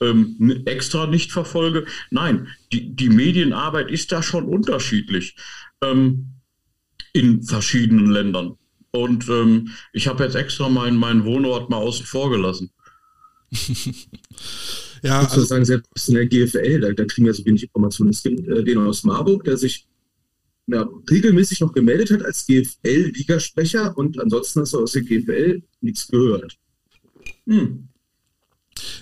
[0.00, 1.86] ähm, extra nicht verfolge.
[2.10, 5.36] Nein, die, die Medienarbeit ist da schon unterschiedlich
[5.82, 6.34] ähm,
[7.12, 8.56] in verschiedenen Ländern.
[8.92, 12.70] Und ähm, ich habe jetzt extra meinen, meinen Wohnort mal außen vor gelassen.
[15.02, 18.10] ja, also, sagen, selbst in der GFL, da, da kriegen wir so wenig Informationen.
[18.10, 19.86] Es gibt äh, den aus Marburg, der sich
[20.72, 26.08] ja, regelmäßig noch gemeldet hat als GFL-Ligasprecher und ansonsten hast du aus der GFL nichts
[26.08, 26.56] gehört.
[27.46, 27.88] Hm.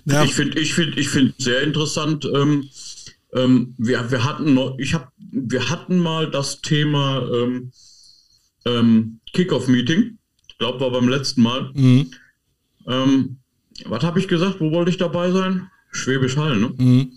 [0.04, 0.24] Ja.
[0.24, 2.68] Ich finde ich find, ich find sehr interessant, ähm,
[3.32, 7.70] Ähm, wir, wir hatten noch, ich habe, wir hatten mal das Thema ähm,
[8.64, 10.18] ähm, Kickoff-Meeting.
[10.48, 11.70] Ich glaube, war beim letzten Mal.
[11.74, 12.10] Mhm.
[12.86, 13.36] Ähm,
[13.86, 14.60] was habe ich gesagt?
[14.60, 15.70] Wo wollte ich dabei sein?
[15.92, 16.74] Schwäbisch Hall, ne?
[16.76, 17.12] Mhm.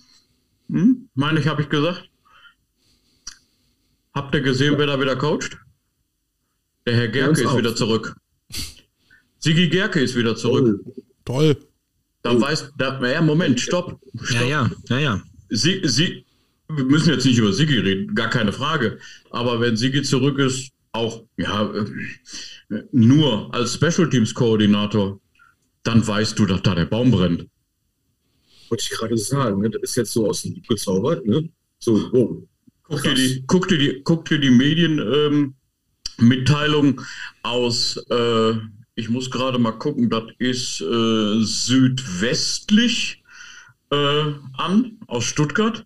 [0.69, 1.09] Hm?
[1.15, 2.09] Meine ich, habe ich gesagt.
[4.13, 5.57] Habt ihr gesehen, wer da wieder coacht?
[6.85, 8.15] Der Herr Gerke ist wieder zurück.
[9.39, 10.81] Sigi Gerke ist wieder zurück.
[11.25, 11.57] Toll.
[12.21, 13.99] Da weiß, da, ja, Moment, stopp.
[14.21, 14.41] stopp.
[14.41, 15.23] Ja, ja, ja, ja.
[15.49, 16.25] Sie, Sie,
[16.69, 18.99] wir müssen jetzt nicht über Sigi reden, gar keine Frage.
[19.31, 21.73] Aber wenn Sigi zurück ist, auch, ja,
[22.91, 25.19] nur als Special Teams Koordinator,
[25.81, 27.47] dann weißt du, dass da der Baum brennt.
[28.69, 29.69] Wollte ich gerade sagen, ne?
[29.69, 31.49] das ist jetzt so aus dem Lied gezaubert, ne?
[31.79, 32.47] So, oh.
[32.93, 37.05] Guck dir die, guck dir die, guck dir die Medienmitteilung ähm,
[37.43, 38.53] aus äh,
[38.95, 43.23] ich muss gerade mal gucken, das ist äh, südwestlich
[43.89, 44.23] äh,
[44.57, 45.85] an, aus Stuttgart.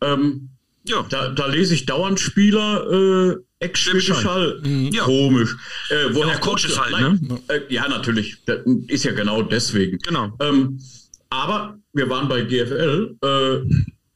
[0.00, 0.50] Ähm,
[0.84, 1.04] ja.
[1.08, 4.60] Da, da, lese ich dauernd Spieler, äh, Ex-Schall.
[4.62, 4.90] Mhm.
[4.92, 5.02] Ja.
[5.02, 5.56] Komisch.
[5.90, 7.40] Äh, woher ja, Coaches halt, ne?
[7.48, 8.44] Äh, ja, natürlich.
[8.46, 9.98] Das ist ja genau deswegen.
[9.98, 10.32] Genau.
[10.40, 10.80] Ähm,
[11.30, 13.16] aber wir waren bei GFL.
[13.20, 13.60] Äh,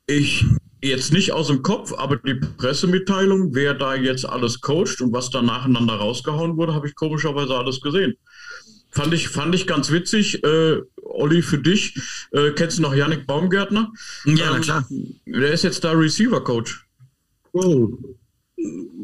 [0.07, 0.45] ich
[0.83, 5.31] jetzt nicht aus dem Kopf, aber die Pressemitteilung, wer da jetzt alles coacht und was
[5.31, 8.15] da nacheinander rausgehauen wurde, habe ich komischerweise alles gesehen.
[8.91, 10.45] Fand ich, fand ich ganz witzig.
[10.45, 11.99] Äh, Olli, für dich.
[12.33, 13.91] Äh, kennst du noch Yannick Baumgärtner?
[14.27, 14.87] Ja, ähm, na klar.
[15.25, 16.85] Der ist jetzt da Receiver-Coach.
[17.53, 17.89] Oh.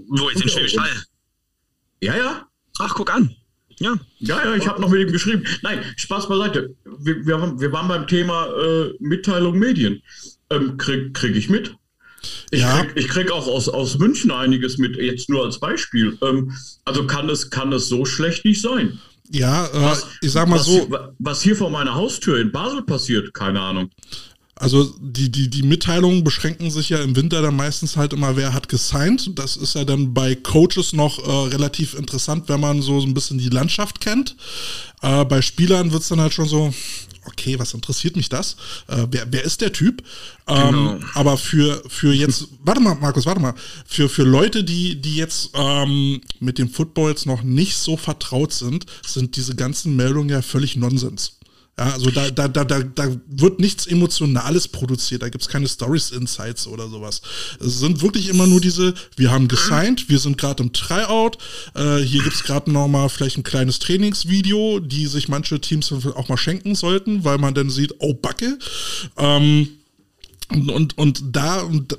[0.08, 0.76] Wo ist in Schwäbisch
[2.02, 2.46] Ja, ja.
[2.78, 3.34] Ach, guck an.
[3.80, 3.98] Ja.
[4.18, 5.44] Ja, ja, ich habe noch mit ihm geschrieben.
[5.62, 6.74] Nein, Spaß beiseite.
[6.98, 10.02] Wir, wir, haben, wir waren beim Thema äh, Mitteilung Medien.
[10.50, 11.74] Ähm, Kriege krieg ich mit.
[12.50, 12.84] Ich, ja.
[12.84, 16.18] krieg, ich krieg auch aus, aus München einiges mit, jetzt nur als Beispiel.
[16.22, 16.52] Ähm,
[16.84, 18.98] also kann es, kann es so schlecht nicht sein.
[19.30, 20.88] Ja, äh, was, ich sag mal was, so.
[21.18, 23.90] Was hier vor meiner Haustür in Basel passiert, keine Ahnung.
[24.60, 28.54] Also die, die, die Mitteilungen beschränken sich ja im Winter dann meistens halt immer, wer
[28.54, 29.38] hat gesigned.
[29.38, 33.14] Das ist ja dann bei Coaches noch äh, relativ interessant, wenn man so, so ein
[33.14, 34.34] bisschen die Landschaft kennt.
[35.00, 36.74] Äh, bei Spielern wird es dann halt schon so,
[37.28, 38.56] okay, was interessiert mich das?
[38.88, 40.02] Äh, wer, wer ist der Typ?
[40.46, 40.98] Ähm, genau.
[41.14, 43.54] Aber für, für jetzt, warte mal, Markus, warte mal,
[43.86, 48.52] für, für Leute, die, die jetzt ähm, mit dem Football jetzt noch nicht so vertraut
[48.52, 51.37] sind, sind diese ganzen Meldungen ja völlig Nonsens.
[51.78, 55.68] Ja, also da, da, da, da, da wird nichts Emotionales produziert, da gibt es keine
[55.68, 57.22] Stories, Insights oder sowas.
[57.60, 61.38] Es sind wirklich immer nur diese, wir haben gesigned, wir sind gerade im Tryout,
[61.74, 66.28] äh, hier gibt es gerade nochmal vielleicht ein kleines Trainingsvideo, die sich manche Teams auch
[66.28, 68.58] mal schenken sollten, weil man dann sieht, oh Backe.
[69.16, 69.68] Ähm,
[70.50, 71.96] und, und, und da, und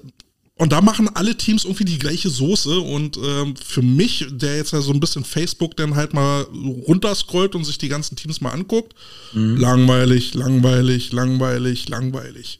[0.60, 2.82] und da machen alle Teams irgendwie die gleiche Soße.
[2.82, 6.42] Und ähm, für mich, der jetzt ja so ein bisschen Facebook dann halt mal
[6.86, 8.94] runterscrollt und sich die ganzen Teams mal anguckt,
[9.34, 9.56] mhm.
[9.56, 12.60] langweilig, langweilig, langweilig, langweilig.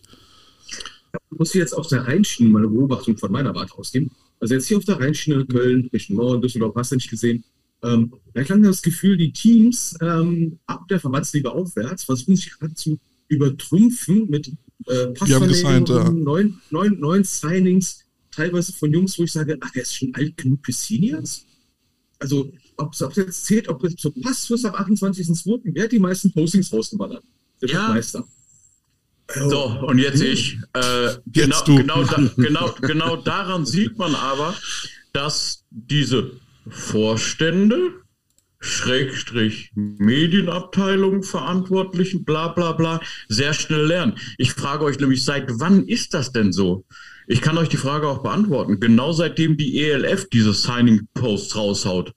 [1.30, 4.10] muss jetzt auf der Rheinschiene meine Beobachtung von meiner Warte ausgeben.
[4.40, 7.44] Also jetzt hier auf der Rheinschiene, Köln, Richtung Norden, Düsseldorf, hast du nicht gesehen.
[7.84, 12.76] Ähm, da klang das Gefühl, die Teams ähm, ab der Verbandsliga aufwärts versuchen sich gerade
[12.76, 12.98] zu
[13.28, 14.54] übertrumpfen mit
[14.86, 19.96] äh, Passverlängerungen, neun, neun, neun Signings, teilweise von Jungs, wo ich sage, ach, der ist
[19.96, 21.46] schon alt genug für Seniors.
[22.20, 25.62] Also, ob es jetzt zählt, ob es zur Passfrist am 28.02.
[25.64, 27.24] wer hat die meisten Postings rausgeballert?
[27.62, 27.88] Der ja.
[27.90, 28.26] Meister.
[29.36, 30.58] So, und jetzt ich.
[30.74, 34.56] Äh, jetzt genau, genau, da, genau, genau daran sieht man aber,
[35.14, 36.32] dass diese
[36.68, 37.94] Vorstände
[38.60, 44.16] Schrägstrich Medienabteilung Verantwortlichen, bla bla bla, sehr schnell lernen.
[44.38, 46.86] Ich frage euch nämlich, seit wann ist das denn so?
[47.28, 48.80] Ich kann euch die Frage auch beantworten.
[48.80, 52.14] Genau seitdem die ELF diese Signing-Posts raushaut.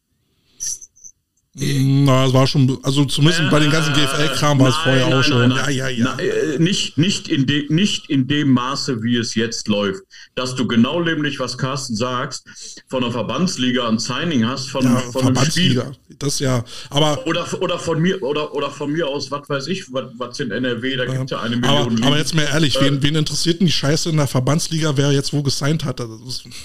[1.54, 5.18] Na, es war schon, also zumindest äh, bei den ganzen GFL-Kram war es vorher nein,
[5.18, 5.48] auch schon.
[5.50, 6.14] Nein, ja, ja, ja.
[6.16, 10.00] Na, äh, nicht, nicht, in de, nicht in dem Maße, wie es jetzt läuft.
[10.34, 12.46] Dass du genau nämlich, was Carsten sagst,
[12.88, 15.82] von der Verbandsliga ein Signing hast, von, ja, von Verbandsliga.
[15.82, 16.16] einem Spiel.
[16.18, 17.26] Das ja, aber.
[17.26, 20.52] Oder, oder, von mir, oder, oder von mir aus, was weiß ich, was, was in
[20.52, 21.98] NRW, da gibt es ja eine Million.
[21.98, 24.96] Aber, aber, jetzt mal ehrlich, äh, wen, wen interessiert denn die Scheiße in der Verbandsliga,
[24.96, 26.00] wer jetzt wo gesigned hat?
[26.00, 26.18] Also,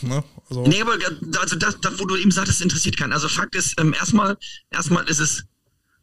[0.04, 0.24] ne?
[0.50, 0.64] also.
[0.66, 0.94] Nee, aber
[1.42, 3.12] also das, das, wo du eben sagtest, interessiert keinen.
[3.12, 4.38] Also Fakt ist, ähm, erstmal,
[4.78, 5.44] erstmal ist es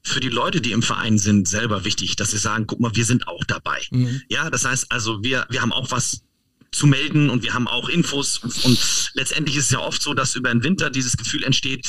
[0.03, 3.07] für die Leute, die im Verein sind, selber wichtig, dass sie sagen, guck mal, wir
[3.07, 3.81] sind auch dabei.
[3.91, 4.21] Mhm.
[4.29, 6.21] Ja, das heißt also, wir, wir haben auch was
[6.73, 8.77] zu melden und wir haben auch Infos und
[9.15, 11.89] letztendlich ist es ja oft so, dass über den Winter dieses Gefühl entsteht,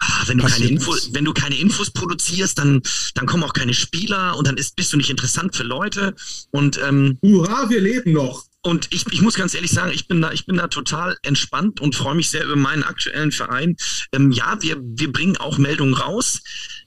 [0.00, 2.80] ah, wenn du keine Infos, wenn du keine Infos produzierst, dann,
[3.14, 6.14] dann kommen auch keine Spieler und dann ist, bist du nicht interessant für Leute
[6.50, 8.46] und ähm, Hurra, wir leben noch.
[8.66, 11.80] Und ich, ich muss ganz ehrlich sagen, ich bin da, ich bin da total entspannt
[11.80, 13.76] und freue mich sehr über meinen aktuellen Verein.
[14.10, 16.40] Ähm, ja, wir, wir bringen auch Meldungen raus.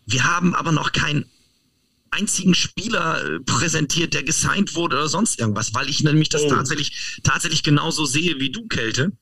[0.06, 1.24] Wir haben aber noch kein
[2.12, 6.50] einzigen Spieler äh, präsentiert, der gesigned wurde oder sonst irgendwas, weil ich nämlich das oh.
[6.50, 9.14] tatsächlich, tatsächlich genauso sehe wie du, Kälte.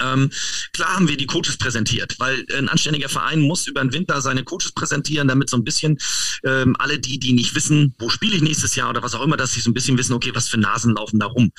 [0.00, 0.30] Ähm,
[0.72, 4.44] klar haben wir die Coaches präsentiert, weil ein anständiger Verein muss über den Winter seine
[4.44, 5.98] Coaches präsentieren, damit so ein bisschen
[6.44, 9.36] ähm, alle die, die nicht wissen, wo spiele ich nächstes Jahr oder was auch immer,
[9.36, 11.52] dass sie so ein bisschen wissen, okay, was für Nasen laufen da rum.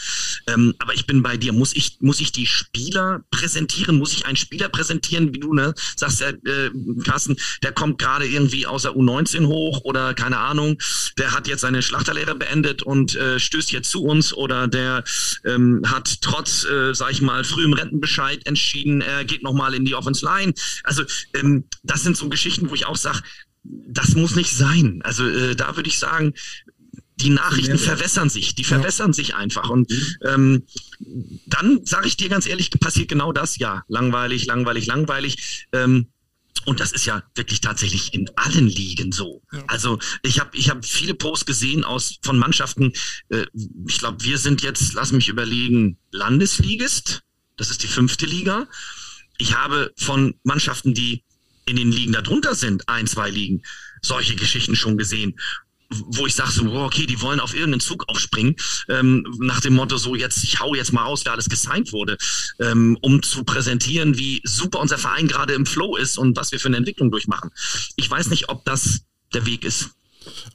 [0.48, 4.26] Ähm, aber ich bin bei dir, muss ich, muss ich die Spieler präsentieren, muss ich
[4.28, 6.72] einen Spieler präsentieren, wie du ne, sagst, ja, äh,
[7.04, 10.78] Carsten, der kommt gerade irgendwie aus der U19 hoch oder keine Ahnung,
[11.18, 15.04] der hat jetzt seine Schlachterlehre beendet und äh, stößt jetzt zu uns oder der
[15.46, 19.86] ähm, hat trotz, äh, sag ich mal, frühem Rentenbescheid Bescheid entschieden, er geht nochmal in
[19.86, 20.54] die Offense Line.
[20.84, 21.04] Also
[21.34, 23.22] ähm, das sind so Geschichten, wo ich auch sage,
[23.64, 25.02] das muss nicht sein.
[25.04, 26.34] Also äh, da würde ich sagen,
[27.16, 29.14] die Nachrichten verwässern sich, die verwässern ja.
[29.14, 29.70] sich einfach.
[29.70, 30.16] Und mhm.
[30.26, 30.64] ähm,
[31.48, 35.68] dann sage ich dir ganz ehrlich, passiert genau das, ja, langweilig, langweilig, langweilig.
[35.72, 36.08] Ähm,
[36.66, 39.42] und das ist ja wirklich tatsächlich in allen Ligen so.
[39.52, 39.64] Ja.
[39.68, 42.92] Also ich habe ich hab viele Posts gesehen aus von Mannschaften.
[43.30, 43.46] Äh,
[43.88, 47.24] ich glaube, wir sind jetzt, lass mich überlegen, Landesligist.
[47.60, 48.68] Das ist die fünfte Liga.
[49.38, 51.24] Ich habe von Mannschaften, die
[51.66, 53.62] in den Ligen darunter sind, ein, zwei Ligen,
[54.01, 55.36] solche Geschichten schon gesehen
[55.89, 58.55] wo ich sage so, okay, die wollen auf irgendeinen Zug aufspringen,
[58.89, 62.18] ähm, nach dem Motto so, jetzt, ich hau jetzt mal raus, wer alles gesigned wurde,
[62.60, 66.60] ähm, um zu präsentieren, wie super unser Verein gerade im Flow ist und was wir
[66.60, 67.49] für eine Entwicklung durchmachen.
[67.95, 69.01] Ich weiß nicht, ob das
[69.34, 69.89] der Weg ist.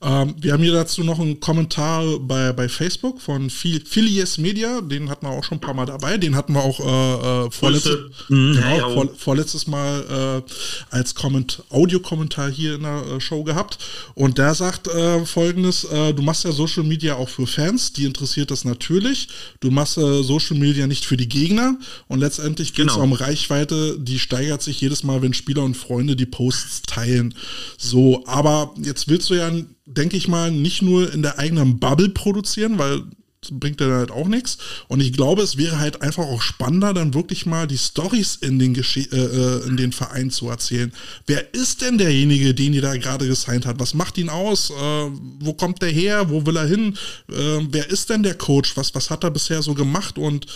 [0.03, 5.11] Ähm, wir haben hier dazu noch einen Kommentar bei, bei Facebook von Filius Media, den
[5.11, 7.99] hatten wir auch schon ein paar Mal dabei, den hatten wir auch äh, äh vorletztes,
[8.29, 13.79] mhm, genau, vor, vorletztes Mal äh, als Comment, Audiokommentar hier in der äh, Show gehabt.
[14.15, 18.05] Und der sagt äh, folgendes, äh, du machst ja Social Media auch für Fans, die
[18.05, 19.29] interessiert das natürlich,
[19.61, 21.77] du machst Social Media nicht für die Gegner.
[22.09, 23.05] Und letztendlich geht es genau.
[23.05, 27.35] um Reichweite, die steigert sich jedes Mal, wenn Spieler und Freunde die Posts teilen.
[27.79, 29.51] So, aber jetzt willst du ja
[29.87, 33.03] denke ich mal, nicht nur in der eigenen Bubble produzieren, weil
[33.51, 34.59] bringt dann halt auch nichts.
[34.89, 38.59] Und ich glaube, es wäre halt einfach auch spannender, dann wirklich mal die Stories in
[38.59, 40.93] den Gesche äh, äh, in den Verein zu erzählen.
[41.27, 43.79] Wer ist denn derjenige, den ihr da gerade gesigned hat?
[43.79, 44.71] Was macht ihn aus?
[44.71, 46.31] Äh, wo kommt der her?
[46.31, 46.97] Wo will er hin?
[47.31, 48.77] Äh, wer ist denn der Coach?
[48.77, 50.19] Was, was hat er bisher so gemacht?
[50.19, 50.47] Und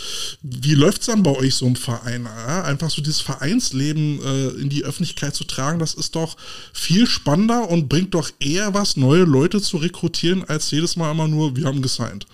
[0.41, 2.25] wie läuft es dann bei euch so im Verein?
[2.25, 6.37] Ja, einfach so dieses Vereinsleben äh, in die Öffentlichkeit zu tragen, das ist doch
[6.73, 11.27] viel spannender und bringt doch eher was, neue Leute zu rekrutieren, als jedes Mal immer
[11.27, 12.25] nur, wir haben gesigned.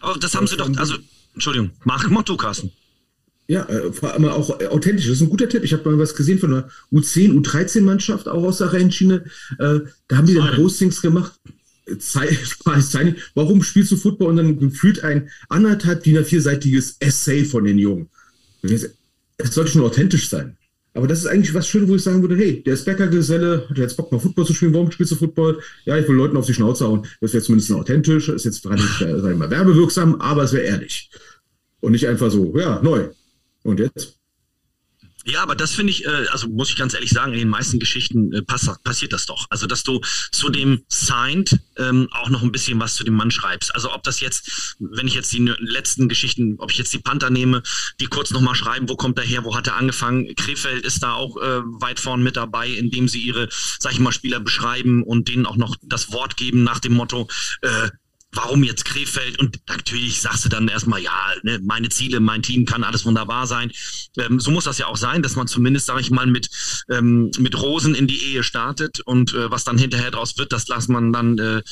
[0.00, 0.96] Aber das haben sie doch, also,
[1.34, 2.72] Entschuldigung, mach, du, Carsten.
[3.46, 5.06] Ja, äh, vor allem auch äh, authentisch.
[5.06, 5.64] Das ist ein guter Tipp.
[5.64, 9.24] Ich habe mal was gesehen von einer U10, U13-Mannschaft, auch aus der Rheinschiene.
[9.58, 11.38] Äh, da haben die dann Postings gemacht.
[13.34, 14.30] Warum spielst du Football?
[14.30, 18.08] Und dann gefühlt ein anderthalb DIN A4-seitiges Essay von den Jungen.
[18.62, 18.90] Es
[19.36, 20.56] sollte schon authentisch sein.
[20.96, 23.78] Aber das ist eigentlich was Schönes, wo ich sagen würde, hey, der ist Bäckergeselle, hat
[23.78, 25.60] jetzt Bock mal Football zu spielen, warum spielst du Football?
[25.84, 27.04] Ja, ich will Leuten auf die Schnauze hauen.
[27.20, 30.64] Das wäre zumindest authentisch, ist jetzt zwar nicht, äh, ich mal, werbewirksam, aber es wäre
[30.64, 31.10] ehrlich.
[31.80, 33.08] Und nicht einfach so, ja, neu.
[33.64, 34.18] Und jetzt?
[35.26, 37.78] Ja, aber das finde ich, äh, also muss ich ganz ehrlich sagen, in den meisten
[37.78, 39.46] Geschichten äh, pass passiert das doch.
[39.48, 40.00] Also, dass du
[40.30, 43.74] zu dem Signed ähm, auch noch ein bisschen was zu dem Mann schreibst.
[43.74, 47.30] Also, ob das jetzt, wenn ich jetzt die letzten Geschichten, ob ich jetzt die Panther
[47.30, 47.62] nehme,
[48.00, 50.34] die kurz nochmal schreiben, wo kommt er her, wo hat er angefangen.
[50.36, 53.48] Krefeld ist da auch äh, weit vorn mit dabei, indem sie ihre,
[53.78, 57.28] sag ich mal, Spieler beschreiben und denen auch noch das Wort geben nach dem Motto,
[57.62, 57.88] äh,
[58.34, 59.38] warum jetzt Krefeld?
[59.38, 63.46] Und natürlich sagst du dann erstmal, ja, ne, meine Ziele, mein Team kann alles wunderbar
[63.46, 63.72] sein.
[64.18, 66.48] Ähm, so muss das ja auch sein, dass man zumindest, sage ich mal, mit,
[66.90, 70.68] ähm, mit Rosen in die Ehe startet und äh, was dann hinterher draus wird, das
[70.68, 71.62] lässt man dann, äh,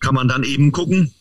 [0.00, 1.14] kann man dann eben gucken.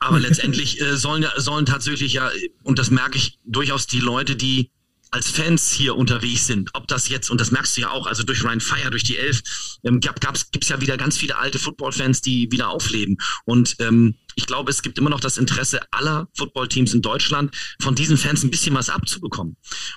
[0.00, 2.30] Aber letztendlich äh, sollen sollen tatsächlich ja,
[2.62, 4.70] und das merke ich durchaus die Leute, die
[5.12, 8.22] als Fans hier unterwegs sind, ob das jetzt, und das merkst du ja auch, also
[8.22, 9.42] durch Ryan Fire, durch die Elf,
[9.84, 13.18] ähm, gab's, gibt's ja wieder ganz viele alte Football-Fans, die wieder aufleben.
[13.44, 17.94] Und ähm, ich glaube, es gibt immer noch das Interesse aller Footballteams in Deutschland, von
[17.94, 19.56] diesen Fans ein bisschen was abzubekommen.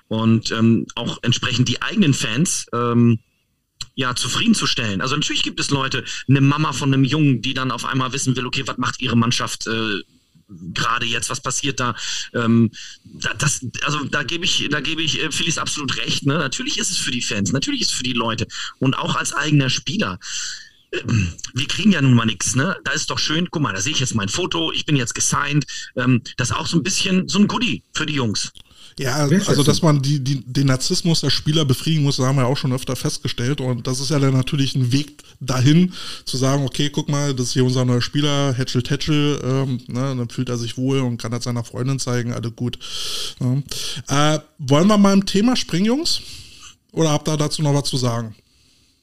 [0.10, 3.20] Und ähm, auch entsprechend die eigenen Fans ähm,
[3.96, 5.00] ja, zufriedenzustellen.
[5.00, 8.36] Also natürlich gibt es Leute, eine Mama von einem Jungen, die dann auf einmal wissen
[8.36, 10.02] will, okay, was macht ihre Mannschaft äh,
[10.48, 11.96] gerade jetzt, was passiert da?
[12.34, 12.72] Ähm,
[13.38, 16.26] das, also da gebe ich, da gebe ich äh, Phyllis absolut recht.
[16.26, 16.38] Ne?
[16.38, 18.48] Natürlich ist es für die Fans, natürlich ist es für die Leute
[18.80, 20.20] und auch als eigener Spieler.
[20.92, 22.78] Ähm, wir kriegen ja nun mal nichts, ne?
[22.84, 25.16] Da ist doch schön, guck mal, da sehe ich jetzt mein Foto, ich bin jetzt
[25.16, 25.66] gesigned.
[25.96, 28.52] Ähm, das ist auch so ein bisschen so ein Goodie für die Jungs.
[28.98, 32.46] Ja, also dass man die, die, den Narzissmus der Spieler befriedigen muss, das haben wir
[32.46, 33.60] auch schon öfter festgestellt.
[33.60, 35.92] Und das ist ja dann natürlich ein Weg dahin,
[36.24, 40.16] zu sagen, okay, guck mal, das ist hier unser neuer Spieler, Hatchel Tatchel, ähm, ne,
[40.16, 42.80] dann fühlt er sich wohl und kann das seiner Freundin zeigen, alles gut.
[44.08, 44.36] Ja.
[44.36, 46.22] Äh, wollen wir mal im Thema springen, Jungs?
[46.94, 48.34] Oder habt ihr dazu noch was zu sagen?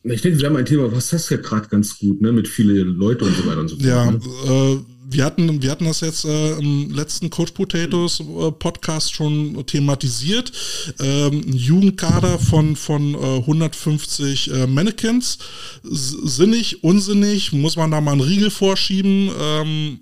[0.05, 2.97] Ich denke, wir haben ein Thema, was das ja gerade ganz gut, ne, mit vielen
[2.97, 3.87] Leuten und so weiter und so fort.
[3.87, 4.21] Ja, ne?
[4.47, 9.67] äh, wir hatten, wir hatten das jetzt äh, im letzten Coach Potatoes äh, Podcast schon
[9.67, 10.53] thematisiert.
[11.01, 15.39] Ähm, ein Jugendkader von, von äh, 150 äh, Mannequins.
[15.91, 19.31] S sinnig, unsinnig, muss man da mal einen Riegel vorschieben?
[19.39, 20.01] Ähm,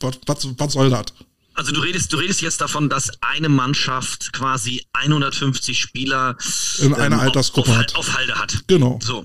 [0.00, 1.06] was, was, was soll das?
[1.54, 6.36] Also du redest, du redest jetzt davon, dass eine Mannschaft quasi 150 Spieler
[6.80, 7.96] in einer ähm, Altersgruppe auf, hat.
[7.96, 8.64] auf Halde hat.
[8.66, 8.98] Genau.
[9.02, 9.24] So.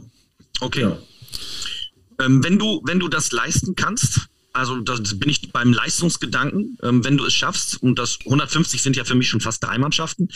[0.62, 0.82] Okay.
[0.82, 0.98] Ja.
[2.22, 7.04] Ähm, wenn du, wenn du das leisten kannst, also das bin ich beim Leistungsgedanken, ähm,
[7.04, 10.30] wenn du es schaffst, und das 150 sind ja für mich schon fast drei Mannschaften,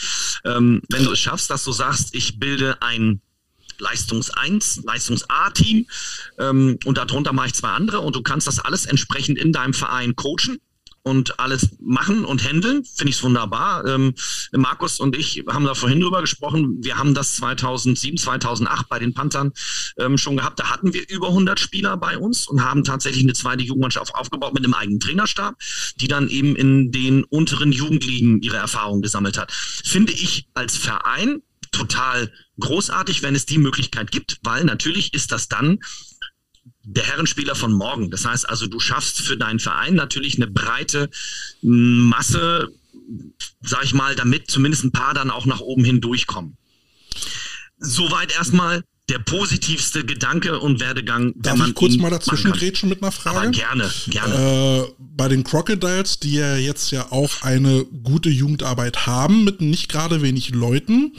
[0.44, 3.20] ähm, wenn du es schaffst, dass du sagst, ich bilde ein
[3.78, 5.86] Leistungs 1, Leistungs A-Team
[6.38, 9.74] ähm, und darunter mache ich zwei andere und du kannst das alles entsprechend in deinem
[9.74, 10.58] Verein coachen
[11.06, 13.86] und alles machen und handeln, finde ich es wunderbar.
[13.86, 14.14] Ähm,
[14.50, 16.78] Markus und ich haben da vorhin drüber gesprochen.
[16.82, 19.52] Wir haben das 2007, 2008 bei den Panthern
[19.98, 20.58] ähm, schon gehabt.
[20.58, 24.52] Da hatten wir über 100 Spieler bei uns und haben tatsächlich eine zweite Jugendmannschaft aufgebaut
[24.54, 25.54] mit einem eigenen Trainerstab,
[26.00, 29.52] die dann eben in den unteren Jugendligen ihre Erfahrungen gesammelt hat.
[29.52, 31.40] Finde ich als Verein
[31.70, 35.78] total großartig, wenn es die Möglichkeit gibt, weil natürlich ist das dann
[36.86, 38.10] der Herrenspieler von morgen.
[38.10, 41.10] Das heißt also, du schaffst für deinen Verein natürlich eine breite
[41.60, 42.72] Masse,
[43.60, 46.56] sag ich mal, damit zumindest ein paar dann auch nach oben hin durchkommen.
[47.78, 51.32] Soweit erstmal der positivste Gedanke und Werdegang.
[51.36, 53.38] Darf ich kurz mal dazwischen grätschen mit einer Frage?
[53.38, 54.86] Aber gerne, gerne.
[54.88, 59.88] Äh, bei den Crocodiles, die ja jetzt ja auch eine gute Jugendarbeit haben, mit nicht
[59.88, 61.12] gerade wenig Leuten,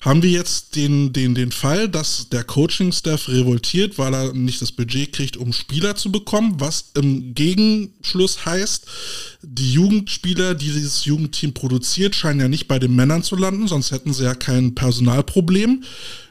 [0.00, 4.70] haben wir jetzt den, den, den Fall, dass der Coaching-Staff revoltiert, weil er nicht das
[4.70, 8.86] Budget kriegt, um Spieler zu bekommen, was im Gegenschluss heißt,
[9.42, 13.90] die Jugendspieler, die dieses Jugendteam produziert, scheinen ja nicht bei den Männern zu landen, sonst
[13.90, 15.82] hätten sie ja kein Personalproblem.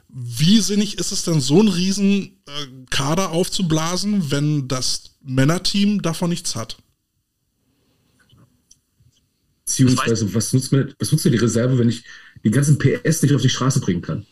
[0.07, 2.51] Wie sinnig ist es denn, so einen riesen äh,
[2.89, 6.77] Kader aufzublasen, wenn das Männerteam davon nichts hat?
[9.65, 12.05] Beziehungsweise, was nutzt, mir, was nutzt mir die Reserve, wenn ich
[12.43, 14.25] die ganzen PS nicht auf die Straße bringen kann?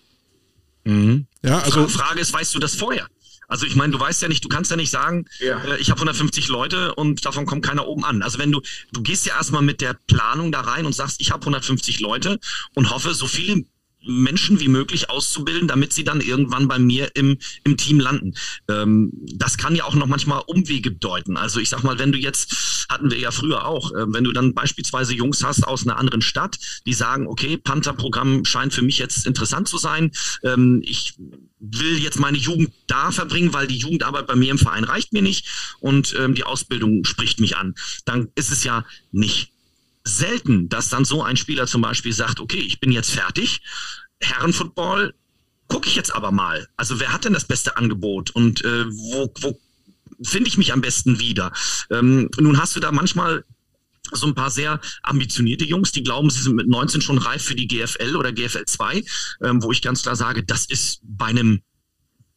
[0.84, 1.28] Mhm.
[1.44, 1.86] Ja, also.
[1.86, 3.08] Die Frage ist, weißt du das vorher?
[3.48, 5.64] Also ich meine, du weißt ja nicht, du kannst ja nicht sagen, ja.
[5.64, 8.24] äh, ich habe 150 Leute und davon kommt keiner oben an.
[8.24, 11.32] Also wenn du, du gehst ja erstmal mit der Planung da rein und sagst, ich
[11.32, 12.40] habe 150 Leute
[12.74, 13.64] und hoffe, so viele
[14.06, 18.34] Menschen wie möglich auszubilden, damit sie dann irgendwann bei mir im, im Team landen.
[18.70, 21.38] Ähm, das kann ja auch noch manchmal Umwege bedeuten.
[21.38, 24.32] Also ich sag mal, wenn du jetzt, hatten wir ja früher auch, äh, wenn du
[24.32, 28.98] dann beispielsweise Jungs hast aus einer anderen Stadt, die sagen, okay, Panther-Programm scheint für mich
[28.98, 30.12] jetzt interessant zu sein.
[30.44, 31.16] Ähm, ich
[31.60, 35.22] will jetzt meine Jugend da verbringen, weil die Jugendarbeit bei mir im Verein reicht mir
[35.22, 35.48] nicht
[35.80, 37.76] und ähm, die Ausbildung spricht mich an.
[38.06, 39.55] Dann ist es ja nicht
[40.06, 43.62] selten, dass dann so ein Spieler zum Beispiel sagt, okay, ich bin jetzt fertig,
[44.22, 45.14] Herrenfootball
[45.68, 46.68] gucke ich jetzt aber mal.
[46.78, 49.60] Also wer hat denn das beste Angebot und äh, wo, wo
[50.22, 51.52] finde ich mich am besten wieder?
[51.90, 53.44] Ähm, nun hast du da manchmal
[54.12, 57.56] so ein paar sehr ambitionierte Jungs, die glauben, sie sind mit 19 schon reif für
[57.56, 59.04] die GFL oder GFL 2,
[59.44, 61.62] ähm, wo ich ganz klar sage, das ist bei einem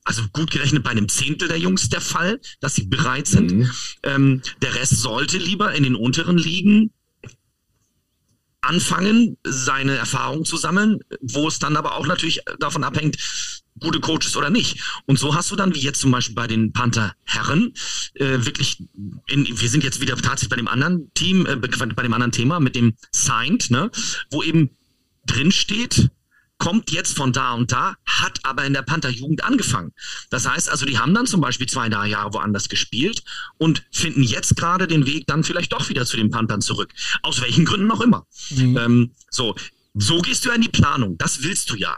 [0.04, 3.52] also gut gerechnet bei einem Zehntel der Jungs der Fall, dass sie bereit sind.
[3.52, 3.70] Mhm.
[4.04, 6.94] Ähm, der Rest sollte lieber in den unteren Ligen
[8.60, 13.16] anfangen, seine Erfahrungen zu sammeln, wo es dann aber auch natürlich davon abhängt,
[13.80, 14.82] gute Coaches oder nicht.
[15.06, 17.72] Und so hast du dann, wie jetzt zum Beispiel bei den Panther Herren,
[18.14, 18.82] äh, wirklich,
[19.26, 22.60] in, wir sind jetzt wieder tatsächlich bei dem anderen Team, äh, bei dem anderen Thema
[22.60, 23.90] mit dem Signed, ne,
[24.30, 24.70] wo eben
[25.26, 26.10] drin steht,
[26.58, 29.92] kommt jetzt von da und da, hat aber in der Panther-Jugend angefangen.
[30.30, 33.22] Das heißt also, die haben dann zum Beispiel zwei drei Jahre woanders gespielt
[33.56, 36.92] und finden jetzt gerade den Weg dann vielleicht doch wieder zu den Panthern zurück.
[37.22, 38.26] Aus welchen Gründen auch immer.
[38.50, 38.76] Mhm.
[38.76, 39.54] Ähm, so,
[39.94, 41.16] so gehst du in die Planung.
[41.18, 41.96] Das willst du ja.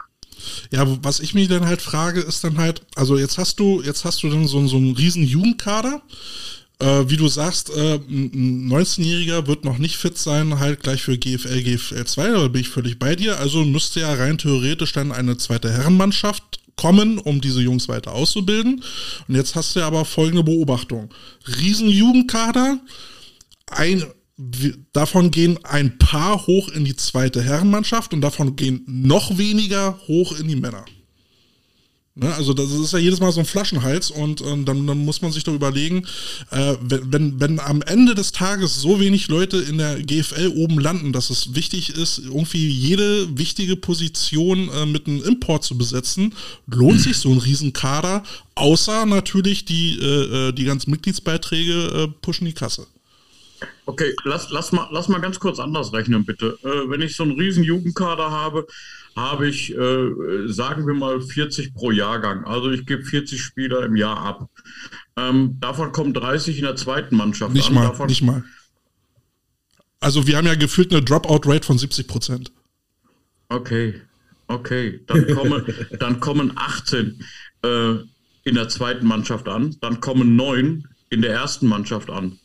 [0.71, 4.05] Ja, was ich mich dann halt frage, ist dann halt, also jetzt hast du, jetzt
[4.05, 6.01] hast du dann so, so einen riesen Jugendkader
[6.81, 11.17] äh, wie du sagst, äh, ein 19-Jähriger wird noch nicht fit sein, halt gleich für
[11.17, 13.39] GFL, GFL 2, da bin ich völlig bei dir.
[13.39, 18.83] Also müsste ja rein theoretisch dann eine zweite Herrenmannschaft kommen, um diese Jungs weiter auszubilden.
[19.27, 21.13] Und jetzt hast du ja aber folgende Beobachtung.
[21.47, 22.79] Riesenjugendkader,
[23.67, 24.03] ein,
[24.91, 30.37] davon gehen ein paar hoch in die zweite Herrenmannschaft und davon gehen noch weniger hoch
[30.39, 30.85] in die Männer.
[32.13, 35.21] Ne, also das ist ja jedes Mal so ein Flaschenhals und, und dann, dann, muss
[35.21, 36.05] man sich doch überlegen,
[36.49, 41.13] äh, wenn, wenn am Ende des Tages so wenig Leute in der GFL oben landen,
[41.13, 46.33] dass es wichtig ist, irgendwie jede wichtige Position äh, mit einem Import zu besetzen,
[46.67, 48.23] lohnt sich so ein Riesenkader,
[48.55, 52.87] außer natürlich die, äh, äh die ganzen Mitgliedsbeiträge äh, pushen die Kasse.
[53.85, 56.57] Okay, lass, lass, mal, lass mal ganz kurz anders rechnen, bitte.
[56.63, 58.67] Äh, wenn ich so einen riesen Jugendkader habe,
[59.15, 62.45] habe ich, äh, sagen wir mal, 40 pro Jahrgang.
[62.45, 64.49] Also ich gebe 40 Spieler im Jahr ab.
[65.17, 67.75] Ähm, davon kommen 30 in der zweiten Mannschaft nicht an.
[67.75, 68.43] Mal, davon nicht mal.
[69.99, 72.51] Also wir haben ja gefühlt eine Dropout-Rate von 70 Prozent.
[73.49, 74.01] Okay,
[74.47, 75.01] okay.
[75.07, 75.65] Dann, komme,
[75.99, 77.23] dann kommen 18
[77.63, 77.91] äh,
[78.43, 79.75] in der zweiten Mannschaft an.
[79.81, 82.39] Dann kommen 9 in der ersten Mannschaft an.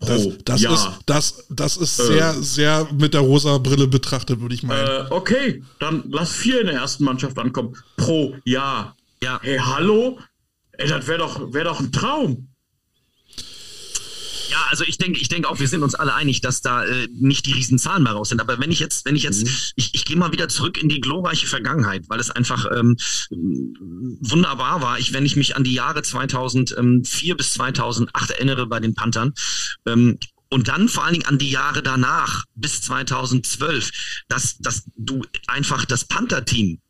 [0.00, 0.74] Das, oh, das, ja.
[0.74, 4.86] ist, das, das ist äh, sehr, sehr mit der rosa Brille betrachtet, würde ich meinen.
[4.86, 7.76] Äh, okay, dann lass vier in der ersten Mannschaft ankommen.
[7.96, 8.96] Pro Jahr.
[9.22, 9.40] Ja.
[9.42, 10.18] Hey, hallo?
[10.72, 12.47] Ey, das wäre doch, wär doch ein Traum.
[14.48, 17.08] Ja, also ich denke, ich denke auch, wir sind uns alle einig, dass da äh,
[17.12, 18.40] nicht die Riesenzahlen mehr raus sind.
[18.40, 19.52] Aber wenn ich jetzt, wenn ich jetzt, mhm.
[19.76, 22.96] ich, ich gehe mal wieder zurück in die glorreiche Vergangenheit, weil es einfach ähm,
[23.30, 24.98] wunderbar war.
[24.98, 29.34] Ich, wenn ich mich an die Jahre 2004 bis 2008 erinnere bei den Panthern,
[29.86, 30.18] ähm,
[30.50, 33.90] und dann vor allen Dingen an die Jahre danach, bis 2012,
[34.28, 36.80] dass, dass du einfach das Panther-Team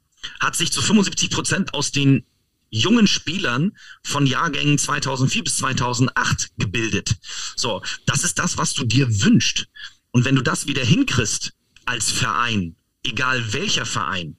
[0.41, 2.25] hat sich zu 75 Prozent aus den
[2.71, 7.17] jungen Spielern von Jahrgängen 2004 bis 2008 gebildet.
[7.57, 9.67] So, das ist das, was du dir wünschst.
[10.11, 11.53] Und wenn du das wieder hinkriegst
[11.85, 14.37] als Verein, egal welcher Verein,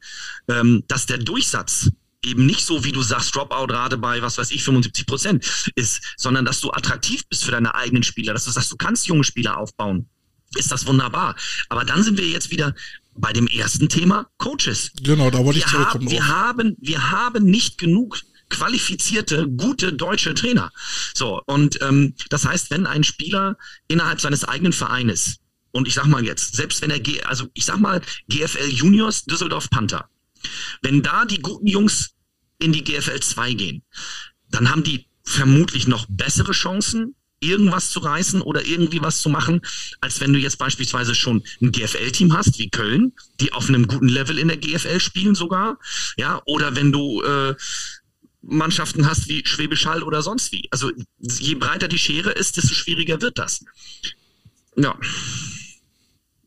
[0.48, 1.92] ähm, dass der Durchsatz
[2.24, 6.46] eben nicht so, wie du sagst, Dropout-Rate bei, was weiß ich, 75 Prozent ist, sondern
[6.46, 9.58] dass du attraktiv bist für deine eigenen Spieler, dass du sagst, du kannst junge Spieler
[9.58, 10.10] aufbauen,
[10.56, 11.36] ist das wunderbar.
[11.70, 12.74] Aber dann sind wir jetzt wieder
[13.16, 14.92] bei dem ersten Thema Coaches.
[15.02, 16.06] Genau, da wollte ich zurückkommen.
[16.06, 18.20] Haben, wir, haben, wir haben nicht genug
[18.50, 20.72] qualifizierte, gute deutsche Trainer.
[21.14, 25.38] So, und ähm, das heißt, wenn ein Spieler innerhalb seines eigenen Vereines,
[25.72, 29.26] und ich sag mal jetzt, selbst wenn er, G also ich sag mal, GFL Juniors,
[29.26, 30.10] Düsseldorf Panther,
[30.82, 32.12] wenn da die guten Jungs
[32.58, 33.84] in die GFL 2 gehen,
[34.50, 39.62] dann haben die vermutlich noch bessere Chancen, irgendwas zu reißen oder irgendwie was zu machen,
[40.02, 44.10] als wenn du jetzt beispielsweise schon ein GFL-Team hast, wie Köln, die auf einem guten
[44.10, 45.80] Level in der GFL spielen sogar,
[46.18, 47.56] ja, oder wenn du äh,
[48.42, 50.68] Mannschaften hast wie Schwäbisch Hall oder sonst wie.
[50.72, 53.64] Also je breiter die Schere ist, desto schwieriger wird das.
[54.76, 54.98] Ja.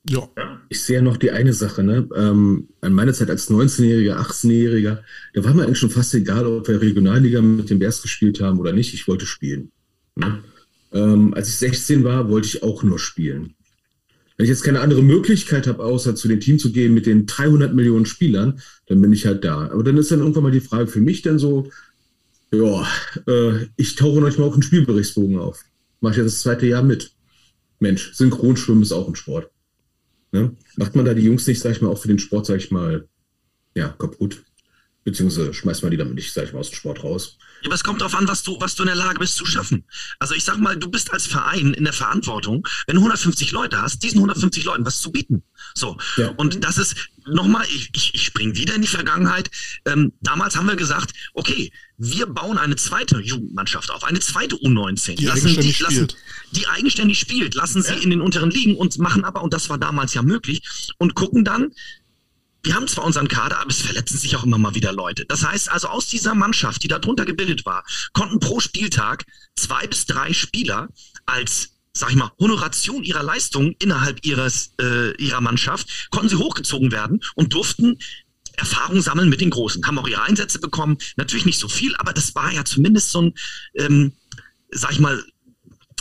[0.08, 0.28] Ja.
[0.68, 2.08] Ich sehe ja noch die eine Sache, ne?
[2.16, 4.98] Ähm, an meiner Zeit als 19-Jähriger, 18-Jähriger,
[5.32, 8.58] da war mir eigentlich schon fast egal, ob wir Regionalliga mit den Bears gespielt haben
[8.58, 8.94] oder nicht.
[8.94, 9.70] Ich wollte spielen.
[10.16, 10.42] Ne?
[10.92, 13.54] Ähm, als ich 16 war, wollte ich auch nur spielen.
[14.36, 17.26] Wenn ich jetzt keine andere Möglichkeit habe, außer zu dem Team zu gehen mit den
[17.26, 19.70] 300 Millionen Spielern, dann bin ich halt da.
[19.70, 21.70] Aber dann ist dann irgendwann mal die Frage für mich dann so,
[22.52, 22.86] ja,
[23.26, 25.64] äh, ich tauche manchmal auch einen Spielberichtsbogen auf.
[26.00, 27.12] Mache ich ja das zweite Jahr mit.
[27.78, 29.50] Mensch, Synchronschwimmen ist auch ein Sport.
[30.32, 30.56] Ne?
[30.76, 32.70] Macht man da die Jungs nicht, sag ich mal, auch für den Sport, sag ich
[32.70, 33.06] mal,
[33.74, 34.42] ja, kaputt?
[35.04, 37.36] Beziehungsweise schmeißt man die damit nicht, sag ich mal, aus dem Sport raus.
[37.62, 39.46] Ja, aber es kommt darauf an, was du, was du in der Lage bist zu
[39.46, 39.84] schaffen.
[40.18, 43.82] Also ich sag mal, du bist als Verein in der Verantwortung, wenn du 150 Leute
[43.82, 45.42] hast, diesen 150 Leuten was zu bieten.
[45.74, 45.96] So.
[46.16, 46.28] Ja.
[46.36, 46.96] Und das ist,
[47.26, 49.50] nochmal, ich, ich, ich springe wieder in die Vergangenheit.
[49.84, 55.16] Ähm, damals haben wir gesagt, okay, wir bauen eine zweite Jugendmannschaft auf, eine zweite U19.
[55.16, 56.16] Die lassen eigenständig die, lassen, spielt.
[56.52, 58.00] Die eigenständig spielt, lassen sie ja.
[58.00, 60.62] in den unteren Ligen und machen aber, und das war damals ja möglich,
[60.98, 61.72] und gucken dann,
[62.64, 65.24] wir haben zwar unseren Kader, aber es verletzen sich auch immer mal wieder Leute.
[65.26, 69.24] Das heißt also, aus dieser Mannschaft, die darunter gebildet war, konnten pro Spieltag
[69.56, 70.88] zwei bis drei Spieler
[71.26, 76.90] als sag ich mal, Honoration ihrer Leistung innerhalb ihres, äh, ihrer Mannschaft, konnten sie hochgezogen
[76.90, 77.98] werden und durften
[78.54, 79.86] Erfahrung sammeln mit den Großen.
[79.86, 80.98] Haben auch ihre Einsätze bekommen.
[81.16, 83.34] Natürlich nicht so viel, aber das war ja zumindest so ein,
[83.74, 84.12] ähm,
[84.70, 85.22] sag ich mal,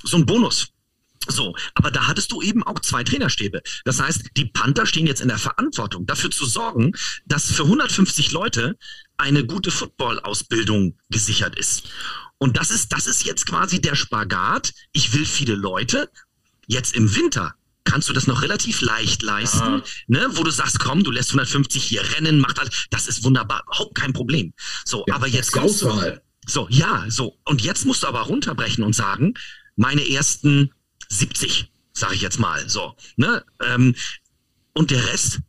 [0.03, 0.70] so ein Bonus.
[1.28, 3.61] So, aber da hattest du eben auch zwei Trainerstäbe.
[3.86, 6.93] Das heißt, die Panther stehen jetzt in der Verantwortung, dafür zu sorgen,
[7.26, 8.78] dass für 150 Leute
[9.17, 11.89] eine gute Football-Ausbildung gesichert ist.
[12.39, 14.74] Und das ist, das ist jetzt quasi der Spagat.
[14.93, 16.09] Ich will viele Leute.
[16.65, 17.53] Jetzt im Winter
[17.84, 19.84] kannst du das noch relativ leicht leisten, ah.
[20.07, 23.63] ne, wo du sagst, komm, du lässt 150 hier rennen, macht alles, das ist wunderbar,
[23.67, 24.53] überhaupt kein Problem.
[24.86, 28.84] So, ja, aber jetzt kommst du, so, ja, so, und jetzt musst du aber runterbrechen
[28.84, 29.34] und sagen,
[29.76, 30.72] meine ersten
[31.12, 32.95] 70, sage ich jetzt mal so.
[33.18, 33.43] Ne?
[33.62, 33.95] Ähm,
[34.74, 35.39] und der Rest,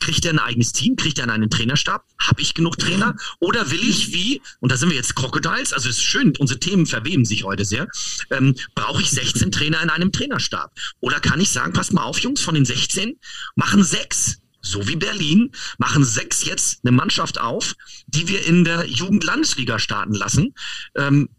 [0.00, 0.96] kriegt er ein eigenes Team?
[0.96, 2.04] Kriegt er einen Trainerstab?
[2.18, 3.14] Habe ich genug Trainer?
[3.38, 6.58] Oder will ich wie, und da sind wir jetzt Crocodiles, also es ist schön, unsere
[6.58, 7.86] Themen verweben sich heute sehr,
[8.30, 10.72] ähm, brauche ich 16 Trainer in einem Trainerstab?
[11.00, 13.18] Oder kann ich sagen, passt mal auf, Jungs, von den 16
[13.54, 17.74] machen sechs so wie Berlin, machen sechs jetzt eine Mannschaft auf,
[18.06, 20.54] die wir in der Jugendlandesliga starten lassen.
[20.94, 21.30] Ähm,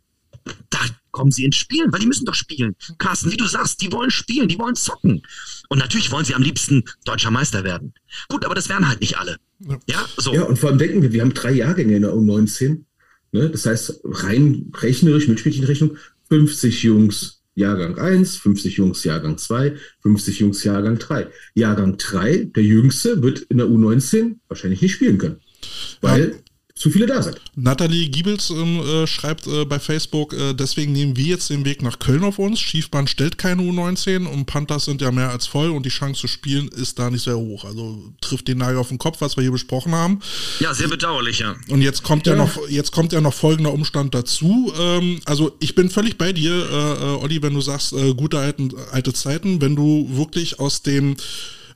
[0.72, 0.80] da
[1.12, 2.76] kommen sie ins Spielen, weil die müssen doch spielen.
[2.98, 5.22] Carsten, wie du sagst, die wollen spielen, die wollen zocken.
[5.70, 7.94] Und natürlich wollen sie am liebsten deutscher Meister werden.
[8.30, 9.38] Gut, aber das wären halt nicht alle.
[9.88, 10.34] Ja, so.
[10.34, 12.84] Ja, und vor allem denken wir, wir haben drei Jahrgänge in der U19.
[13.32, 13.50] Ne?
[13.50, 15.98] Das heißt, rein rechnerisch, mit Spielchenrechnung,
[16.30, 21.28] 50 Jungs Jahrgang 1, 50 Jungs Jahrgang 2, 50 Jungs Jahrgang 3.
[21.54, 25.42] Jahrgang 3, der Jüngste, wird in der U19 wahrscheinlich nicht spielen können.
[26.02, 26.51] Weil ja
[26.82, 27.40] zu viele da sind.
[27.56, 31.84] Nathalie Giebels ähm, äh, schreibt äh, bei Facebook, äh, deswegen nehmen wir jetzt den Weg
[31.84, 32.60] nach Köln auf uns.
[32.60, 36.28] Schiefbahn stellt keine U19 und Panthers sind ja mehr als voll und die Chance zu
[36.28, 37.66] spielen ist da nicht sehr hoch.
[37.66, 40.22] Also trifft den Nagel auf den Kopf, was wir hier besprochen haben.
[40.60, 41.56] Ja, sehr bedauerlich, ja.
[41.70, 44.74] Und jetzt kommt ja, ja noch, jetzt kommt ja noch folgender Umstand dazu.
[44.80, 48.40] Ähm, also ich bin völlig bei dir, äh, äh, Olli, wenn du sagst, äh, gute
[48.40, 51.16] alten, alte Zeiten, wenn du wirklich aus dem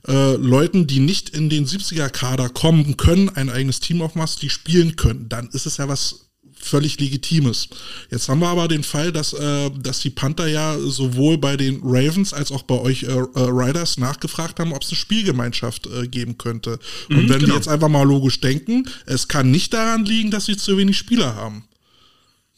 [0.07, 4.95] äh, Leuten, die nicht in den 70er-Kader kommen können, ein eigenes Team aufmachst, die spielen
[4.95, 6.25] können, dann ist es ja was
[6.65, 7.69] völlig Legitimes.
[8.09, 11.79] Jetzt haben wir aber den Fall, dass, äh, dass die Panther ja sowohl bei den
[11.83, 16.07] Ravens als auch bei euch äh, äh, Riders nachgefragt haben, ob es eine Spielgemeinschaft äh,
[16.07, 16.79] geben könnte.
[17.09, 17.47] Und mhm, wenn genau.
[17.47, 20.97] wir jetzt einfach mal logisch denken, es kann nicht daran liegen, dass sie zu wenig
[20.97, 21.65] Spieler haben.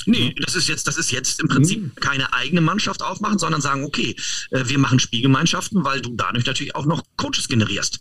[0.06, 1.92] Nee, das ist jetzt, das ist jetzt im Prinzip mhm.
[1.96, 4.16] keine eigene Mannschaft aufmachen, sondern sagen, okay,
[4.52, 8.00] äh, wir machen Spielgemeinschaften, weil du dadurch natürlich auch noch Coaches generierst.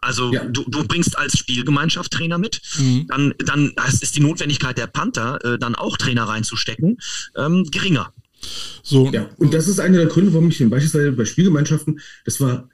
[0.00, 0.44] Also ja.
[0.44, 3.06] du, du bringst als Spielgemeinschaft Trainer mit, mhm.
[3.08, 6.98] dann, dann ist die Notwendigkeit der Panther, äh, dann auch Trainer reinzustecken,
[7.36, 8.12] ähm, geringer.
[8.82, 9.10] So.
[9.10, 12.68] Ja, und das ist einer der Gründe, warum ich den beispielsweise bei Spielgemeinschaften, das war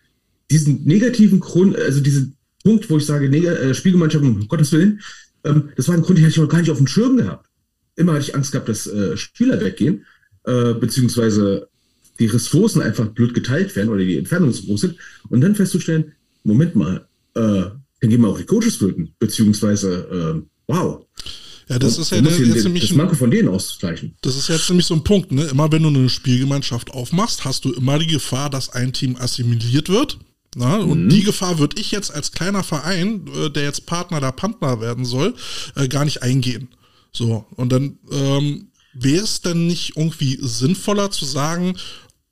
[0.50, 5.00] diesen negativen Grund, also diesen Punkt, wo ich sage, Neg äh, Spielgemeinschaften, um Gottes Willen,
[5.44, 7.46] ähm, das war ein Grund, den hatte ich noch gar nicht auf dem Schirm gehabt
[7.96, 10.06] immer hatte ich Angst gehabt, dass äh, Spieler weggehen,
[10.44, 11.68] äh, beziehungsweise
[12.18, 14.96] die Ressourcen einfach blöd geteilt werden oder die Entfernungen zu groß sind.
[15.28, 16.12] Und dann festzustellen,
[16.44, 17.40] Moment mal, äh,
[18.00, 21.04] dann gehen wir auch die Coaches flöten, beziehungsweise, äh, wow.
[21.68, 22.88] Ja, das und ist ja jetzt den, nämlich.
[22.88, 24.14] Das Manko von denen auszugleichen.
[24.20, 25.44] Das ist jetzt nämlich so ein Punkt, ne?
[25.46, 29.88] Immer wenn du eine Spielgemeinschaft aufmachst, hast du immer die Gefahr, dass ein Team assimiliert
[29.88, 30.18] wird.
[30.58, 31.08] Na, und mhm.
[31.10, 35.04] die Gefahr würde ich jetzt als kleiner Verein, äh, der jetzt Partner der Panther werden
[35.04, 35.34] soll,
[35.74, 36.68] äh, gar nicht eingehen.
[37.16, 41.76] So, und dann ähm, wäre es dann nicht irgendwie sinnvoller zu sagen,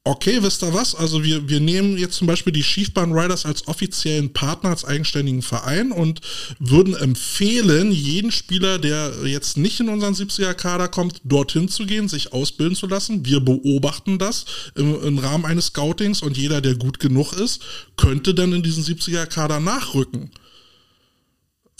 [0.06, 0.94] okay, wisst ihr was?
[0.94, 5.40] Also wir, wir nehmen jetzt zum Beispiel die Schiefbahn Riders als offiziellen Partner, als eigenständigen
[5.40, 6.20] Verein und
[6.58, 12.34] würden empfehlen, jeden Spieler, der jetzt nicht in unseren 70er-Kader kommt, dorthin zu gehen, sich
[12.34, 13.24] ausbilden zu lassen.
[13.24, 17.62] Wir beobachten das im, im Rahmen eines Scoutings und jeder, der gut genug ist,
[17.96, 20.30] könnte dann in diesen 70er-Kader nachrücken.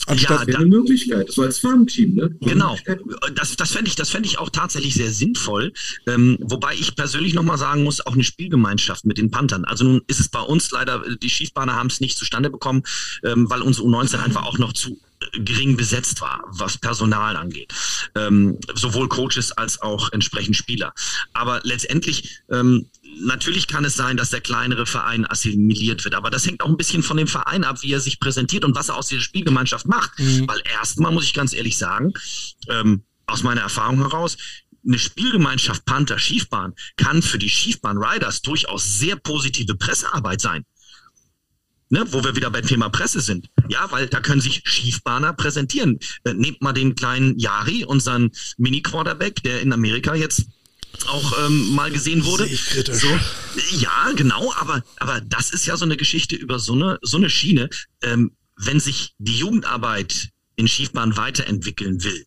[0.07, 2.35] Anstatt ja, da, eine Möglichkeit, so als Farmteam, ne?
[2.41, 2.77] Genau.
[3.35, 5.73] Das, das fände ich, das ich auch tatsächlich sehr sinnvoll.
[6.07, 9.65] Ähm, wobei ich persönlich nochmal sagen muss, auch eine Spielgemeinschaft mit den Panthern.
[9.65, 12.83] Also nun ist es bei uns leider, die Schiefbahner haben es nicht zustande bekommen,
[13.23, 14.99] ähm, weil unsere U19 einfach auch noch zu
[15.33, 17.73] gering besetzt war, was Personal angeht.
[18.15, 20.93] Ähm, sowohl Coaches als auch entsprechend Spieler.
[21.33, 22.89] Aber letztendlich ähm,
[23.19, 26.77] natürlich kann es sein, dass der kleinere Verein assimiliert wird, aber das hängt auch ein
[26.77, 29.87] bisschen von dem Verein ab, wie er sich präsentiert und was er aus dieser Spielgemeinschaft
[29.87, 30.17] macht.
[30.19, 30.47] Mhm.
[30.47, 32.13] Weil erstmal muss ich ganz ehrlich sagen,
[32.69, 34.37] ähm, aus meiner Erfahrung heraus,
[34.85, 40.63] eine Spielgemeinschaft Panther Schiefbahn kann für die Schiefbahn Riders durchaus sehr positive Pressearbeit sein.
[41.89, 43.47] Ne, wo wir wieder beim Thema Presse sind.
[43.69, 45.99] Ja, weil da können sich Schiefbahner präsentieren.
[46.23, 50.47] Äh, nehmt mal den kleinen Yari, unseren Mini-Quarterback, der in Amerika jetzt
[51.03, 52.47] auch ähm, mal gesehen wurde.
[52.47, 53.07] So,
[53.77, 57.29] ja, genau, aber, aber das ist ja so eine Geschichte über so eine, so eine
[57.29, 57.69] Schiene.
[58.01, 62.25] Ähm, wenn sich die Jugendarbeit in Schiefbahn weiterentwickeln will,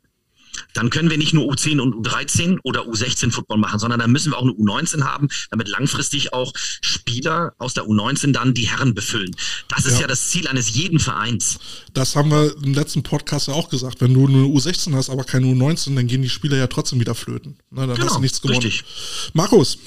[0.75, 4.33] dann können wir nicht nur U10 und U13 oder U16 Football machen, sondern dann müssen
[4.33, 8.95] wir auch eine U19 haben, damit langfristig auch Spieler aus der U19 dann die Herren
[8.95, 9.35] befüllen.
[9.69, 11.59] Das ist ja, ja das Ziel eines jeden Vereins.
[11.95, 14.01] Das haben wir im letzten Podcast ja auch gesagt.
[14.01, 17.15] Wenn du eine U16 hast, aber keine U19, dann gehen die Spieler ja trotzdem wieder
[17.15, 17.57] flöten.
[17.71, 18.61] Na, dann genau, hast du nichts gewonnen.
[18.61, 18.85] Richtig.
[19.33, 19.79] Markus.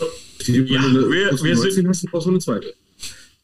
[0.48, 2.74] Ja, wir, wir sind, hast du auch so eine zweite.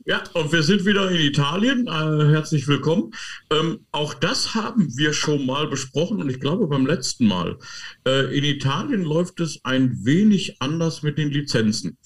[0.07, 1.87] Ja, und wir sind wieder in Italien.
[1.87, 3.11] Äh, herzlich willkommen.
[3.51, 7.57] Ähm, auch das haben wir schon mal besprochen und ich glaube beim letzten Mal.
[8.07, 11.97] Äh, in Italien läuft es ein wenig anders mit den Lizenzen.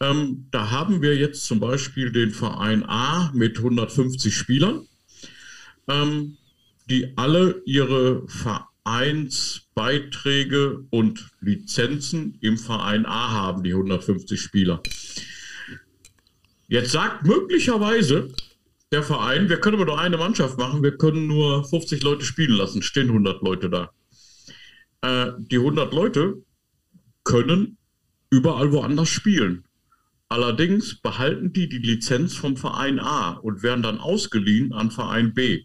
[0.00, 4.86] Ähm, da haben wir jetzt zum Beispiel den Verein A mit 150 Spielern,
[5.88, 6.36] ähm,
[6.90, 14.82] die alle ihre Vereinsbeiträge und Lizenzen im Verein A haben, die 150 Spieler.
[16.70, 18.32] Jetzt sagt möglicherweise
[18.92, 22.52] der Verein, wir können aber nur eine Mannschaft machen, wir können nur 50 Leute spielen
[22.52, 23.90] lassen, stehen 100 Leute da.
[25.02, 26.44] Äh, die 100 Leute
[27.24, 27.76] können
[28.30, 29.64] überall woanders spielen.
[30.28, 35.64] Allerdings behalten die die Lizenz vom Verein A und werden dann ausgeliehen an Verein B.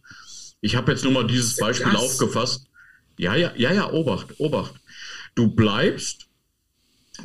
[0.60, 2.02] Ich habe jetzt nur mal dieses Beispiel das?
[2.02, 2.68] aufgefasst.
[3.20, 4.74] Ja, ja, ja, ja, Obacht, Obacht.
[5.36, 6.26] Du bleibst,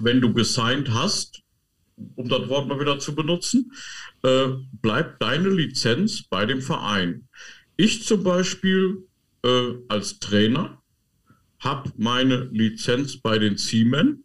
[0.00, 1.39] wenn du gesigned hast,
[2.16, 3.72] um das Wort mal wieder zu benutzen,
[4.22, 4.48] äh,
[4.80, 7.28] bleibt deine Lizenz bei dem Verein.
[7.76, 9.06] Ich zum Beispiel
[9.44, 10.82] äh, als Trainer
[11.60, 14.24] habe meine Lizenz bei den Seamen,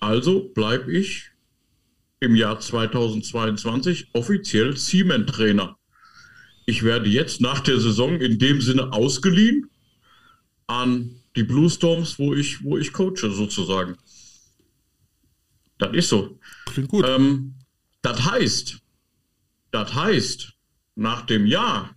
[0.00, 1.30] also bleibe ich
[2.20, 5.76] im Jahr 2022 offiziell Siemens-Trainer.
[6.66, 9.68] Ich werde jetzt nach der Saison in dem Sinne ausgeliehen
[10.66, 13.96] an die Blue Storms, wo ich, wo ich coache, sozusagen.
[15.82, 16.38] Das ist so.
[16.66, 17.04] Klingt gut.
[17.06, 17.54] Ähm,
[18.02, 18.78] das heißt,
[19.72, 20.52] das heißt,
[20.94, 21.96] nach dem Jahr,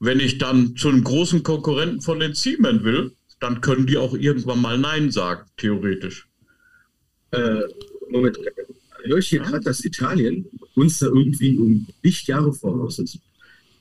[0.00, 4.14] wenn ich dann zu einem großen Konkurrenten von den Siemens will, dann können die auch
[4.14, 6.26] irgendwann mal Nein sagen, theoretisch.
[7.32, 7.60] Äh,
[8.08, 8.38] Moment,
[9.02, 9.50] höre ich hier ja?
[9.50, 13.18] gerade, dass Italien uns da irgendwie um Lichtjahre voraus ist?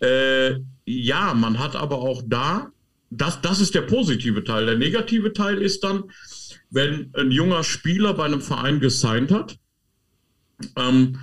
[0.01, 2.73] Äh, ja, man hat aber auch da,
[3.09, 4.65] das, das ist der positive Teil.
[4.65, 6.11] Der negative Teil ist dann,
[6.73, 9.57] wenn ein junger Spieler bei einem Verein gesigned hat,
[10.75, 11.19] ähm,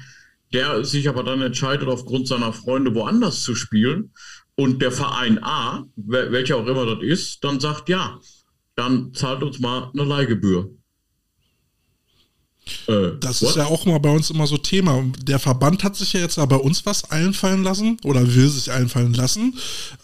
[0.52, 4.12] der sich aber dann entscheidet, aufgrund seiner Freunde woanders zu spielen
[4.54, 8.20] und der Verein A, welcher auch immer das ist, dann sagt, ja,
[8.76, 10.70] dann zahlt uns mal eine Leihgebühr.
[12.86, 13.50] Äh, das what?
[13.50, 15.04] ist ja auch mal bei uns immer so Thema.
[15.22, 18.70] Der Verband hat sich ja jetzt aber bei uns was einfallen lassen oder will sich
[18.70, 19.54] einfallen lassen,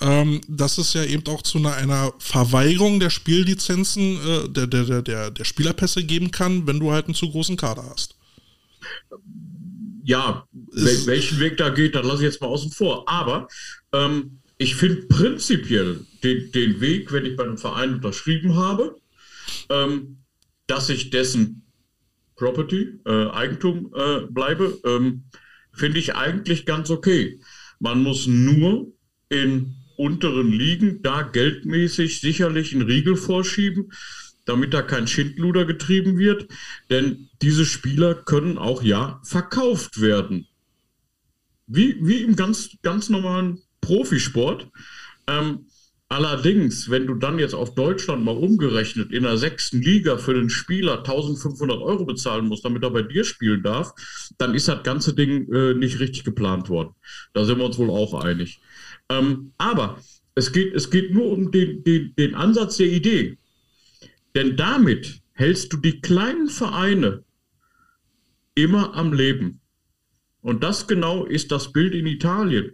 [0.01, 5.03] ähm, dass es ja eben auch zu einer, einer Verweigerung der Spiellizenzen äh, der, der,
[5.03, 8.15] der, der Spielerpässe geben kann, wenn du halt einen zu großen Kader hast.
[10.05, 13.09] Ja, wel welchen Weg da geht, dann lasse ich jetzt mal außen vor.
[13.09, 13.49] Aber
[13.93, 18.97] ähm, ich finde prinzipiell den, den Weg, wenn ich bei einem Verein unterschrieben habe,
[19.69, 20.19] ähm,
[20.67, 21.66] dass ich dessen
[22.37, 25.25] Property, äh, Eigentum äh, bleibe, ähm,
[25.73, 27.41] finde ich eigentlich ganz okay.
[27.79, 28.93] Man muss nur
[29.29, 33.93] in unteren Ligen da geldmäßig sicherlich einen Riegel vorschieben,
[34.45, 36.47] damit da kein Schindluder getrieben wird.
[36.91, 40.47] Denn diese Spieler können auch ja verkauft werden.
[41.67, 44.69] Wie, wie im ganz, ganz normalen Profisport.
[45.27, 45.67] Ähm,
[46.09, 50.51] Allerdings, wenn du dann jetzt auf Deutschland mal umgerechnet in der sechsten Liga für den
[50.51, 53.93] Spieler 1500 Euro bezahlen musst, damit er bei dir spielen darf,
[54.39, 56.95] dann ist das ganze Ding äh, nicht richtig geplant worden.
[57.33, 58.61] Da sind wir uns wohl auch einig.
[59.09, 59.99] Ähm, aber
[60.37, 63.39] es geht, es geht nur um den, den, den Ansatz der Idee.
[64.37, 67.25] Denn damit hältst du die kleinen Vereine
[68.55, 69.61] immer am Leben.
[70.41, 72.71] Und das genau ist das Bild in Italien.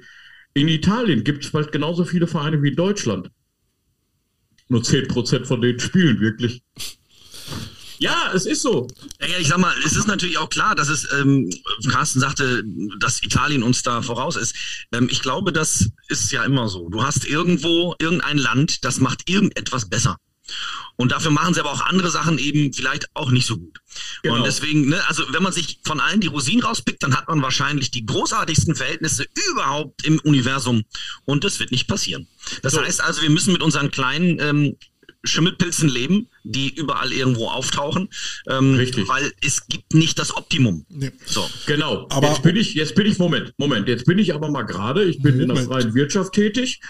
[0.54, 3.30] In Italien gibt es bald genauso viele Vereine wie in Deutschland.
[4.68, 6.62] Nur 10% von denen spielen wirklich.
[7.98, 8.88] Ja, es ist so.
[9.20, 11.48] Ja, ich sag mal, es ist natürlich auch klar, dass es, ähm,
[11.88, 12.64] Carsten sagte,
[12.98, 14.56] dass Italien uns da voraus ist.
[14.90, 16.88] Ähm, ich glaube, das ist ja immer so.
[16.88, 20.16] Du hast irgendwo irgendein Land, das macht irgendetwas besser.
[21.02, 23.80] Und dafür machen sie aber auch andere Sachen eben vielleicht auch nicht so gut.
[24.22, 24.36] Genau.
[24.36, 27.42] Und deswegen, ne, also wenn man sich von allen die Rosinen rauspickt, dann hat man
[27.42, 30.84] wahrscheinlich die großartigsten Verhältnisse überhaupt im Universum.
[31.24, 32.28] Und das wird nicht passieren.
[32.62, 32.80] Das so.
[32.80, 34.76] heißt also, wir müssen mit unseren kleinen ähm,
[35.24, 38.08] Schimmelpilzen leben, die überall irgendwo auftauchen.
[38.48, 39.08] Ähm, Richtig.
[39.08, 40.86] Weil es gibt nicht das Optimum.
[40.88, 41.10] Nee.
[41.26, 41.50] So.
[41.66, 42.06] Genau.
[42.10, 45.02] Aber jetzt bin ich, jetzt bin ich, Moment, Moment, jetzt bin ich aber mal gerade,
[45.02, 45.50] ich bin Moment.
[45.50, 46.80] in der freien Wirtschaft tätig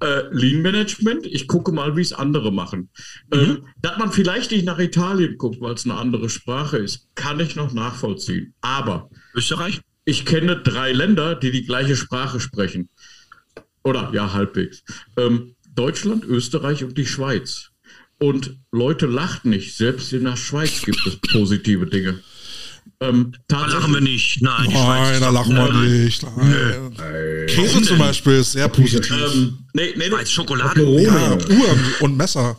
[0.00, 1.26] äh, Lean Management.
[1.26, 2.90] Ich gucke mal, wie es andere machen.
[3.32, 3.40] Mhm.
[3.40, 7.40] Ähm, dass man vielleicht nicht nach Italien guckt, weil es eine andere Sprache ist, kann
[7.40, 8.54] ich noch nachvollziehen.
[8.60, 9.80] Aber Österreich?
[10.04, 12.88] Ich kenne drei Länder, die die gleiche Sprache sprechen.
[13.82, 14.82] Oder ja, halbwegs.
[15.16, 17.70] Ähm, Deutschland, Österreich und die Schweiz.
[18.18, 19.76] Und Leute lacht nicht.
[19.76, 22.20] Selbst in der Schweiz gibt es positive Dinge.
[23.02, 24.42] Ähm, da lachen wir nicht.
[24.42, 26.22] Nein, nein da lachen wir nicht.
[26.22, 26.92] Nein.
[26.98, 27.46] Nein.
[27.46, 29.10] Käse zum Beispiel ist sehr positiv.
[29.10, 30.26] Ähm, nee, nee, nee.
[30.26, 30.82] Schokolade.
[30.82, 32.58] Ja, Uhren und Messer.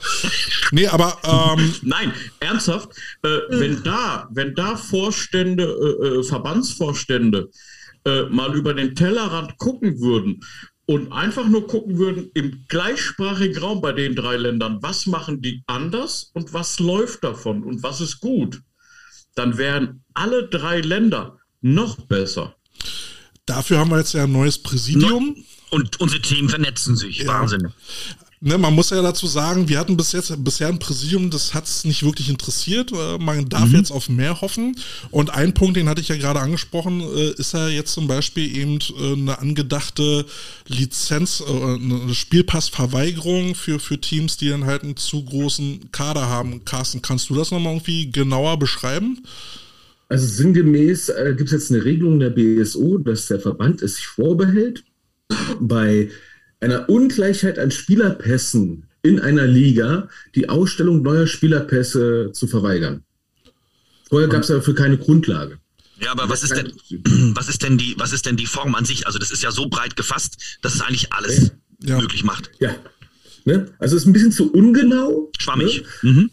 [0.71, 1.15] Nee, aber.
[1.23, 2.89] Ähm, nein, ernsthaft.
[3.21, 7.51] Äh, wenn, da, wenn da Vorstände, äh, äh, Verbandsvorstände
[8.05, 10.43] äh, mal über den Tellerrand gucken würden
[10.87, 15.61] und einfach nur gucken würden im gleichsprachigen Raum bei den drei Ländern, was machen die
[15.67, 18.59] anders und was läuft davon und was ist gut
[19.35, 22.55] dann wären alle drei Länder noch besser.
[23.45, 25.43] Dafür haben wir jetzt ja ein neues Präsidium.
[25.69, 27.19] Und unsere Themen vernetzen sich.
[27.19, 27.27] Ja.
[27.27, 27.73] Wahnsinn.
[28.43, 31.65] Ne, man muss ja dazu sagen, wir hatten bis jetzt bisher ein Präsidium, das hat
[31.65, 32.91] es nicht wirklich interessiert.
[32.91, 33.75] Äh, man darf mhm.
[33.75, 34.75] jetzt auf mehr hoffen.
[35.11, 38.57] Und ein Punkt, den hatte ich ja gerade angesprochen, äh, ist ja jetzt zum Beispiel
[38.57, 40.25] eben äh, eine angedachte
[40.65, 46.65] Lizenz, eine Spielpassverweigerung für, für Teams, die dann halt einen zu großen Kader haben.
[46.65, 49.21] Carsten, kannst du das nochmal irgendwie genauer beschreiben?
[50.09, 54.07] Also sinngemäß äh, gibt es jetzt eine Regelung der BSO, dass der Verband es sich
[54.07, 54.83] vorbehält,
[55.59, 56.09] bei
[56.61, 63.03] einer Ungleichheit an Spielerpässen in einer Liga die Ausstellung neuer Spielerpässe zu verweigern.
[64.09, 65.57] Vorher gab es dafür keine Grundlage.
[65.99, 66.71] Ja, aber was ist denn,
[67.35, 69.05] was ist denn die, was ist denn die Form an sich?
[69.07, 71.99] Also das ist ja so breit gefasst, dass es eigentlich alles ja.
[71.99, 72.51] möglich macht.
[72.59, 72.75] Ja.
[73.45, 73.67] Ne?
[73.79, 75.31] Also es ist ein bisschen zu ungenau.
[75.39, 75.83] Schwammig.
[76.01, 76.11] Ne?
[76.11, 76.29] Mhm.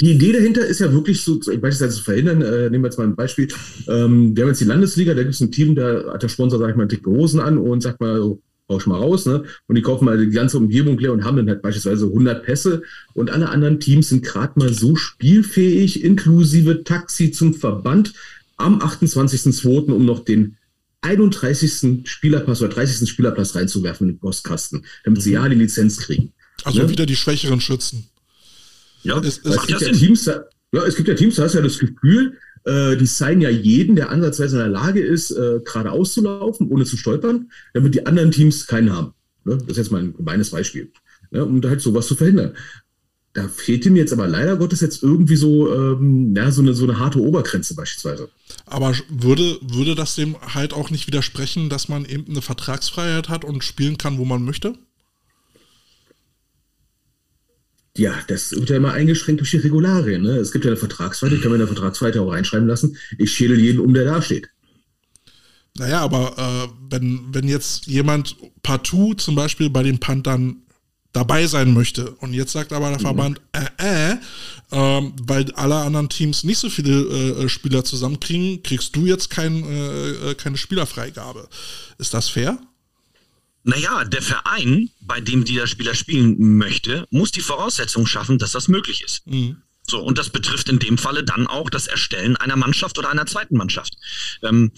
[0.00, 3.06] die Idee dahinter ist ja wirklich so, beispielsweise zu verhindern, äh, nehmen wir jetzt mal
[3.06, 3.48] ein Beispiel,
[3.88, 6.58] ähm, wir haben jetzt die Landesliga, da gibt es ein Team, da hat der Sponsor,
[6.58, 8.38] sag ich mal, dicke Hosen an und sagt mal,
[8.72, 9.44] rausch mal raus, ne?
[9.66, 12.82] Und die kaufen mal die ganze Umgebung leer und haben dann halt beispielsweise 100 Pässe
[13.14, 18.14] und alle anderen Teams sind gerade mal so spielfähig, inklusive Taxi zum Verband
[18.56, 20.56] am 28.02., um noch den
[21.02, 22.08] 31.
[22.08, 23.08] Spielerpass oder 30.
[23.08, 25.22] Spielerpass reinzuwerfen in den Postkasten, damit mhm.
[25.22, 26.32] sie ja die Lizenz kriegen.
[26.64, 26.88] Also ne?
[26.88, 28.08] wieder die Schwächeren schützen.
[29.02, 31.64] Ja, es, es, gibt ja Teams, ja, es gibt ja Teams, da hast du ja
[31.64, 36.14] das Gefühl, äh, die signen ja jeden, der ansatzweise in der Lage ist, äh, geradeaus
[36.14, 39.14] zu laufen, ohne zu stolpern, damit die anderen Teams keinen haben.
[39.44, 39.58] Ne?
[39.58, 40.90] Das ist jetzt mal ein gemeines Beispiel.
[41.30, 41.44] Ne?
[41.44, 42.54] Um halt sowas zu verhindern.
[43.34, 46.84] Da fehlte mir jetzt aber leider Gottes jetzt irgendwie so, ähm, ja, so eine, so
[46.84, 48.28] eine harte Obergrenze beispielsweise.
[48.66, 53.44] Aber würde, würde das dem halt auch nicht widersprechen, dass man eben eine Vertragsfreiheit hat
[53.46, 54.74] und spielen kann, wo man möchte?
[57.96, 60.22] Ja, das wird ja immer eingeschränkt durch die Regularien.
[60.22, 60.36] Ne?
[60.36, 63.32] Es gibt ja eine Vertragsweite, ich kann mir in der Vertragsweite auch reinschreiben lassen, ich
[63.32, 64.48] schädel jeden um, der da steht.
[65.76, 70.62] Naja, aber äh, wenn, wenn jetzt jemand partout zum Beispiel bei den Panthern
[71.12, 73.02] dabei sein möchte und jetzt sagt aber der mhm.
[73.02, 74.16] Verband, äh, äh,
[74.70, 79.64] ähm, weil alle anderen Teams nicht so viele äh, Spieler zusammenkriegen, kriegst du jetzt kein,
[79.64, 81.48] äh, äh keine Spielerfreigabe.
[81.98, 82.58] Ist das fair?
[83.64, 88.68] Naja, der Verein, bei dem dieser Spieler spielen möchte, muss die Voraussetzungen schaffen, dass das
[88.68, 89.26] möglich ist.
[89.26, 89.62] Mhm.
[89.86, 93.26] So, und das betrifft in dem Falle dann auch das Erstellen einer Mannschaft oder einer
[93.26, 93.96] zweiten Mannschaft.
[94.42, 94.72] Ähm,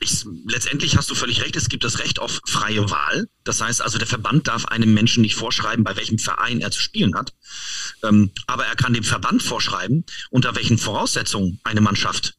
[0.00, 3.28] ich, letztendlich hast du völlig recht, es gibt das Recht auf freie Wahl.
[3.44, 6.80] Das heißt also, der Verband darf einem Menschen nicht vorschreiben, bei welchem Verein er zu
[6.80, 7.34] spielen hat.
[8.02, 12.36] Ähm, aber er kann dem Verband vorschreiben, unter welchen Voraussetzungen eine Mannschaft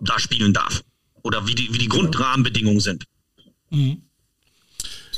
[0.00, 0.82] da spielen darf.
[1.22, 3.04] Oder wie die, wie die Grundrahmenbedingungen sind.
[3.70, 4.09] Mhm.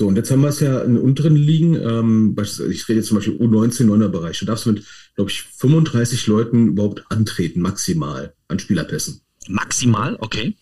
[0.02, 3.18] So, und jetzt haben wir es ja in unteren Ligen, ähm, ich rede jetzt zum
[3.18, 4.84] Beispiel U19, 9er Bereich, da darfst du mit,
[5.14, 9.20] glaube ich, 35 Leuten überhaupt antreten, maximal an Spielerpässen.
[9.46, 10.56] Maximal, okay.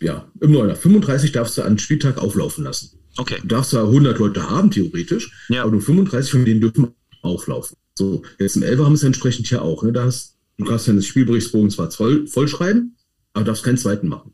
[0.00, 0.76] Ja, im 9er.
[0.76, 2.98] 35 darfst du an Spieltag auflaufen lassen.
[3.18, 3.40] Okay.
[3.42, 5.64] Du darfst zwar 100 Leute haben, theoretisch, ja.
[5.64, 7.76] aber nur 35 von denen dürfen auflaufen.
[7.98, 9.82] So, jetzt im 11 haben wir es entsprechend ja auch.
[9.82, 9.92] Ne?
[9.92, 12.96] Da hast, du kannst deinen Spielberichtsbogen zwar voll, voll schreiben,
[13.34, 14.32] aber darfst keinen zweiten machen.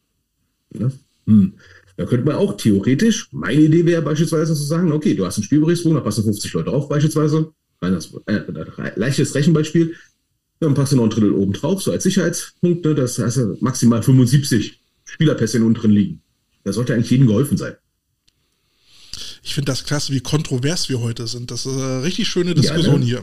[0.72, 0.92] Ne?
[1.26, 1.54] Hm.
[1.98, 5.44] Da könnte man auch theoretisch, meine Idee wäre beispielsweise zu sagen, okay, du hast einen
[5.44, 8.42] Spielberichtsbogen, da passen 50 Leute drauf beispielsweise, das, äh,
[8.94, 9.96] leichtes Rechenbeispiel,
[10.60, 14.00] dann packst du noch ein Drittel oben drauf, so als Sicherheitspunkt, ne, das heißt maximal
[14.00, 16.22] 75 Spielerpässe in unteren liegen.
[16.62, 17.74] Da sollte eigentlich jedem geholfen sein.
[19.42, 21.50] Ich finde das klasse, wie kontrovers wir heute sind.
[21.50, 23.22] Das ist eine richtig schöne Diskussion ja, ne?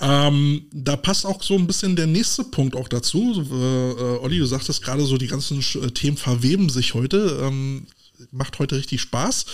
[0.00, 3.46] Ähm, da passt auch so ein bisschen der nächste Punkt auch dazu.
[3.50, 7.40] Äh, äh, Olli, du sagtest gerade so, die ganzen äh, Themen verweben sich heute.
[7.42, 7.86] Ähm,
[8.30, 9.46] macht heute richtig Spaß.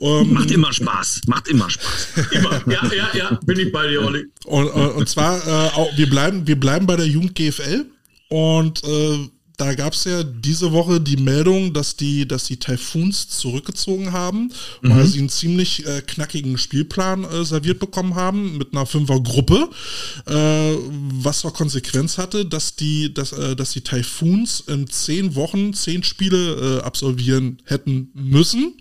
[0.00, 1.22] Ähm, macht immer Spaß.
[1.26, 2.08] Macht immer Spaß.
[2.32, 2.62] immer.
[2.70, 4.26] Ja, ja, ja, bin ich bei dir, Olli.
[4.44, 7.86] Und, und zwar, äh, auch, wir, bleiben, wir bleiben bei der Jugend GFL
[8.28, 9.28] und äh,
[9.60, 14.50] da gab es ja diese Woche die Meldung, dass die, dass die Typhoons zurückgezogen haben,
[14.80, 14.90] mhm.
[14.90, 19.68] weil sie einen ziemlich äh, knackigen Spielplan äh, serviert bekommen haben mit einer Fünfergruppe,
[20.26, 25.74] äh, was zur Konsequenz hatte, dass die, dass, äh, dass die Typhoons in zehn Wochen
[25.74, 28.74] zehn Spiele äh, absolvieren hätten müssen.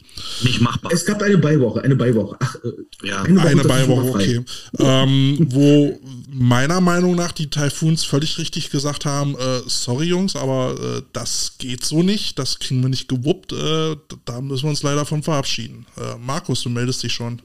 [0.44, 0.92] Nicht machbar.
[0.94, 2.38] Es gab eine Beiwoche, eine Beiwoche.
[2.40, 3.24] Ach, äh, ja.
[3.24, 4.42] eine, Woche, eine Beiwoche, okay.
[4.80, 6.00] ähm, wo
[6.32, 11.56] meiner Meinung nach die Typhoons völlig richtig gesagt haben, äh, sorry Jungs, aber äh, das
[11.58, 15.24] geht so nicht, das kriegen wir nicht gewuppt, äh, da müssen wir uns leider von
[15.24, 15.86] verabschieden.
[15.98, 17.42] Äh, Markus, du meldest dich schon.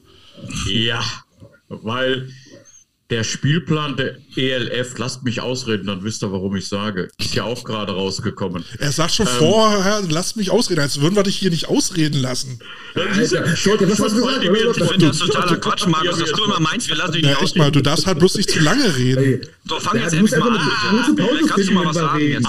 [0.67, 1.03] Ja,
[1.69, 2.29] weil
[3.11, 7.09] der Spielplan der ELF, lasst mich ausreden, dann wisst ihr, warum ich sage.
[7.19, 8.65] Ist ja auch gerade rausgekommen.
[8.79, 12.19] Er sagt schon ähm, vorher, lasst mich ausreden, als würden wir dich hier nicht ausreden
[12.19, 12.59] lassen.
[12.95, 13.73] Das ist schon.
[13.75, 17.37] Ich finde das totaler Quatsch, Markus, dass du immer meinst, wir lassen dich nicht ja,
[17.37, 17.59] ausreden.
[17.59, 19.23] Mal, du darfst halt bloß nicht zu lange reden.
[19.23, 19.41] Hey.
[19.65, 21.15] So, fang jetzt endlich mal an.
[21.47, 22.47] Kannst du mal was sagen jetzt?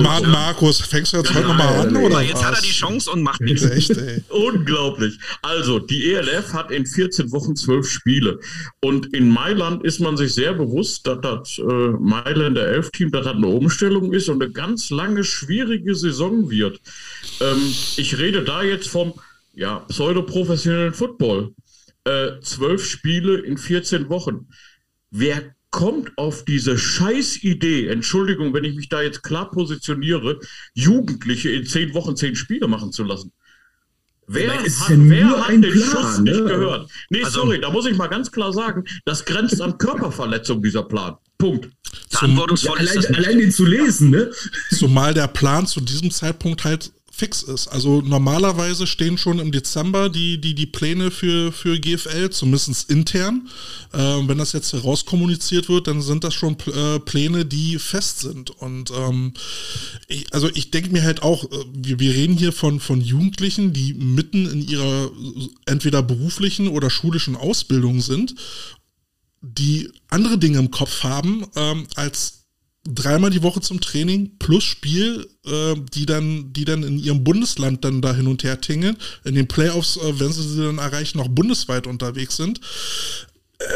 [0.00, 3.22] Mann, Markus, fängst du jetzt heute nochmal an, oder Jetzt hat er die Chance und
[3.22, 3.64] macht nichts.
[3.64, 3.92] Echt.
[4.30, 5.18] Unglaublich.
[5.42, 8.40] Also, die ELF hat in 14 Wochen 12 Spiele.
[8.80, 13.24] Und in Mailand Mailand ist man sich sehr bewusst, dass das äh, Mailänder Elfteam, dass
[13.24, 16.80] das eine Umstellung ist und eine ganz lange, schwierige Saison wird.
[17.40, 19.14] Ähm, ich rede da jetzt vom
[19.54, 21.54] ja, pseudoprofessionellen Football.
[22.04, 24.48] Äh, zwölf Spiele in 14 Wochen.
[25.10, 30.40] Wer kommt auf diese Scheißidee, Entschuldigung, wenn ich mich da jetzt klar positioniere,
[30.74, 33.32] Jugendliche in zehn Wochen zehn Spiele machen zu lassen?
[34.28, 36.30] Wer, ist hat, wer hat den Plan, Schuss ne?
[36.32, 36.90] nicht gehört?
[37.10, 40.82] Nee, also, sorry, da muss ich mal ganz klar sagen, das grenzt an Körperverletzung, dieser
[40.82, 41.14] Plan.
[41.38, 41.68] Punkt.
[42.08, 44.32] Zum, ja, allein, allein den zu lesen, ne?
[44.70, 47.68] Zumal der Plan zu diesem Zeitpunkt halt fix ist.
[47.68, 53.48] Also normalerweise stehen schon im Dezember die, die, die Pläne für, für GFL, zumindest intern.
[53.94, 58.50] Ähm, wenn das jetzt herauskommuniziert wird, dann sind das schon äh, Pläne, die fest sind.
[58.50, 59.32] Und ähm,
[60.08, 63.72] ich, also ich denke mir halt auch, äh, wir, wir reden hier von, von Jugendlichen,
[63.72, 65.10] die mitten in ihrer
[65.64, 68.34] entweder beruflichen oder schulischen Ausbildung sind,
[69.40, 72.35] die andere Dinge im Kopf haben, ähm, als
[72.86, 77.84] dreimal die Woche zum Training plus Spiel, äh, die dann, die dann in ihrem Bundesland
[77.84, 78.96] dann da hin und her tingeln.
[79.24, 82.60] In den Playoffs, äh, wenn sie sie dann erreichen, noch bundesweit unterwegs sind.
[83.58, 83.66] Äh.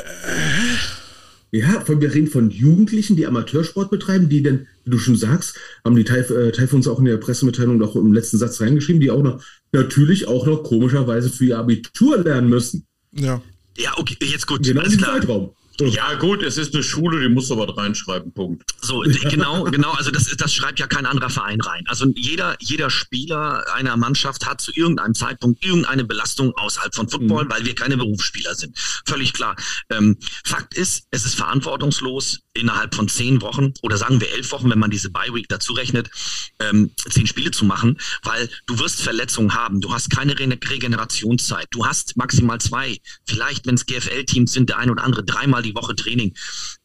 [1.52, 5.96] Ja, wir reden von Jugendlichen, die Amateursport betreiben, die dann, wie du schon sagst, haben
[5.96, 9.00] die Teil, äh, Teil von uns auch in der Pressemitteilung noch im letzten Satz reingeschrieben,
[9.00, 9.42] die auch noch
[9.72, 12.86] natürlich auch noch komischerweise für ihr Abitur lernen müssen.
[13.12, 13.42] Ja.
[13.76, 14.62] Ja, okay, jetzt gut.
[14.62, 15.50] Genau in Zeitraum.
[15.80, 18.62] Ja, gut, es ist eine Schule, die muss was reinschreiben, Punkt.
[18.80, 21.84] So, genau, genau, also das, das schreibt ja kein anderer Verein rein.
[21.86, 27.44] Also jeder, jeder Spieler einer Mannschaft hat zu irgendeinem Zeitpunkt irgendeine Belastung außerhalb von Football,
[27.44, 27.50] mhm.
[27.50, 28.78] weil wir keine Berufsspieler sind.
[29.06, 29.56] Völlig klar.
[29.90, 34.70] Ähm, Fakt ist, es ist verantwortungslos, innerhalb von zehn Wochen oder sagen wir elf Wochen,
[34.70, 36.10] wenn man diese Bye-Week dazu rechnet,
[36.58, 41.68] ähm, zehn Spiele zu machen, weil du wirst Verletzungen haben, du hast keine Re Regenerationszeit,
[41.70, 45.74] du hast maximal zwei, vielleicht wenn es GFL-Teams sind, der ein oder andere dreimal die
[45.74, 46.34] Woche Training.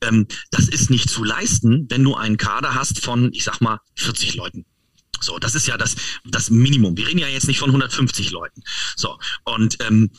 [0.02, 3.80] Ähm, das ist nicht zu leisten, wenn du einen Kader hast von, ich sag mal,
[3.96, 4.66] 40 Leuten.
[5.20, 6.98] So, das ist ja das, das Minimum.
[6.98, 8.62] Wir reden ja jetzt nicht von 150 Leuten.
[8.96, 10.12] So, und ähm,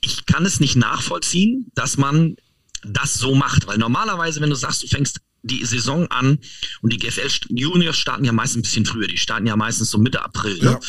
[0.00, 2.36] ich kann es nicht nachvollziehen, dass man
[2.86, 3.66] das so macht.
[3.66, 6.38] Weil normalerweise, wenn du sagst, du fängst die Saison an
[6.80, 9.98] und die GFL Juniors starten ja meistens ein bisschen früher, die starten ja meistens so
[9.98, 10.58] Mitte April.
[10.58, 10.80] Ne?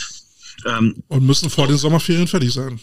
[0.64, 0.78] Ja.
[0.78, 2.80] Ähm, und müssen vor den Sommerferien fertig sein.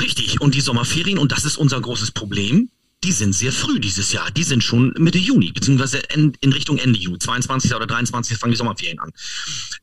[0.00, 2.70] Richtig, und die Sommerferien, und das ist unser großes Problem,
[3.04, 4.30] die sind sehr früh dieses Jahr.
[4.32, 7.18] Die sind schon Mitte Juni, beziehungsweise in, in Richtung Ende Juni.
[7.18, 7.74] 22.
[7.74, 8.36] oder 23.
[8.36, 9.12] fangen die Sommerferien an.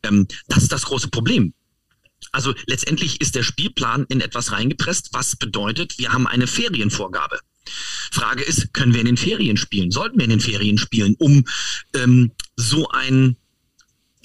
[0.04, 1.54] Ähm, das ist das große Problem.
[2.32, 7.40] Also letztendlich ist der Spielplan in etwas reingepresst, was bedeutet, wir haben eine Ferienvorgabe.
[8.12, 9.92] Frage ist, können wir in den Ferien spielen?
[9.92, 11.46] Sollten wir in den Ferien spielen, um
[11.96, 13.38] ähm, so einen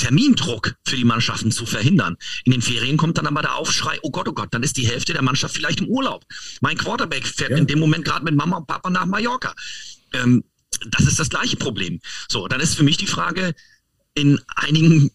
[0.01, 2.17] Termindruck für die Mannschaften zu verhindern.
[2.45, 4.89] In den Ferien kommt dann aber der Aufschrei, oh Gott, oh Gott, dann ist die
[4.89, 6.25] Hälfte der Mannschaft vielleicht im Urlaub.
[6.61, 7.59] Mein Quarterback fährt ja.
[7.59, 9.55] in dem Moment gerade mit Mama und Papa nach Mallorca.
[10.15, 10.43] Ähm,
[10.87, 12.01] das ist das gleiche Problem.
[12.29, 13.55] So, dann ist für mich die Frage,
[14.15, 15.11] in einigen,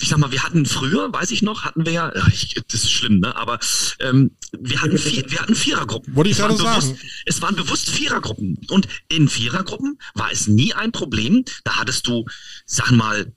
[0.00, 2.92] ich sag mal, wir hatten früher, weiß ich noch, hatten wir ja, ich, das ist
[2.92, 3.34] schlimm, ne?
[3.36, 3.58] aber
[4.00, 6.14] ähm, wir hatten vier, wir hatten Vierergruppen.
[6.14, 6.98] Wollte ich gerade sagen.
[7.26, 8.58] Es waren bewusst Vierergruppen.
[8.70, 11.44] Und in Vierergruppen war es nie ein Problem.
[11.64, 12.26] Da hattest du,
[12.64, 13.32] sag mal,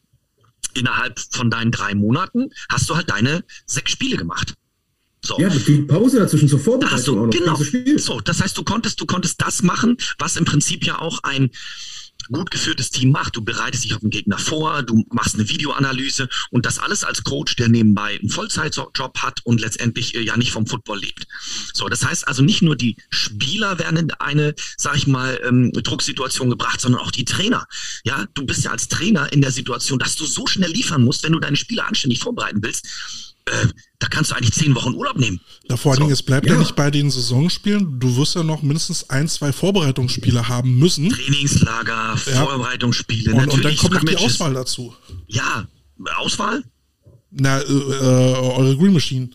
[0.73, 4.53] innerhalb von deinen drei Monaten hast du halt deine sechs Spiele gemacht.
[5.23, 5.39] So.
[5.39, 7.61] Ja, die Pause dazwischen zur Vorbereitung du, auch noch.
[7.61, 7.97] Genau.
[7.97, 11.51] So, das heißt, du konntest, du konntest das machen, was im Prinzip ja auch ein
[12.31, 13.35] gut geführtes Team macht.
[13.35, 17.23] Du bereitest dich auf den Gegner vor, du machst eine Videoanalyse und das alles als
[17.23, 21.27] Coach, der nebenbei einen Vollzeitjob hat und letztendlich äh, ja nicht vom Football lebt.
[21.73, 25.71] So, das heißt also nicht nur die Spieler werden in eine, sag ich mal, ähm,
[25.73, 27.67] Drucksituation gebracht, sondern auch die Trainer.
[28.03, 31.23] Ja, du bist ja als Trainer in der Situation, dass du so schnell liefern musst,
[31.23, 32.87] wenn du deine Spieler anständig vorbereiten willst
[33.45, 33.67] äh,
[33.99, 35.39] da kannst du eigentlich zehn Wochen Urlaub nehmen.
[35.67, 36.53] Da vor allen Dingen, es bleibt ja.
[36.53, 36.59] ja.
[36.59, 37.99] nicht bei den Saisonspielen.
[37.99, 41.09] Du wirst ja noch mindestens ein, zwei Vorbereitungsspiele haben müssen.
[41.09, 42.45] Trainingslager, ja.
[42.45, 43.33] Vorbereitungsspiele.
[43.33, 44.95] Und, und dann kommt noch die Auswahl dazu.
[45.27, 45.67] Ja,
[46.17, 46.63] Auswahl?
[47.31, 49.29] Na, äh, äh, eure Green Machine.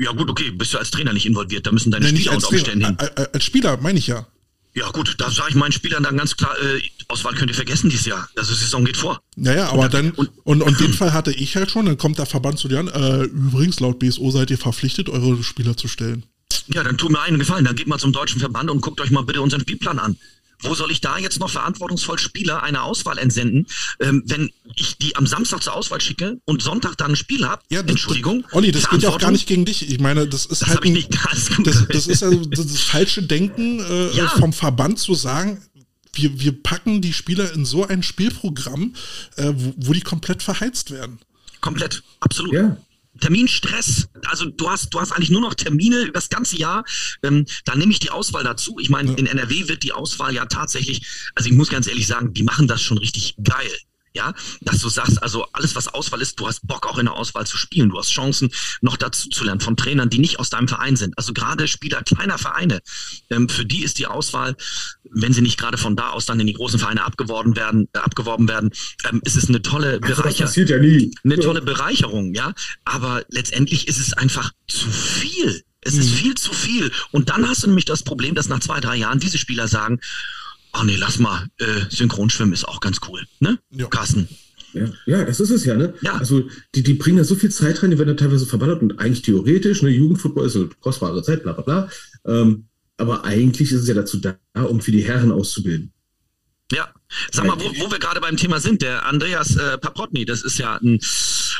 [0.00, 2.48] Ja gut, okay, bist du als Trainer nicht involviert, da müssen deine nee, Spieler unter
[2.48, 2.96] Umständen hin.
[2.98, 4.26] Als Spieler, meine ich ja.
[4.74, 7.90] Ja gut, da sage ich meinen Spielern dann ganz klar, äh, Auswahl könnt ihr vergessen
[7.90, 8.28] dieses Jahr.
[8.36, 9.20] Also Saison geht vor.
[9.36, 12.18] Naja, aber und dann, und, und, und den Fall hatte ich halt schon, dann kommt
[12.18, 15.86] der Verband zu dir an, äh, übrigens, laut BSO seid ihr verpflichtet, eure Spieler zu
[15.86, 16.24] stellen.
[16.68, 19.10] Ja, dann tut mir einen Gefallen, dann geht mal zum deutschen Verband und guckt euch
[19.10, 20.16] mal bitte unseren Spielplan an.
[20.60, 23.66] Wo soll ich da jetzt noch verantwortungsvoll Spieler eine Auswahl entsenden,
[24.00, 27.62] ähm, wenn ich die am Samstag zur Auswahl schicke und Sonntag dann ein Spiel habe?
[27.70, 28.44] Ja, Entschuldigung.
[28.52, 29.88] Olli, das geht ja auch gar nicht gegen dich.
[29.88, 30.84] Ich meine, das ist das halt.
[30.84, 34.28] Ich nicht, das, das, das ist also das falsche Denken äh, ja.
[34.28, 35.62] vom Verband zu sagen,
[36.12, 38.94] wir, wir packen die Spieler in so ein Spielprogramm,
[39.36, 41.18] äh, wo, wo die komplett verheizt werden.
[41.60, 42.52] Komplett, absolut.
[42.52, 42.76] Ja.
[43.20, 46.84] Terminstress, also du hast, du hast eigentlich nur noch Termine über das ganze Jahr.
[47.22, 48.76] Ähm, dann nehme ich die Auswahl dazu.
[48.80, 49.16] Ich meine, ja.
[49.16, 52.68] in NRW wird die Auswahl ja tatsächlich, also ich muss ganz ehrlich sagen, die machen
[52.68, 53.70] das schon richtig geil
[54.14, 57.14] ja, dass du sagst, also alles, was Auswahl ist, du hast Bock auch in der
[57.14, 58.50] Auswahl zu spielen, du hast Chancen
[58.80, 61.18] noch dazu zu lernen von Trainern, die nicht aus deinem Verein sind.
[61.18, 62.80] Also gerade Spieler kleiner Vereine,
[63.30, 64.56] ähm, für die ist die Auswahl,
[65.10, 67.98] wenn sie nicht gerade von da aus dann in die großen Vereine abgeworben werden, äh,
[67.98, 68.70] abgeworben werden,
[69.10, 70.66] ähm, ist es eine tolle Bereicherung.
[70.66, 71.12] Ja nie.
[71.24, 72.52] Eine tolle Bereicherung, ja.
[72.84, 75.62] Aber letztendlich ist es einfach zu viel.
[75.80, 76.14] Es ist mhm.
[76.14, 76.90] viel zu viel.
[77.10, 80.00] Und dann hast du nämlich das Problem, dass nach zwei, drei Jahren diese Spieler sagen,
[80.74, 83.58] ach nee, lass mal, äh, Synchronschwimmen ist auch ganz cool, ne?
[83.70, 83.86] Ja.
[83.86, 84.28] Carsten.
[84.72, 85.94] Ja, ja, das ist es ja, ne?
[86.02, 86.16] Ja.
[86.16, 88.98] Also die, die bringen da so viel Zeit rein, die werden da teilweise verballert und
[88.98, 91.90] eigentlich theoretisch, ne, Jugendfußball ist eine kostbare Zeit, bla bla bla.
[92.26, 94.36] Ähm, aber eigentlich ist es ja dazu da,
[94.68, 95.92] um für die Herren auszubilden.
[96.72, 96.92] Ja,
[97.30, 100.58] sag mal, wo, wo wir gerade beim Thema sind, der Andreas äh, Paprotny, das ist
[100.58, 100.98] ja ein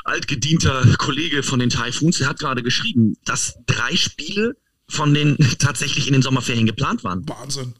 [0.04, 4.56] altgedienter Kollege von den Typhoons, der hat gerade geschrieben, dass drei Spiele
[4.88, 7.28] von den tatsächlich in den Sommerferien geplant waren.
[7.28, 7.74] Wahnsinn.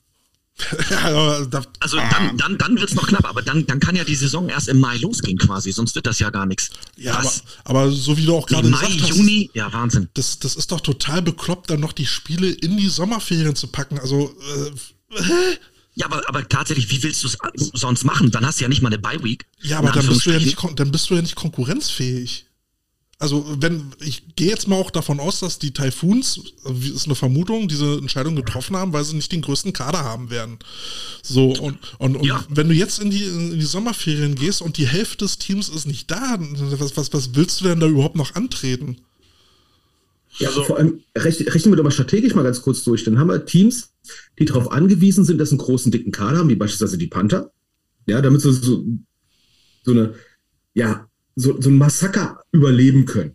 [1.80, 4.48] also dann, dann, dann wird es noch knapp, aber dann, dann kann ja die Saison
[4.48, 6.70] erst im Mai losgehen quasi, sonst wird das ja gar nichts.
[6.96, 7.32] Ja, aber,
[7.64, 9.16] aber, so wie du auch gerade gesagt hast.
[9.16, 10.08] Juni, ja Wahnsinn.
[10.14, 13.98] Das, das ist doch total bekloppt, dann noch die Spiele in die Sommerferien zu packen.
[13.98, 14.34] Also,
[15.16, 15.20] äh,
[15.94, 17.38] ja, aber, aber tatsächlich, wie willst du es
[17.74, 18.30] sonst machen?
[18.30, 19.46] Dann hast du ja nicht mal eine Bye-Week.
[19.60, 22.46] Ja, aber dann bist, du ja nicht, dann bist du ja nicht konkurrenzfähig.
[23.18, 26.40] Also, wenn, ich gehe jetzt mal auch davon aus, dass die Typhoons,
[26.80, 30.58] ist eine Vermutung, diese Entscheidung getroffen haben, weil sie nicht den größten Kader haben werden.
[31.22, 32.44] So, und, und, und ja.
[32.48, 35.86] wenn du jetzt in die, in die Sommerferien gehst und die Hälfte des Teams ist
[35.86, 38.98] nicht da, was, was, was willst du denn da überhaupt noch antreten?
[40.38, 43.04] Ja, also, vor allem rechnen wir doch mal strategisch mal ganz kurz durch.
[43.04, 43.92] Dann haben wir Teams,
[44.38, 47.52] die darauf angewiesen sind, dass sie einen großen, dicken Kader haben, wie beispielsweise die Panther.
[48.06, 48.84] Ja, damit sie so,
[49.84, 50.14] so eine,
[50.74, 53.32] ja, so, so ein Massaker überleben können.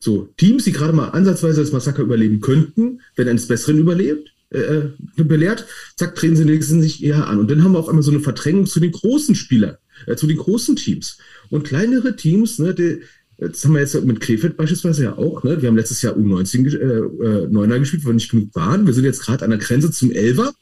[0.00, 4.58] So, Teams, die gerade mal ansatzweise das Massaker überleben könnten, wenn eines Besseren überlebt, äh,
[4.58, 7.38] äh belehrt, zack, treten sie nächstens sich eher an.
[7.38, 9.76] Und dann haben wir auf einmal so eine Verdrängung zu den großen Spielern,
[10.06, 11.18] äh, zu den großen Teams.
[11.50, 13.00] Und kleinere Teams, ne, die,
[13.38, 15.44] das haben wir jetzt mit Krefeld beispielsweise ja auch.
[15.44, 15.62] Ne?
[15.62, 18.86] Wir haben letztes Jahr U19 äh, äh, 9er gespielt, weil wir nicht genug waren.
[18.86, 20.52] Wir sind jetzt gerade an der Grenze zum Elfer.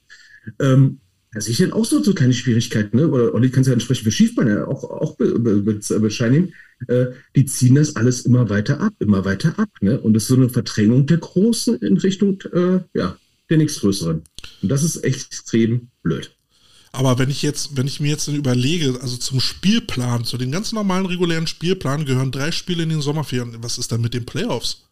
[0.60, 1.00] Ähm,
[1.36, 2.96] da sehe ich dann auch so, so kleine Schwierigkeiten.
[2.96, 3.08] Ne?
[3.08, 6.54] Oder Olli kann es ja entsprechend für Schiefbein ja auch, auch be, be, be, bescheinigen.
[6.88, 9.68] Äh, die ziehen das alles immer weiter ab, immer weiter ab.
[9.82, 10.00] Ne?
[10.00, 13.18] Und das ist so eine Verdrängung der Großen in Richtung äh, ja,
[13.50, 14.22] der nächstgrößeren.
[14.62, 16.34] Und das ist extrem blöd.
[16.92, 20.72] Aber wenn ich jetzt, wenn ich mir jetzt überlege, also zum Spielplan, zu den ganz
[20.72, 23.54] normalen regulären Spielplan gehören drei Spiele in den Sommerferien.
[23.60, 24.86] Was ist dann mit den Playoffs?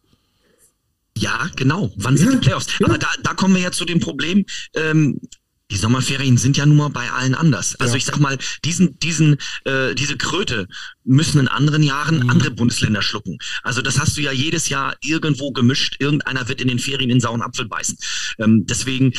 [1.17, 1.91] Ja, genau.
[1.95, 2.67] Wann sind die Playoffs?
[2.77, 2.85] Ja.
[2.85, 4.45] Aber da, da kommen wir ja zu dem Problem.
[4.75, 5.19] Ähm,
[5.71, 7.75] die Sommerferien sind ja nun mal bei allen anders.
[7.79, 7.97] Also ja.
[7.97, 10.67] ich sag mal, diesen, diesen, äh, diese Kröte
[11.05, 12.29] müssen in anderen Jahren mhm.
[12.29, 13.37] andere Bundesländer schlucken.
[13.63, 15.95] Also das hast du ja jedes Jahr irgendwo gemischt.
[15.99, 17.97] Irgendeiner wird in den Ferien den sauren Apfel beißen.
[18.39, 19.13] Ähm, deswegen,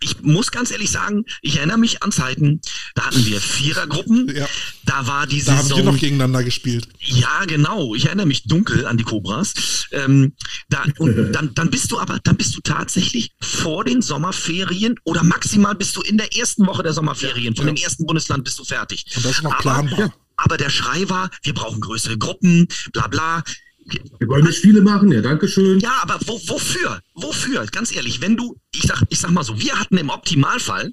[0.00, 2.60] ich muss ganz ehrlich sagen, ich erinnere mich an Zeiten,
[2.94, 4.32] da hatten wir Vierergruppen.
[4.34, 4.48] Ja.
[4.84, 5.68] Da war die da Saison.
[5.68, 6.88] Da haben wir noch gegeneinander gespielt.
[6.98, 7.94] Ja, genau.
[7.94, 9.86] Ich erinnere mich dunkel an die Cobras.
[9.92, 10.32] Ähm,
[10.68, 15.22] da, und dann, dann bist du aber, dann bist du tatsächlich vor den Sommerferien oder
[15.22, 17.54] maximal bist du in der ersten Woche der Sommerferien.
[17.54, 17.72] Von ja.
[17.72, 19.04] dem ersten Bundesland bist du fertig.
[19.16, 20.12] Und das ist noch planbar.
[20.44, 23.42] Aber, der Schrei war, wir brauchen größere Gruppen, bla bla.
[23.86, 25.80] Wir wollen nicht Spiele machen, ja, danke schön.
[25.80, 27.00] Ja, aber wo, wofür?
[27.14, 27.66] Wofür?
[27.66, 30.92] Ganz ehrlich, wenn du, ich sag, ich sag mal so, wir hatten im Optimalfall,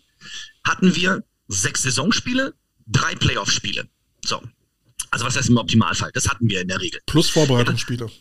[0.65, 2.53] hatten wir sechs Saisonspiele,
[2.87, 3.87] drei Playoff-Spiele.
[4.25, 4.41] So.
[5.09, 6.11] Also was heißt im Optimalfall?
[6.13, 7.01] Das hatten wir in der Regel.
[7.05, 8.05] Plus Vorbereitungsspiele.
[8.05, 8.11] Ja,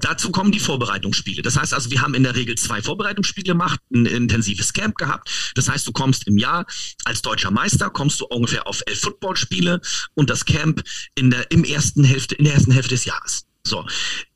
[0.00, 1.42] Dazu kommen die Vorbereitungsspiele.
[1.42, 5.30] Das heißt also, wir haben in der Regel zwei Vorbereitungsspiele gemacht, ein intensives Camp gehabt.
[5.54, 6.66] Das heißt, du kommst im Jahr
[7.04, 9.80] als deutscher Meister, kommst du ungefähr auf elf Footballspiele
[10.14, 10.82] und das Camp
[11.14, 13.46] in der, im ersten Hälfte, in der ersten Hälfte des Jahres.
[13.64, 13.86] So,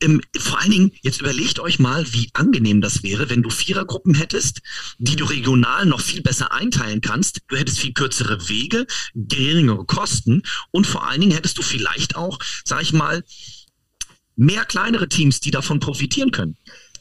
[0.01, 4.15] ähm, vor allen Dingen, jetzt überlegt euch mal, wie angenehm das wäre, wenn du Vierergruppen
[4.15, 4.61] hättest,
[4.99, 7.41] die du regional noch viel besser einteilen kannst.
[7.49, 12.39] Du hättest viel kürzere Wege, geringere Kosten und vor allen Dingen hättest du vielleicht auch,
[12.65, 13.25] sag ich mal,
[14.37, 16.57] mehr kleinere Teams, die davon profitieren können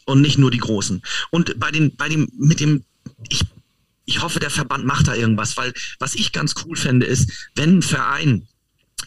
[0.06, 1.02] und nicht nur die großen.
[1.32, 2.84] Und bei den, bei dem, mit dem,
[3.30, 3.42] ich,
[4.06, 7.78] ich hoffe, der Verband macht da irgendwas, weil was ich ganz cool fände, ist, wenn
[7.78, 8.48] ein Verein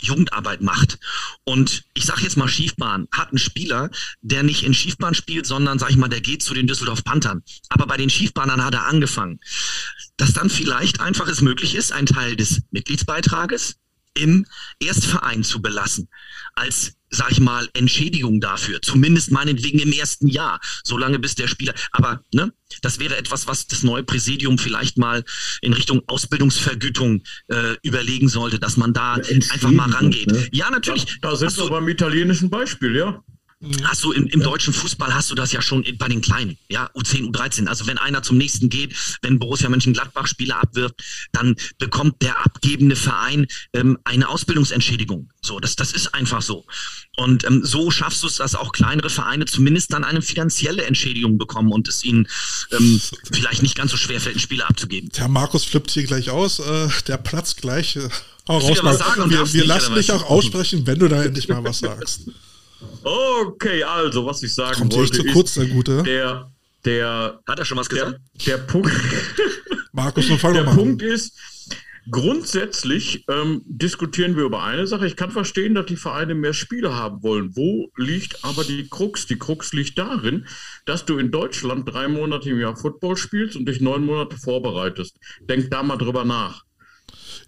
[0.00, 0.98] Jugendarbeit macht.
[1.44, 3.90] Und ich sage jetzt mal Schiefbahn, hat einen Spieler,
[4.20, 7.42] der nicht in Schiefbahn spielt, sondern, sag ich mal, der geht zu den Düsseldorf Panthern.
[7.68, 9.40] Aber bei den Schiefbahnern hat er angefangen.
[10.16, 13.76] Dass dann vielleicht einfach es möglich ist, einen Teil des Mitgliedsbeitrages
[14.14, 14.46] im
[14.80, 16.08] Erstverein zu belassen.
[16.54, 18.80] Als sag ich mal, Entschädigung dafür.
[18.82, 21.74] Zumindest meinetwegen im ersten Jahr, solange bis der Spieler.
[21.92, 22.52] Aber ne,
[22.82, 25.24] das wäre etwas, was das neue Präsidium vielleicht mal
[25.62, 30.30] in Richtung Ausbildungsvergütung äh, überlegen sollte, dass man da einfach mal rangeht.
[30.30, 30.48] Ne?
[30.52, 31.18] Ja, natürlich.
[31.20, 33.22] Da, da sind wir beim italienischen Beispiel, ja.
[33.82, 36.88] Hast du im, im deutschen Fußball hast du das ja schon bei den Kleinen, ja,
[36.94, 37.66] U10, U13.
[37.66, 40.94] Also wenn einer zum nächsten geht, wenn Borussia Mönchengladbach Spieler abwirft,
[41.32, 45.30] dann bekommt der abgebende Verein ähm, eine Ausbildungsentschädigung.
[45.42, 46.66] So, das, das ist einfach so.
[47.16, 51.36] Und ähm, so schaffst du es, dass auch kleinere Vereine zumindest dann eine finanzielle Entschädigung
[51.36, 52.28] bekommen und es ihnen
[52.70, 53.00] ähm,
[53.32, 55.10] vielleicht nicht ganz so schwer fällt, einen Spieler abzugeben.
[55.16, 57.96] Der Markus flippt hier gleich aus, äh, der Platz gleich.
[57.96, 58.08] Äh,
[58.48, 62.30] raus, wir, wir lassen dich auch aussprechen, wenn du da endlich mal was sagst.
[63.02, 66.02] Okay, also, was ich sagen Kommt wollte, zu kurz, der Gute.
[66.02, 66.50] Der,
[66.84, 68.20] der, Hat er schon was gesagt?
[68.46, 68.90] Der, der Punkt,
[69.92, 71.34] Markus, nur fang Der Punkt ist,
[72.10, 75.06] Grundsätzlich ähm, diskutieren wir über eine Sache.
[75.06, 77.54] Ich kann verstehen, dass die Vereine mehr Spiele haben wollen.
[77.54, 79.26] Wo liegt aber die Krux?
[79.26, 80.46] Die Krux liegt darin,
[80.86, 85.18] dass du in Deutschland drei Monate im Jahr Football spielst und dich neun Monate vorbereitest.
[85.48, 86.64] Denk da mal drüber nach.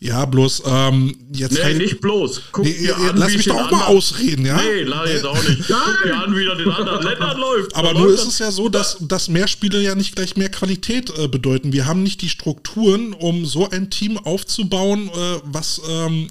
[0.03, 1.53] Ja, bloß ähm, jetzt.
[1.53, 2.41] Nee, nicht bloß.
[2.53, 4.57] Guck nee, dir an, lass mich doch auch mal ausreden, ja?
[4.57, 5.69] Nee, leider jetzt auch nicht.
[5.69, 7.77] Guck dir an, wie das in anderen Ländern läuft.
[7.77, 11.13] Aber nur ist es ja so, dass, dass mehr Spiele ja nicht gleich mehr Qualität
[11.19, 11.75] äh, bedeuten.
[11.75, 16.29] Wir haben nicht die Strukturen, um so ein Team aufzubauen, äh, was, ähm,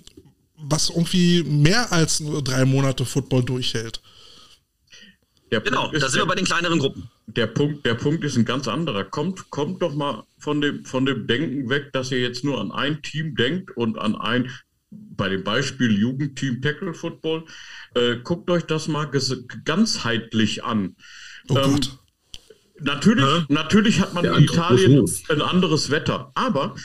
[0.57, 4.01] was irgendwie mehr als drei Monate Football durchhält.
[5.51, 7.07] Der genau, da sind wir bei den kleineren Gruppen.
[7.35, 9.03] Der Punkt, der Punkt ist ein ganz anderer.
[9.03, 12.71] Kommt, kommt doch mal von dem, von dem Denken weg, dass ihr jetzt nur an
[12.71, 14.49] ein Team denkt und an ein,
[14.89, 17.45] bei dem Beispiel Jugendteam Tackle Football.
[17.93, 19.09] Äh, guckt euch das mal
[19.63, 20.95] ganzheitlich an.
[21.49, 21.99] Oh ähm, Gott.
[22.81, 26.75] Natürlich, natürlich hat man Der in Italien ein anderes Wetter, aber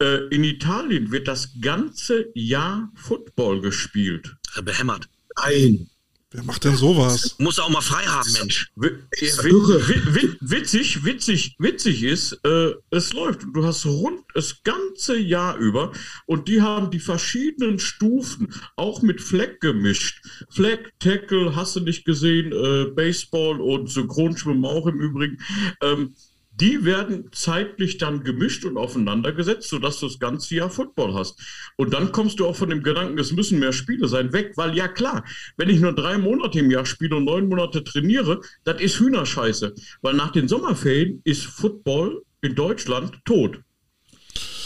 [0.00, 4.36] äh, in Italien wird das ganze Jahr Football gespielt.
[4.64, 5.08] Behämmert.
[5.36, 5.88] Nein.
[6.32, 7.36] Wer macht denn sowas?
[7.38, 8.72] Muss auch mal frei haben, Mensch.
[8.74, 13.42] Witzig, witzig, witzig ist, äh, es läuft.
[13.54, 15.92] Du hast rund das ganze Jahr über
[16.26, 20.20] und die haben die verschiedenen Stufen auch mit Fleck gemischt.
[20.50, 25.38] Fleck, Tackle, hast du nicht gesehen, äh, Baseball und Synchronschwimmen auch im Übrigen.
[25.80, 26.16] Ähm,
[26.60, 31.38] die werden zeitlich dann gemischt und aufeinander gesetzt, sodass du das ganze Jahr Football hast.
[31.76, 34.74] Und dann kommst du auch von dem Gedanken, es müssen mehr Spiele sein, weg, weil
[34.76, 35.24] ja klar,
[35.56, 39.74] wenn ich nur drei Monate im Jahr spiele und neun Monate trainiere, das ist Hühnerscheiße.
[40.00, 43.60] Weil nach den Sommerferien ist Football in Deutschland tot.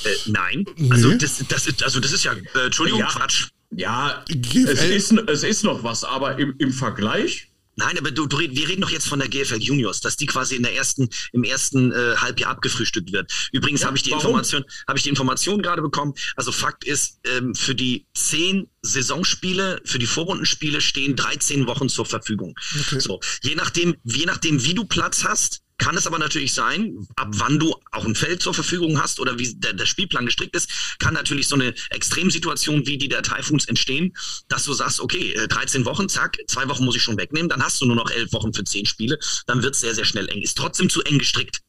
[0.05, 3.49] Äh, nein, also, das, das, also das ist ja, äh, Entschuldigung, ja, Quatsch.
[3.73, 7.49] Ja, es ist, es ist noch was, aber im, im Vergleich
[7.81, 10.55] Nein, aber du, du, wir reden doch jetzt von der GFL Juniors, dass die quasi
[10.55, 13.32] in der ersten, im ersten äh, Halbjahr abgefrühstückt wird.
[13.52, 14.27] Übrigens ja, habe ich die warum?
[14.27, 16.12] Information, habe ich die Information gerade bekommen.
[16.36, 22.05] Also Fakt ist, ähm, für die zehn Saisonspiele, für die Vorrundenspiele stehen 13 Wochen zur
[22.05, 22.55] Verfügung.
[22.81, 23.01] Okay.
[23.01, 27.28] So, je nachdem, je nachdem, wie du Platz hast, kann es aber natürlich sein, ab
[27.32, 30.70] wann du auch ein Feld zur Verfügung hast oder wie der, der Spielplan gestrickt ist,
[30.98, 34.12] kann natürlich so eine Extremsituation wie die der Typhoons entstehen,
[34.48, 37.65] dass du sagst, okay, 13 äh, Wochen, zack, zwei Wochen muss ich schon wegnehmen, dann
[37.65, 40.28] hast du nur noch elf Wochen für zehn Spiele, dann wird es sehr, sehr schnell
[40.28, 40.43] eng.
[40.43, 41.62] Ist trotzdem zu eng gestrickt.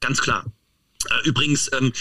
[0.00, 0.44] Ganz klar.
[1.06, 1.92] Äh, übrigens, ähm,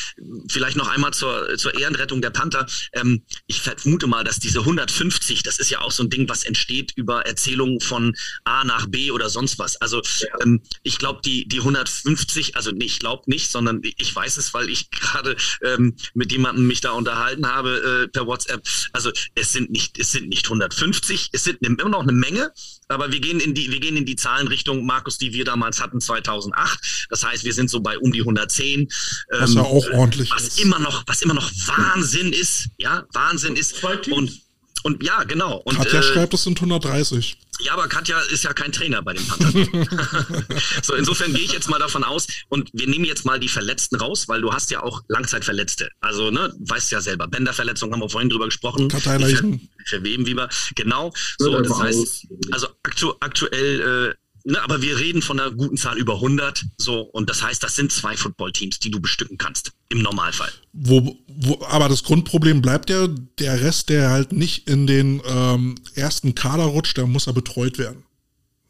[0.47, 2.65] vielleicht noch einmal zur, zur Ehrenrettung der Panther.
[2.93, 6.43] Ähm, ich vermute mal, dass diese 150, das ist ja auch so ein Ding, was
[6.43, 9.77] entsteht über Erzählungen von A nach B oder sonst was.
[9.77, 10.27] Also ja.
[10.41, 14.53] ähm, ich glaube, die, die 150, also nee, ich glaube nicht, sondern ich weiß es,
[14.53, 18.67] weil ich gerade ähm, mit jemandem mich da unterhalten habe äh, per WhatsApp.
[18.91, 22.51] Also es sind nicht, es sind nicht 150, es sind immer noch eine Menge,
[22.87, 26.01] aber wir gehen in die, wir gehen in die Zahlenrichtung, Markus, die wir damals hatten
[26.01, 27.07] 2008.
[27.09, 28.89] Das heißt, wir sind so bei um die 110.
[29.29, 30.61] Was ähm, ja auch ordentlich was ist.
[30.61, 33.83] Immer noch, was immer noch Wahnsinn ist, ja, Wahnsinn ist.
[34.11, 34.41] Und,
[34.83, 35.57] und ja, genau.
[35.57, 37.37] Und, Katja äh, schreibt, es sind 130.
[37.61, 39.87] Ja, aber Katja ist ja kein Trainer bei den Panthern.
[40.81, 43.95] so, insofern gehe ich jetzt mal davon aus und wir nehmen jetzt mal die Verletzten
[43.95, 45.89] raus, weil du hast ja auch Langzeitverletzte.
[46.01, 48.89] Also, ne, weißt ja selber, Bänderverletzung haben wir vorhin drüber gesprochen.
[48.89, 49.69] Karteileichen.
[49.85, 50.49] Verweben, wie wir.
[50.75, 51.13] Genau.
[51.37, 55.97] So, das heißt, also aktu aktuell äh, Ne, aber wir reden von einer guten Zahl
[55.97, 56.65] über 100.
[56.77, 59.71] So, und das heißt, das sind zwei Footballteams, die du bestücken kannst.
[59.87, 60.51] Im Normalfall.
[60.73, 63.07] Wo, wo, aber das Grundproblem bleibt ja,
[63.39, 67.77] der Rest, der halt nicht in den ähm, ersten Kader rutscht, der muss er betreut
[67.77, 68.03] werden.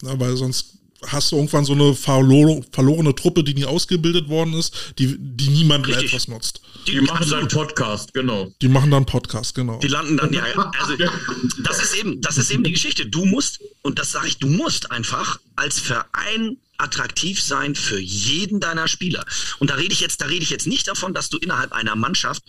[0.04, 0.78] Na, weil sonst
[1.08, 5.50] hast du irgendwann so eine verlor verlorene Truppe, die nie ausgebildet worden ist, die, die
[5.50, 6.62] niemand mehr etwas nutzt.
[6.88, 8.54] Die, die machen dann Podcast, genau.
[8.62, 9.80] Die machen dann Podcast, genau.
[9.80, 10.44] Die landen dann, ja,
[10.80, 10.96] also
[11.64, 13.06] das ist eben, das ist eben die Geschichte.
[13.06, 18.60] Du musst, und das sage ich, du musst einfach als Verein attraktiv sein für jeden
[18.60, 19.26] deiner Spieler.
[19.60, 21.96] Und da rede ich jetzt, da rede ich jetzt nicht davon, dass du innerhalb einer
[21.96, 22.44] Mannschaft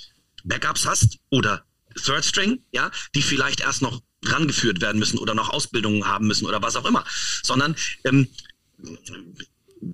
[0.45, 1.65] Backups hast oder
[2.03, 6.47] Third String, ja, die vielleicht erst noch rangeführt werden müssen oder noch Ausbildungen haben müssen
[6.47, 7.05] oder was auch immer,
[7.43, 8.29] sondern ähm,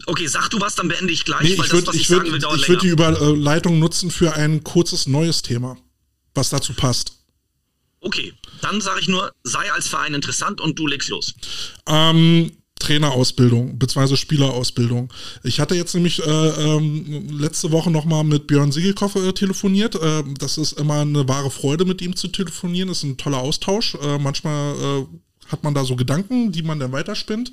[0.06, 2.02] Okay, sag du was, dann beende ich gleich, nee, weil ich würd, das, was ich,
[2.02, 5.76] ich würd, sagen will, dauert Ich würde die Überleitung nutzen für ein kurzes neues Thema,
[6.34, 7.12] was dazu passt.
[8.00, 8.32] Okay,
[8.62, 11.34] dann sage ich nur, sei als Verein interessant und du legst los.
[11.86, 14.16] Ähm, Trainerausbildung bzw.
[14.16, 15.12] Spielerausbildung.
[15.44, 19.94] Ich hatte jetzt nämlich äh, ähm, letzte Woche nochmal mit Björn Siegelkopf äh, telefoniert.
[19.94, 22.88] Äh, das ist immer eine wahre Freude, mit ihm zu telefonieren.
[22.88, 23.94] Das ist ein toller Austausch.
[23.94, 25.06] Äh, manchmal äh,
[25.48, 27.52] hat man da so Gedanken, die man dann weiterspinnt.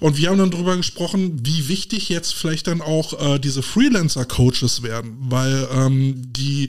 [0.00, 4.82] Und wir haben dann darüber gesprochen, wie wichtig jetzt vielleicht dann auch äh, diese Freelancer-Coaches
[4.82, 6.68] werden, weil ähm, die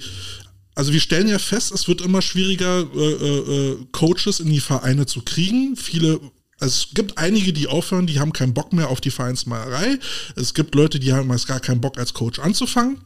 [0.75, 5.05] also wir stellen ja fest, es wird immer schwieriger, äh, äh, Coaches in die Vereine
[5.05, 5.75] zu kriegen.
[5.75, 6.21] Viele
[6.59, 9.99] es gibt einige, die aufhören, die haben keinen Bock mehr auf die Vereinsmalerei.
[10.35, 12.97] Es gibt Leute, die haben meist gar keinen Bock als Coach anzufangen.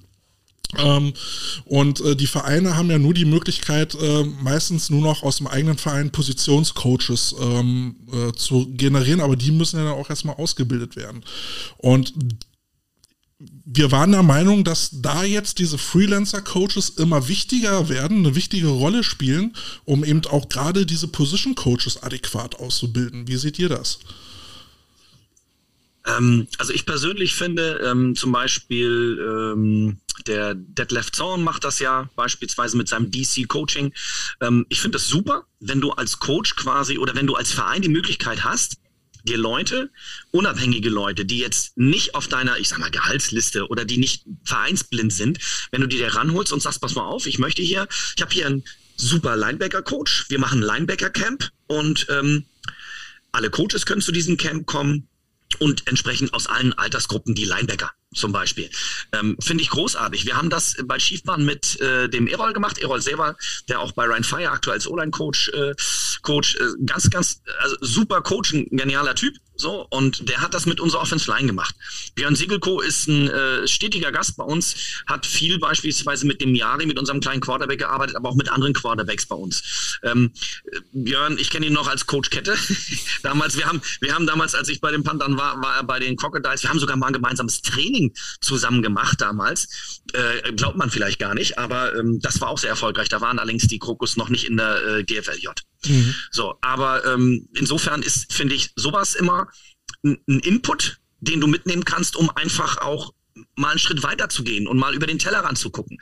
[0.78, 1.14] Ähm,
[1.66, 5.48] und äh, die Vereine haben ja nur die Möglichkeit, äh, meistens nur noch aus dem
[5.48, 10.96] eigenen Verein Positionscoaches ähm, äh, zu generieren, aber die müssen ja dann auch erstmal ausgebildet
[10.96, 11.24] werden.
[11.78, 12.14] Und
[13.66, 19.04] wir waren der Meinung, dass da jetzt diese Freelancer-Coaches immer wichtiger werden, eine wichtige Rolle
[19.04, 19.56] spielen,
[19.86, 23.28] um eben auch gerade diese Position-Coaches adäquat auszubilden.
[23.28, 24.00] Wie seht ihr das?
[26.06, 29.98] Ähm, also ich persönlich finde ähm, zum Beispiel ähm,
[30.28, 33.94] der Detlef Zorn macht das ja beispielsweise mit seinem DC Coaching.
[34.42, 37.82] Ähm, ich finde das super, wenn du als Coach quasi oder wenn du als Verein
[37.82, 38.78] die Möglichkeit hast,
[39.24, 39.90] dir Leute,
[40.32, 45.14] unabhängige Leute, die jetzt nicht auf deiner, ich sag mal, Gehaltsliste oder die nicht vereinsblind
[45.14, 45.40] sind,
[45.72, 48.34] wenn du die dir ranholst und sagst, pass mal auf, ich möchte hier, ich habe
[48.34, 48.64] hier einen
[48.98, 52.46] super Linebacker-Coach, wir machen Linebacker-Camp und ähm,
[53.32, 55.08] alle Coaches können zu diesem Camp kommen
[55.60, 58.70] und entsprechend aus allen Altersgruppen die Linebacker zum Beispiel.
[59.12, 60.26] Ähm, Finde ich großartig.
[60.26, 63.36] Wir haben das bei Schiefbahn mit äh, dem Erol gemacht, Erol Sever,
[63.70, 65.74] der auch bei Ryan Fire aktuell als O-Line-Coach äh,
[66.22, 69.36] Coach, äh, ganz, ganz also super Coach, ein genialer Typ.
[69.56, 71.76] So, und der hat das mit unserer Offense Line gemacht.
[72.16, 74.76] Björn Siegelko ist ein äh, stetiger Gast bei uns,
[75.06, 78.74] hat viel beispielsweise mit dem Jari, mit unserem kleinen Quarterback gearbeitet, aber auch mit anderen
[78.74, 80.00] Quarterbacks bei uns.
[80.04, 80.32] Ähm,
[80.92, 82.58] Björn, ich kenne ihn noch als Coach Kette.
[83.24, 86.00] damals, wir haben, wir haben damals, als ich bei den Panthern war, war er bei
[86.00, 90.02] den Crocodiles, wir haben sogar mal ein gemeinsames Training zusammen gemacht damals.
[90.12, 93.10] Äh, glaubt man vielleicht gar nicht, aber ähm, das war auch sehr erfolgreich.
[93.10, 95.48] Da waren allerdings die Krokus noch nicht in der äh, GFLJ.
[95.88, 96.14] Mhm.
[96.30, 99.48] So, aber ähm, insofern ist, finde ich, sowas immer
[100.04, 103.14] ein, ein Input, den du mitnehmen kannst, um einfach auch
[103.56, 106.00] mal einen Schritt weiter zu gehen und mal über den Tellerrand zu gucken.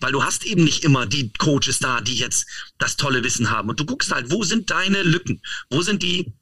[0.00, 2.46] Weil du hast eben nicht immer die Coaches da, die jetzt
[2.78, 3.68] das tolle Wissen haben.
[3.68, 5.40] Und du guckst halt, wo sind deine Lücken?
[5.70, 6.32] Wo sind die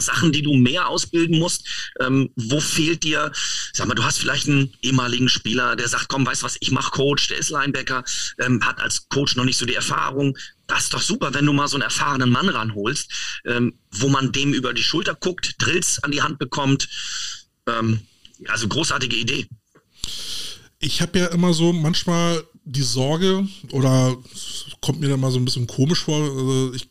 [0.00, 1.92] Sachen, die du mehr ausbilden musst?
[2.00, 3.32] Ähm, wo fehlt dir,
[3.72, 6.70] sag mal, du hast vielleicht einen ehemaligen Spieler, der sagt, komm, weißt du was, ich
[6.70, 8.04] mach Coach, der ist Linebacker,
[8.40, 10.36] ähm, hat als Coach noch nicht so die Erfahrung.
[10.66, 13.10] Das ist doch super, wenn du mal so einen erfahrenen Mann ranholst,
[13.44, 16.88] ähm, wo man dem über die Schulter guckt, Drills an die Hand bekommt.
[17.66, 18.00] Ähm,
[18.48, 19.46] also großartige Idee.
[20.80, 24.16] Ich habe ja immer so manchmal die Sorge oder
[24.80, 26.22] kommt mir da mal so ein bisschen komisch vor.
[26.22, 26.88] Also ich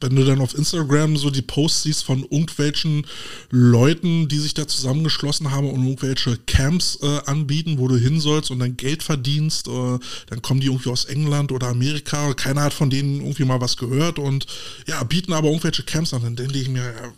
[0.00, 3.06] wenn du dann auf Instagram so die Posts siehst von irgendwelchen
[3.50, 8.50] Leuten, die sich da zusammengeschlossen haben und irgendwelche Camps äh, anbieten, wo du hin sollst
[8.50, 9.98] und dann Geld verdienst, äh,
[10.28, 13.76] dann kommen die irgendwie aus England oder Amerika, keiner hat von denen irgendwie mal was
[13.76, 14.46] gehört und
[14.86, 17.12] ja, bieten aber irgendwelche Camps an, dann denke ich mir, ja,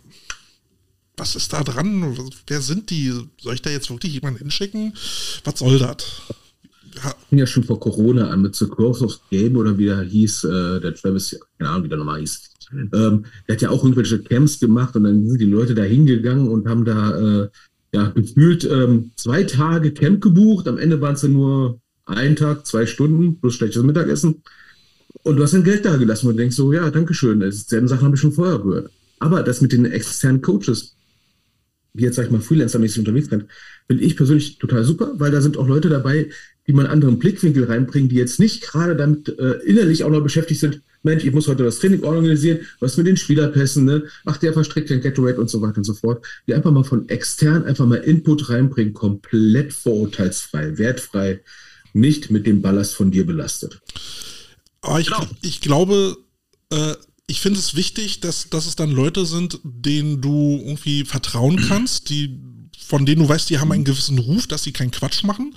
[1.16, 2.16] was ist da dran?
[2.46, 3.12] Wer sind die?
[3.42, 4.96] Soll ich da jetzt wirklich jemanden hinschicken?
[5.44, 6.22] Was soll das?
[6.96, 7.14] Ja.
[7.28, 10.44] Fing ja schon vor Corona an mit The Cross of Game oder wie der hieß,
[10.44, 12.50] äh, der Travis, keine Ahnung, wie der nochmal hieß.
[12.72, 16.48] Ähm, der hat ja auch irgendwelche Camps gemacht und dann sind die Leute da hingegangen
[16.48, 17.48] und haben da äh,
[17.92, 20.68] ja, gefühlt ähm, zwei Tage Camp gebucht.
[20.68, 24.42] Am Ende waren es dann nur ein Tag, zwei Stunden plus schlechtes Mittagessen.
[25.22, 27.40] Und du hast dann Geld da gelassen und denkst so, ja, danke schön.
[27.40, 28.90] Dieselben Sachen habe ich schon vorher gehört.
[29.18, 30.96] Aber das mit den externen Coaches,
[31.92, 33.46] die jetzt, sag ich mal, Freelancer-mäßig unterwegs sind,
[33.86, 36.30] finde ich persönlich total super, weil da sind auch Leute dabei,
[36.66, 40.22] die mal einen anderen Blickwinkel reinbringen, die jetzt nicht gerade damit äh, innerlich auch noch
[40.22, 44.04] beschäftigt sind, Mensch, ich muss heute das Training organisieren, was mit den Spielerpässen, ne?
[44.26, 46.24] Ach, der verstrickt den Gatorade und so weiter und so fort.
[46.46, 51.40] Die einfach mal von extern einfach mal Input reinbringen, komplett vorurteilsfrei, wertfrei,
[51.94, 53.80] nicht mit dem Ballast von dir belastet.
[54.82, 55.26] Aber ich, genau.
[55.40, 56.18] ich glaube,
[56.70, 56.94] äh,
[57.26, 62.10] ich finde es wichtig, dass, dass es dann Leute sind, denen du irgendwie vertrauen kannst,
[62.10, 62.38] die
[62.90, 65.54] von denen du weißt, die haben einen gewissen Ruf, dass sie keinen Quatsch machen.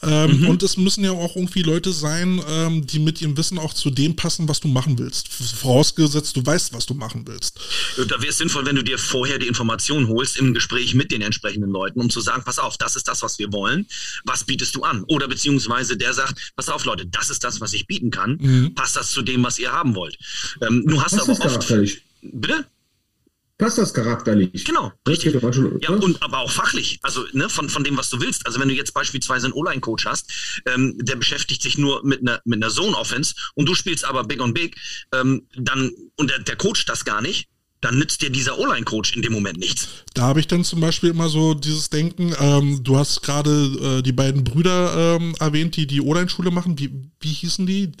[0.00, 0.48] Ähm, mhm.
[0.48, 3.90] Und es müssen ja auch irgendwie Leute sein, ähm, die mit ihrem Wissen auch zu
[3.90, 5.28] dem passen, was du machen willst.
[5.28, 7.58] Vorausgesetzt, du weißt, was du machen willst.
[7.96, 11.20] Da wäre es sinnvoll, wenn du dir vorher die Informationen holst im Gespräch mit den
[11.20, 13.86] entsprechenden Leuten, um zu sagen, pass auf, das ist das, was wir wollen.
[14.24, 15.02] Was bietest du an?
[15.08, 18.38] Oder beziehungsweise der sagt, pass auf, Leute, das ist das, was ich bieten kann.
[18.40, 18.74] Mhm.
[18.76, 20.16] Passt das zu dem, was ihr haben wollt?
[20.62, 21.74] Ähm, du hast aber oft.
[22.22, 22.66] Bitte?
[23.58, 24.64] Passt das charakterlich.
[24.64, 25.34] Genau, richtig.
[25.34, 28.46] Ja, und aber auch fachlich, also ne, von, von dem, was du willst.
[28.46, 30.32] Also wenn du jetzt beispielsweise einen O-Line-Coach hast,
[30.66, 34.40] ähm, der beschäftigt sich nur mit einer mit einer Zone-Offense und du spielst aber Big
[34.40, 34.76] on Big,
[35.12, 37.48] ähm, dann und der, der Coach das gar nicht,
[37.80, 39.88] dann nützt dir dieser O-Line-Coach in dem Moment nichts.
[40.14, 44.02] Da habe ich dann zum Beispiel immer so dieses Denken, ähm, du hast gerade äh,
[44.02, 46.78] die beiden Brüder ähm, erwähnt, die die O-Line-Schule machen.
[46.78, 46.90] Wie,
[47.20, 47.92] wie hießen die?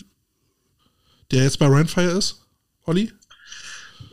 [1.30, 2.46] Der jetzt bei Randfire ist,
[2.86, 3.12] Olli?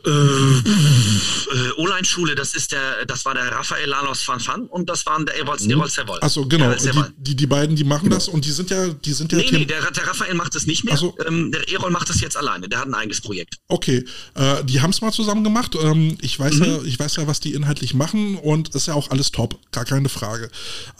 [0.06, 5.04] Äh, äh, O-Line-Schule, das ist der, das war der Raphael Lalos van Fan und das
[5.06, 5.86] waren der Ewold mhm.
[5.88, 6.22] Sevold.
[6.22, 6.72] Achso, genau.
[6.74, 8.16] Die, die, die, beiden, die machen genau.
[8.16, 9.38] das und die sind ja, die sind ja.
[9.38, 10.96] Nee, nee, der, der Raphael macht das nicht mehr.
[10.96, 11.16] So.
[11.26, 12.68] Ähm, der Erol macht das jetzt alleine.
[12.68, 13.58] Der hat ein eigenes Projekt.
[13.68, 14.04] Okay.
[14.34, 15.76] Äh, die haben es mal zusammen gemacht.
[15.80, 16.64] Ähm, ich weiß mhm.
[16.64, 19.58] ja, ich weiß ja, was die inhaltlich machen und ist ja auch alles top.
[19.72, 20.50] Gar keine Frage.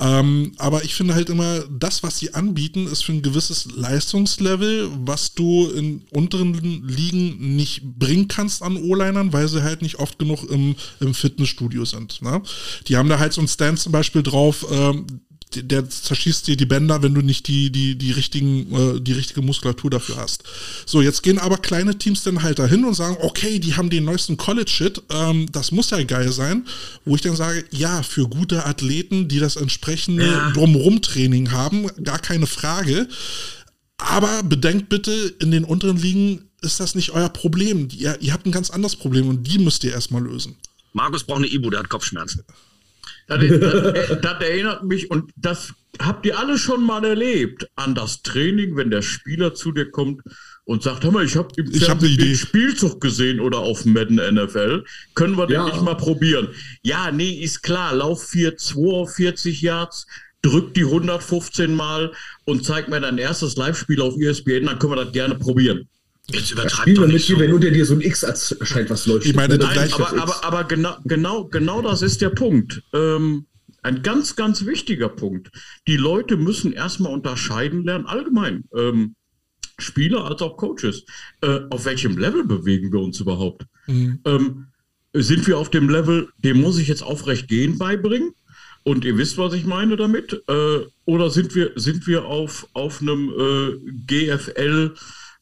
[0.00, 4.90] Ähm, aber ich finde halt immer, das, was sie anbieten, ist für ein gewisses Leistungslevel,
[5.04, 6.54] was du in unteren
[6.86, 11.84] Ligen nicht bringen kannst an O-Linern, weil sie halt nicht oft genug im, im Fitnessstudio
[11.84, 12.22] sind.
[12.22, 12.42] Ne?
[12.88, 15.06] Die haben da halt so ein Stand zum Beispiel drauf, ähm,
[15.54, 19.42] der zerschießt dir die Bänder, wenn du nicht die, die, die, richtigen, äh, die richtige
[19.42, 20.42] Muskulatur dafür hast.
[20.84, 24.04] So, jetzt gehen aber kleine Teams dann halt dahin und sagen, okay, die haben den
[24.04, 26.66] neuesten College-Shit, ähm, das muss ja geil sein.
[27.04, 30.50] Wo ich dann sage, ja, für gute Athleten, die das entsprechende ja.
[30.50, 33.08] Drumrum-Training haben, gar keine Frage.
[33.98, 37.88] Aber bedenkt bitte, in den unteren Ligen ist das nicht euer Problem.
[37.92, 40.56] Ihr, ihr habt ein ganz anderes Problem und die müsst ihr erstmal lösen.
[40.92, 42.44] Markus braucht eine Ibu, der hat Kopfschmerzen.
[43.28, 48.22] Das, das, das, erinnert mich, und das habt ihr alle schon mal erlebt, an das
[48.22, 50.22] Training, wenn der Spieler zu dir kommt
[50.64, 54.84] und sagt, hör mal, ich habe im hab den Spielzug gesehen oder auf Madden NFL,
[55.16, 55.64] können wir den ja.
[55.64, 56.50] nicht mal probieren?
[56.82, 60.06] Ja, nee, ist klar, Lauf 4-2, 40 Yards,
[60.42, 62.12] drück die 115 Mal
[62.44, 65.88] und zeig mir dein erstes Live-Spiel auf ESPN, dann können wir das gerne probieren.
[66.30, 67.38] Jetzt übertreibt doch nicht so.
[67.38, 69.30] wenn unter dir so ein X erscheint, was leuchtet.
[69.30, 72.82] Ich meine, Nein, aber, aber, aber, genau, genau, genau das ist der Punkt.
[72.92, 73.46] Ähm,
[73.82, 75.50] ein ganz, ganz wichtiger Punkt.
[75.86, 78.64] Die Leute müssen erstmal unterscheiden lernen, allgemein.
[78.74, 79.14] Ähm,
[79.78, 81.04] Spieler als auch Coaches.
[81.42, 83.66] Äh, auf welchem Level bewegen wir uns überhaupt?
[83.86, 84.20] Mhm.
[84.24, 84.66] Ähm,
[85.12, 88.32] sind wir auf dem Level, dem muss ich jetzt aufrecht gehen beibringen?
[88.82, 90.42] Und ihr wisst, was ich meine damit?
[90.48, 94.94] Äh, oder sind wir, sind wir auf, auf einem äh, GFL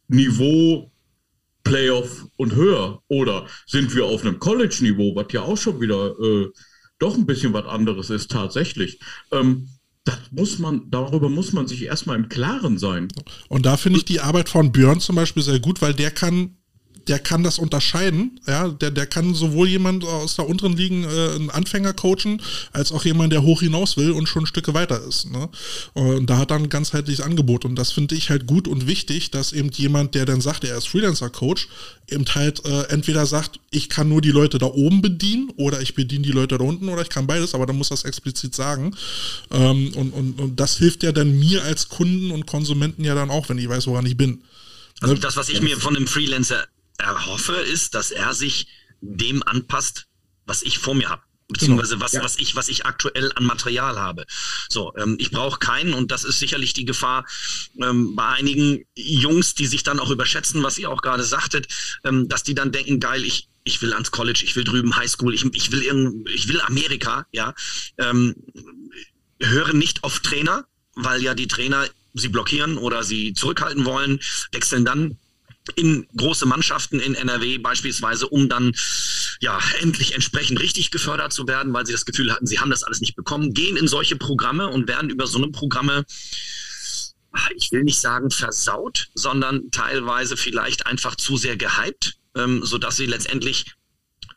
[0.09, 0.91] Niveau
[1.65, 3.03] Playoff und höher?
[3.09, 6.49] Oder sind wir auf einem College-Niveau, was ja auch schon wieder äh,
[6.99, 9.01] doch ein bisschen was anderes ist tatsächlich?
[9.33, 9.69] Ähm,
[10.05, 13.09] das muss man, darüber muss man sich erstmal im Klaren sein.
[13.49, 16.59] Und da finde ich die Arbeit von Björn zum Beispiel sehr gut, weil der kann
[17.09, 18.41] der kann das unterscheiden.
[18.47, 22.41] Ja, der, der kann sowohl jemand aus der unteren Ligen äh, einen Anfänger coachen,
[22.73, 25.31] als auch jemand, der hoch hinaus will und schon Stücke weiter ist.
[25.31, 25.49] Ne?
[25.95, 27.65] Und da hat er ein ganzheitliches Angebot.
[27.65, 30.77] Und das finde ich halt gut und wichtig, dass eben jemand, der dann sagt, er
[30.77, 31.69] ist Freelancer-Coach,
[32.11, 35.95] eben halt äh, entweder sagt, ich kann nur die Leute da oben bedienen oder ich
[35.95, 38.95] bediene die Leute da unten oder ich kann beides, aber dann muss das explizit sagen.
[39.51, 43.31] Ähm, und, und, und das hilft ja dann mir als Kunden und Konsumenten ja dann
[43.31, 44.43] auch, wenn ich weiß, woran ich bin.
[45.01, 46.67] Also das, was ich mir von einem Freelancer
[46.99, 48.69] erhoffe, ist, dass er sich
[49.01, 50.07] dem anpasst,
[50.47, 52.23] was ich vor mir habe beziehungsweise was, ja.
[52.23, 54.25] was ich, was ich aktuell an Material habe.
[54.69, 57.27] So, ähm, ich brauche keinen und das ist sicherlich die Gefahr
[57.81, 61.69] ähm, bei einigen Jungs, die sich dann auch überschätzen, was ihr auch gerade sagtet,
[62.05, 65.35] ähm, dass die dann denken, geil, ich, ich will ans College, ich will drüben Highschool,
[65.35, 67.55] ich, ich will irgend, ich will Amerika, ja.
[67.99, 68.35] Ähm,
[69.41, 74.21] höre nicht auf Trainer, weil ja die Trainer sie blockieren oder sie zurückhalten wollen,
[74.53, 75.19] wechseln dann
[75.77, 78.75] in große Mannschaften in NRW beispielsweise, um dann
[79.41, 82.83] ja endlich entsprechend richtig gefördert zu werden, weil sie das Gefühl hatten, sie haben das
[82.83, 86.05] alles nicht bekommen, gehen in solche Programme und werden über so eine Programme
[87.57, 93.07] ich will nicht sagen versaut, sondern teilweise vielleicht einfach zu sehr gehypt, ähm, sodass sie
[93.07, 93.67] letztendlich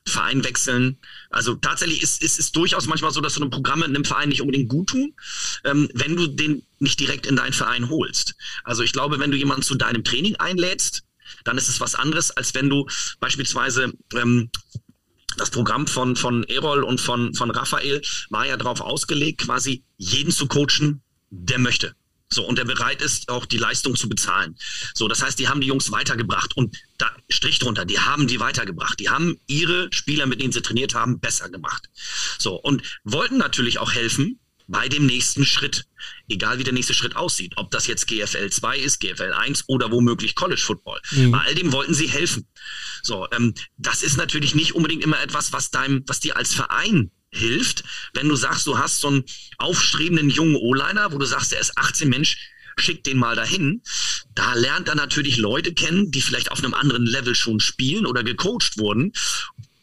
[0.05, 0.97] Verein wechseln.
[1.29, 4.41] Also tatsächlich ist, ist es durchaus manchmal so, dass so eine Programme einem Verein nicht
[4.41, 5.13] unbedingt gut tun,
[5.65, 8.35] ähm, wenn du den nicht direkt in deinen Verein holst.
[8.63, 11.03] Also ich glaube, wenn du jemanden zu deinem Training einlädst,
[11.43, 12.87] dann ist es was anderes, als wenn du
[13.19, 14.49] beispielsweise ähm,
[15.37, 20.31] das Programm von, von Erol und von, von Raphael war ja darauf ausgelegt, quasi jeden
[20.31, 21.95] zu coachen, der möchte.
[22.29, 24.57] So, und der bereit ist, auch die Leistung zu bezahlen.
[24.93, 28.39] So, das heißt, die haben die Jungs weitergebracht und da Strich drunter, die haben die
[28.39, 28.99] weitergebracht.
[28.99, 31.89] Die haben ihre Spieler, mit denen sie trainiert haben, besser gemacht.
[32.37, 35.85] So, und wollten natürlich auch helfen, bei dem nächsten Schritt.
[36.29, 37.53] Egal wie der nächste Schritt aussieht.
[37.55, 40.99] Ob das jetzt GFL 2 ist, GFL 1 oder womöglich College Football.
[41.11, 41.31] Mhm.
[41.31, 42.47] Bei all dem wollten sie helfen.
[43.01, 47.11] So, ähm, das ist natürlich nicht unbedingt immer etwas, was deinem, was dir als Verein
[47.29, 47.83] hilft,
[48.13, 49.23] wenn du sagst, du hast so einen
[49.57, 52.37] aufstrebenden jungen O-Liner, wo du sagst, der ist 18 Mensch,
[52.79, 53.81] schick den mal dahin.
[54.35, 58.23] Da lernt er natürlich Leute kennen, die vielleicht auf einem anderen Level schon spielen oder
[58.23, 59.13] gecoacht wurden.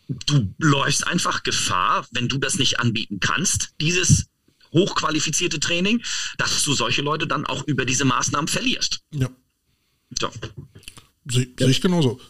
[0.09, 4.27] Du läufst einfach Gefahr, wenn du das nicht anbieten kannst, dieses
[4.75, 6.03] hochqualifizierte Training,
[6.37, 9.01] dass du solche Leute dann auch über diese Maßnahmen verlierst.
[9.13, 9.31] Ja.
[10.19, 10.31] So.
[11.27, 12.21] Sehe seh ich genauso.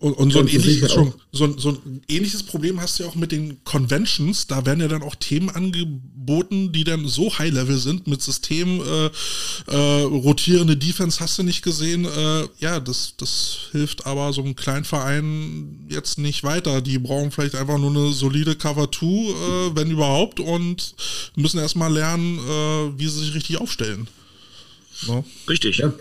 [0.00, 3.16] Und, und so, ein ähnliches, schon, so, so, ein ähnliches Problem hast du ja auch
[3.16, 4.46] mit den Conventions.
[4.46, 9.10] Da werden ja dann auch Themen angeboten, die dann so High-Level sind mit System, äh,
[9.70, 12.06] äh, rotierende Defense hast du nicht gesehen.
[12.06, 16.80] Äh, ja, das, das hilft aber so einem kleinen Verein jetzt nicht weiter.
[16.80, 20.94] Die brauchen vielleicht einfach nur eine solide Cover 2, äh, wenn überhaupt, und
[21.36, 24.08] müssen erstmal lernen, äh, wie sie sich richtig aufstellen.
[25.06, 25.26] No?
[25.46, 25.76] Richtig.
[25.76, 25.92] Ja.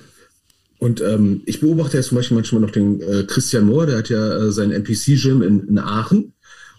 [0.80, 4.10] Und ähm, ich beobachte jetzt zum Beispiel manchmal noch den äh, Christian Mohr, der hat
[4.10, 6.34] ja äh, sein NPC-Gym in, in, Aachen.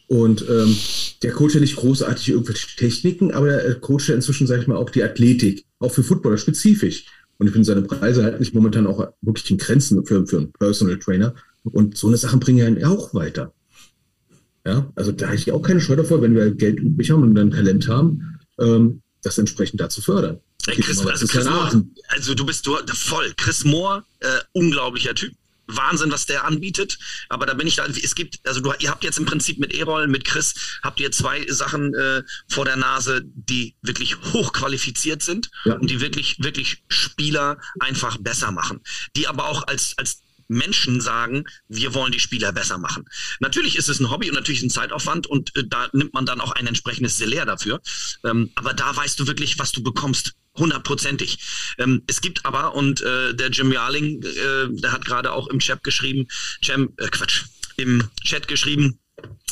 [0.07, 0.75] Und ähm,
[1.23, 4.67] der coacht ja nicht großartig irgendwelche Techniken, aber der äh, coacht ja inzwischen, sage ich
[4.67, 7.05] mal, auch die Athletik, auch für Footballer spezifisch.
[7.39, 10.53] Und ich finde, seine Preise halten sich momentan auch wirklich in Grenzen für, für einen
[10.53, 11.35] Personal Trainer.
[11.63, 13.53] Und so eine Sachen bringen ja einen auch weiter.
[14.67, 17.35] Ja, also da habe ich auch keine Scheu davor, wenn wir Geld übrig haben und
[17.35, 20.41] dann Talent haben, ähm, das entsprechend da zu fördern.
[20.63, 23.33] Chris, also, Chris Moore, also du bist du, voll.
[23.37, 25.35] Chris Moore, äh, unglaublicher Typ.
[25.77, 26.99] Wahnsinn, was der anbietet.
[27.29, 29.73] Aber da bin ich da, es gibt, also du, ihr habt jetzt im Prinzip mit
[29.73, 35.51] Erol, mit Chris, habt ihr zwei Sachen äh, vor der Nase, die wirklich hochqualifiziert sind
[35.65, 35.75] ja.
[35.75, 38.81] und die wirklich, wirklich Spieler einfach besser machen.
[39.17, 43.05] Die aber auch als, als Menschen sagen, wir wollen die Spieler besser machen.
[43.39, 46.41] Natürlich ist es ein Hobby und natürlich ein Zeitaufwand und äh, da nimmt man dann
[46.41, 47.81] auch ein entsprechendes Salär dafür.
[48.25, 51.39] Ähm, aber da weißt du wirklich, was du bekommst hundertprozentig.
[51.79, 55.59] Ähm, es gibt aber, und äh, der Jim Yarling, äh, der hat gerade auch im
[55.59, 56.27] Chat geschrieben,
[56.63, 57.45] Jam, äh, Quatsch,
[57.77, 58.99] im Chat geschrieben,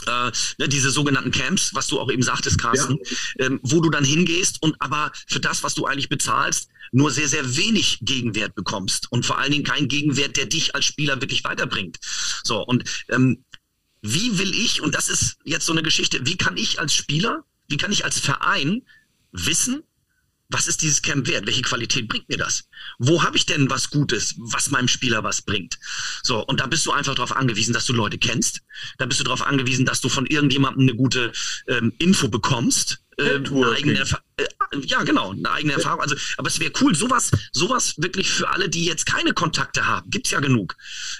[0.07, 2.99] äh, ne, diese sogenannten Camps, was du auch eben sagtest, Carsten,
[3.39, 3.47] ja.
[3.47, 7.29] ähm, wo du dann hingehst und aber für das, was du eigentlich bezahlst, nur sehr,
[7.29, 11.45] sehr wenig Gegenwert bekommst und vor allen Dingen keinen Gegenwert, der dich als Spieler wirklich
[11.45, 11.99] weiterbringt.
[12.45, 13.45] So, und ähm,
[14.01, 17.45] wie will ich, und das ist jetzt so eine Geschichte, wie kann ich als Spieler,
[17.69, 18.83] wie kann ich als Verein
[19.33, 19.83] wissen,
[20.51, 21.47] was ist dieses Camp wert?
[21.47, 22.65] Welche Qualität bringt mir das?
[22.99, 25.79] Wo habe ich denn was Gutes, was meinem Spieler was bringt?
[26.23, 28.63] So, und da bist du einfach darauf angewiesen, dass du Leute kennst.
[28.97, 31.33] Da bist du darauf angewiesen, dass du von irgendjemandem eine gute
[31.69, 33.01] ähm, Info bekommst.
[33.19, 34.01] Äh, eine eigene
[34.37, 34.47] äh,
[34.85, 36.01] ja, genau, eine eigene Erfahrung.
[36.01, 40.09] Also, aber es wäre cool, sowas, sowas wirklich für alle, die jetzt keine Kontakte haben,
[40.11, 40.77] gibt's ja genug.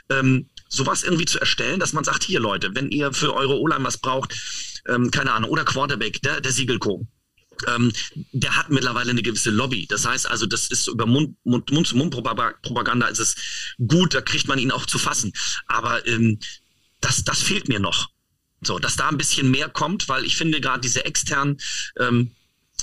[0.09, 3.85] Ähm, sowas irgendwie zu erstellen, dass man sagt, hier Leute, wenn ihr für eure O-Line
[3.85, 4.35] was braucht,
[4.87, 7.07] ähm, keine Ahnung, oder Quarterback, der, der Siegelco
[7.67, 7.93] ähm,
[8.33, 9.87] der hat mittlerweile eine gewisse Lobby.
[9.87, 13.37] Das heißt also, das ist über Mund, Mund, ist es
[13.87, 15.33] gut, da kriegt man ihn auch zu fassen.
[15.67, 16.39] Aber ähm,
[17.01, 18.09] das, das fehlt mir noch.
[18.61, 21.59] So, dass da ein bisschen mehr kommt, weil ich finde gerade diese externen
[21.99, 22.33] ähm,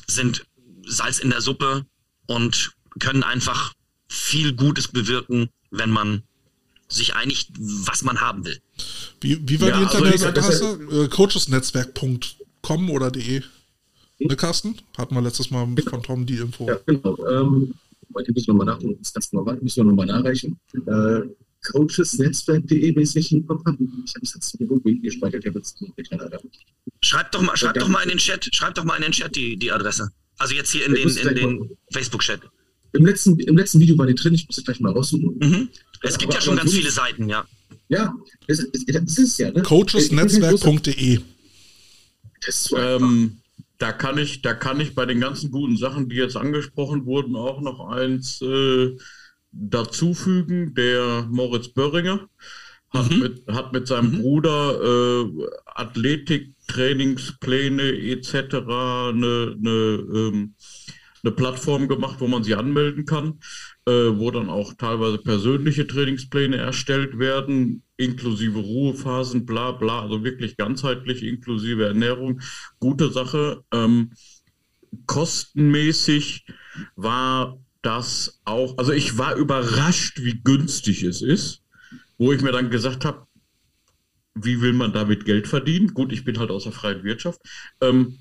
[0.08, 0.46] sind
[0.86, 1.86] Salz in der Suppe
[2.28, 3.74] und können einfach
[4.08, 6.24] viel Gutes bewirken, wenn man
[6.88, 8.62] sich einigt, was man haben will.
[9.20, 10.66] Wie, wie war ja, die also Internetadresse?
[10.68, 13.42] Also äh, Coachesnetzwerk.com oder de?
[14.20, 14.76] Ne, Carsten?
[14.98, 16.68] Hatten wir letztes Mal von Tom die Info.
[16.68, 17.18] Ja, genau.
[17.28, 17.74] Ähm,
[18.14, 20.58] heute müssen wir mal nachdenken, das ganz normal, müssen wir nochmal nachreichen.
[20.74, 21.22] Äh,
[21.72, 23.78] coachesnetzwerk.de, wenn ich es nicht hinbekommen habe.
[24.06, 25.94] Ich habe es jetzt irgendwo gespeichert, ich habe jetzt nicht
[27.02, 29.36] Schreibt doch mal, schreibt doch mal in den Chat, schreibt doch mal in den Chat
[29.36, 30.12] die, die Adresse.
[30.38, 32.42] Also jetzt hier in den, in den Facebook-Chat.
[32.94, 35.38] Im letzten, Im letzten Video war die drin, ich muss es gleich mal raussuchen.
[35.40, 35.70] Mhm.
[36.02, 37.46] Es gibt aber, ja schon ganz viele Seiten, ja.
[37.90, 38.14] Ja,
[38.48, 39.52] es, es, es ist ja.
[39.52, 39.62] Ne?
[39.62, 41.20] Coachesnetzwerk.de.
[42.76, 43.38] Ähm,
[43.78, 47.36] da kann ich, da kann ich bei den ganzen guten Sachen, die jetzt angesprochen wurden,
[47.36, 48.96] auch noch eins äh,
[49.52, 50.74] dazufügen.
[50.76, 52.28] Der Moritz Börringer
[52.90, 53.20] hat, mhm.
[53.20, 54.22] mit, hat mit seinem mhm.
[54.22, 58.34] Bruder äh, Athletik, Trainingspläne etc.
[58.34, 60.56] eine, eine, ähm,
[61.24, 63.40] eine Plattform gemacht, wo man sie anmelden kann,
[63.88, 70.58] äh, wo dann auch teilweise persönliche Trainingspläne erstellt werden, inklusive Ruhephasen, bla bla, also wirklich
[70.58, 72.42] ganzheitlich inklusive Ernährung.
[72.80, 73.64] Gute Sache.
[73.72, 74.12] Ähm,
[75.06, 76.46] kostenmäßig
[76.96, 81.62] war das auch, also ich war überrascht, wie günstig es ist,
[82.18, 83.28] wo ich mir dann gesagt habe,
[84.34, 85.94] wie will man damit Geld verdienen?
[85.94, 87.40] Gut, ich bin halt aus der freien Wirtschaft.
[87.82, 88.18] Ähm,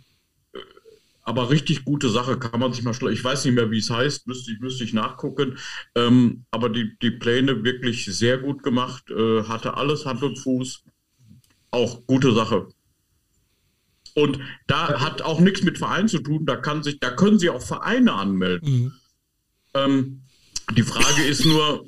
[1.24, 3.08] aber richtig gute Sache kann man sich mal schlau.
[3.08, 5.58] Ich weiß nicht mehr, wie es heißt, müsste ich, müsste ich nachgucken.
[5.94, 10.84] Ähm, aber die, die Pläne wirklich sehr gut gemacht, äh, hatte alles Hand und Fuß.
[11.70, 12.68] Auch gute Sache.
[14.14, 16.46] Und da hat auch nichts mit Vereinen zu tun.
[16.46, 18.70] Da kann sich, da können Sie auch Vereine anmelden.
[18.70, 18.92] Mhm.
[19.74, 20.22] Ähm,
[20.76, 21.84] die Frage ist nur,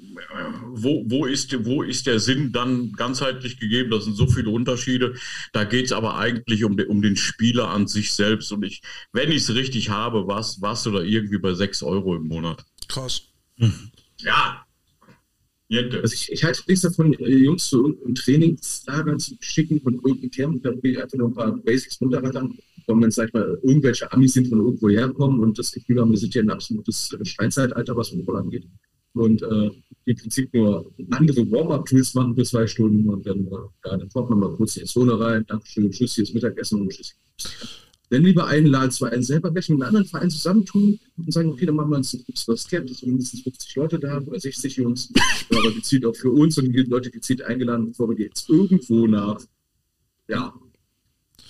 [0.72, 3.90] wo, wo, ist, wo ist der Sinn dann ganzheitlich gegeben?
[3.90, 5.14] Das sind so viele Unterschiede.
[5.52, 8.52] Da geht es aber eigentlich um, de, um den Spieler an sich selbst.
[8.52, 8.82] Und ich,
[9.12, 12.64] wenn ich es richtig habe, was warst du da irgendwie bei 6 Euro im Monat.
[12.88, 13.22] Krass.
[14.18, 14.62] Ja.
[15.70, 20.30] Also ich, ich, halte nichts davon, äh, Jungs zu irgendeinem Trainingslager zu schicken von irgendeinem
[20.30, 20.62] Camp.
[20.62, 22.56] Da will ich einfach noch ein paar Basics runterrattern.
[22.86, 26.12] Wenn man, sag ich mal, irgendwelche Amis sind von irgendwo herkommen und das Gefühl haben,
[26.12, 28.64] wir sind hier ein absolutes Steinzeitalter, was Football angeht
[29.16, 29.70] und äh,
[30.04, 33.50] im Prinzip nur andere Warm-up-Drills machen für zwei Stunden und dann, äh,
[33.84, 36.80] ja, dann kommt man mal kurz in die Zone rein, Dankeschön, Tschüss, hier ist Mittagessen
[36.80, 37.16] und Tschüss.
[38.08, 41.66] Dann lieber einladen, zwei einen selber weg mit einem anderen Verein zusammentun und sagen, okay,
[41.66, 45.12] dann machen wir uns ein was Camp, dass mindestens 50 Leute da oder 60 Jungs,
[45.50, 49.08] aber gezielt auch für uns und die Leute gezielt eingeladen, bevor wir die jetzt irgendwo
[49.08, 49.40] nach,
[50.28, 50.54] ja,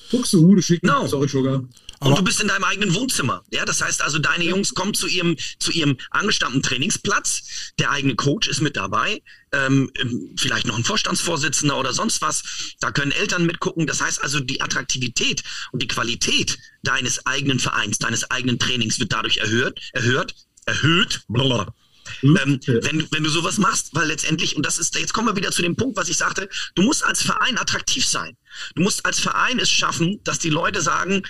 [0.09, 0.87] Fuchsehude schicken.
[0.87, 1.07] No.
[1.07, 1.69] Sorry, Sugar.
[2.01, 3.45] Aber und du bist in deinem eigenen Wohnzimmer.
[3.51, 7.73] Ja, das heißt also, deine Jungs kommen zu ihrem, zu ihrem angestammten Trainingsplatz.
[7.79, 9.23] Der eigene Coach ist mit dabei.
[9.53, 12.43] Ähm, ähm, vielleicht noch ein Vorstandsvorsitzender oder sonst was.
[12.81, 13.87] Da können Eltern mitgucken.
[13.87, 15.43] Das heißt also, die Attraktivität
[15.73, 20.35] und die Qualität deines eigenen Vereins, deines eigenen Trainings wird dadurch erhöht, erhöht,
[20.67, 21.23] erhöht.
[21.29, 21.75] Blablabla.
[22.21, 22.39] Hm?
[22.43, 25.51] Ähm, wenn, wenn du sowas machst, weil letztendlich, und das ist, jetzt kommen wir wieder
[25.51, 28.37] zu dem Punkt, was ich sagte, du musst als Verein attraktiv sein.
[28.75, 31.23] Du musst als Verein es schaffen, dass die Leute sagen,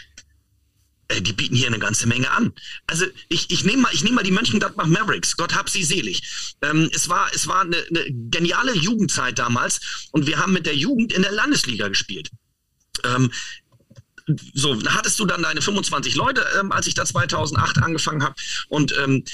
[1.20, 2.52] die bieten hier eine ganze Menge an.
[2.86, 5.36] Also ich, ich nehme mal, ich nehme mal die Mönchengladbach Mavericks.
[5.36, 6.22] Gott hab sie selig.
[6.62, 10.76] Ähm, es war, es war eine, eine geniale Jugendzeit damals und wir haben mit der
[10.76, 12.30] Jugend in der Landesliga gespielt.
[13.04, 13.30] Ähm,
[14.54, 18.34] so, hattest du dann deine 25 Leute, ähm, als ich da 2008 angefangen habe.
[18.68, 19.24] Und ähm,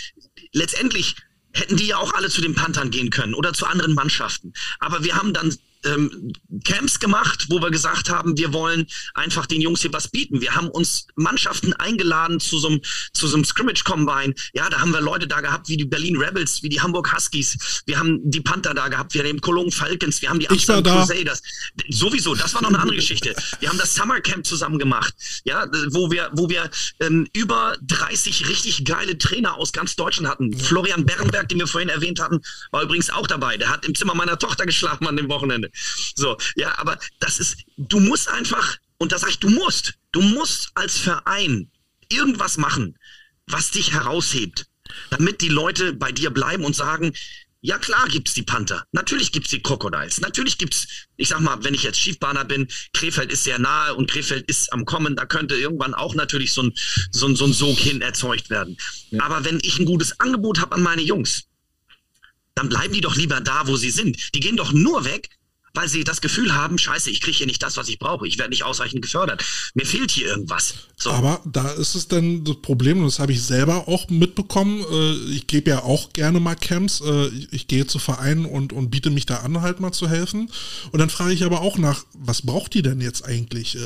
[0.53, 1.17] letztendlich
[1.55, 4.53] hätten die ja auch alle zu den Panthern gehen können oder zu anderen Mannschaften.
[4.81, 6.33] Aber wir haben dann ähm,
[6.65, 10.41] Camps gemacht, wo wir gesagt haben, wir wollen einfach den Jungs hier was bieten.
[10.41, 12.81] Wir haben uns Mannschaften eingeladen zu so einem
[13.13, 14.35] zu so einem Scrimmage Combine.
[14.53, 17.83] Ja, da haben wir Leute da gehabt wie die Berlin Rebels, wie die Hamburg Huskies.
[17.87, 21.43] Wir haben die Panther da gehabt, wir haben Cologne Falcons, wir haben die Amsterdam Crusaders.
[21.89, 23.35] Sowieso, das war noch eine andere Geschichte.
[23.61, 25.15] Wir haben das Summer Camp zusammen gemacht.
[25.45, 30.57] Ja, wo wir wo wir ähm, über 30 richtig geile Trainer aus ganz Deutschland hatten.
[30.57, 32.41] Florian Bernberg, den wir vorhin erwähnt hatten,
[32.71, 33.57] war übrigens auch dabei.
[33.57, 35.72] Der hat im Zimmer meiner Tochter geschlafen an dem Wochenende.
[36.15, 40.21] So, ja, aber das ist, du musst einfach, und da sage ich, du musst, du
[40.21, 41.71] musst als Verein
[42.09, 42.99] irgendwas machen,
[43.47, 44.67] was dich heraushebt,
[45.11, 47.13] damit die Leute bei dir bleiben und sagen,
[47.63, 51.75] ja klar gibt's die Panther, natürlich gibt's die Crocodiles, natürlich gibt's, ich sag mal, wenn
[51.75, 55.55] ich jetzt Schiefbahner bin, Krefeld ist sehr nahe und Krefeld ist am Kommen, da könnte
[55.55, 56.75] irgendwann auch natürlich so ein,
[57.13, 58.77] so ein, so ein Sog hin erzeugt werden.
[59.11, 59.23] Ja.
[59.23, 61.45] Aber wenn ich ein gutes Angebot habe an meine Jungs,
[62.55, 64.35] dann bleiben die doch lieber da, wo sie sind.
[64.35, 65.31] Die gehen doch nur weg,
[65.75, 68.39] weil sie das Gefühl haben, scheiße, ich kriege hier nicht das, was ich brauche, ich
[68.39, 69.45] werde nicht ausreichend gefördert,
[69.75, 70.75] mir fehlt hier irgendwas.
[70.97, 71.11] So.
[71.11, 75.13] Aber da ist es dann das Problem, und das habe ich selber auch mitbekommen, äh,
[75.33, 79.11] ich gebe ja auch gerne mal Camps, äh, ich gehe zu Vereinen und, und biete
[79.11, 80.51] mich da an, halt mal zu helfen.
[80.91, 83.77] Und dann frage ich aber auch nach, was braucht die denn jetzt eigentlich?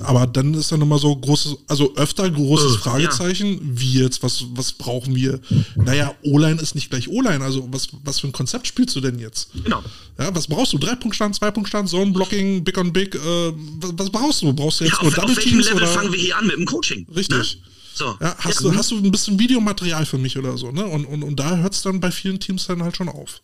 [0.00, 3.60] Aber dann ist dann immer so großes, also öfter großes Fragezeichen, ja.
[3.62, 5.40] wie jetzt, was, was brauchen wir?
[5.74, 9.18] Naja, O-Line ist nicht gleich O-Line, also was, was für ein Konzept spielst du denn
[9.18, 9.50] jetzt?
[9.64, 9.82] Genau.
[10.18, 10.78] Ja, was brauchst du?
[10.78, 14.52] Drei-Punkt-Stand, Zwei-Punkt-Stand, Zone-Blocking, Big on Big, äh, was, was, brauchst du?
[14.52, 16.66] Brauchst du jetzt ja, nur Double auf welchem Level fangen wir hier an mit dem
[16.66, 17.06] Coaching?
[17.14, 17.36] Richtig.
[17.38, 17.62] Ne?
[17.94, 18.16] So.
[18.20, 18.70] Ja, hast, ja.
[18.70, 20.84] Du, hast du ein bisschen Videomaterial für mich oder so, ne?
[20.84, 23.40] Und, und, und da hört es dann bei vielen Teams dann halt schon auf.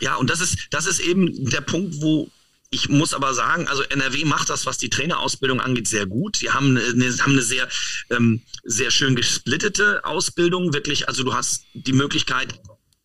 [0.00, 2.28] Ja, und das ist, das ist eben der Punkt, wo
[2.70, 6.36] ich muss aber sagen, also NRW macht das, was die Trainerausbildung angeht, sehr gut.
[6.36, 7.68] Sie haben eine, haben eine sehr,
[8.10, 11.08] ähm, sehr schön gesplittete Ausbildung, wirklich.
[11.08, 12.60] Also du hast die Möglichkeit,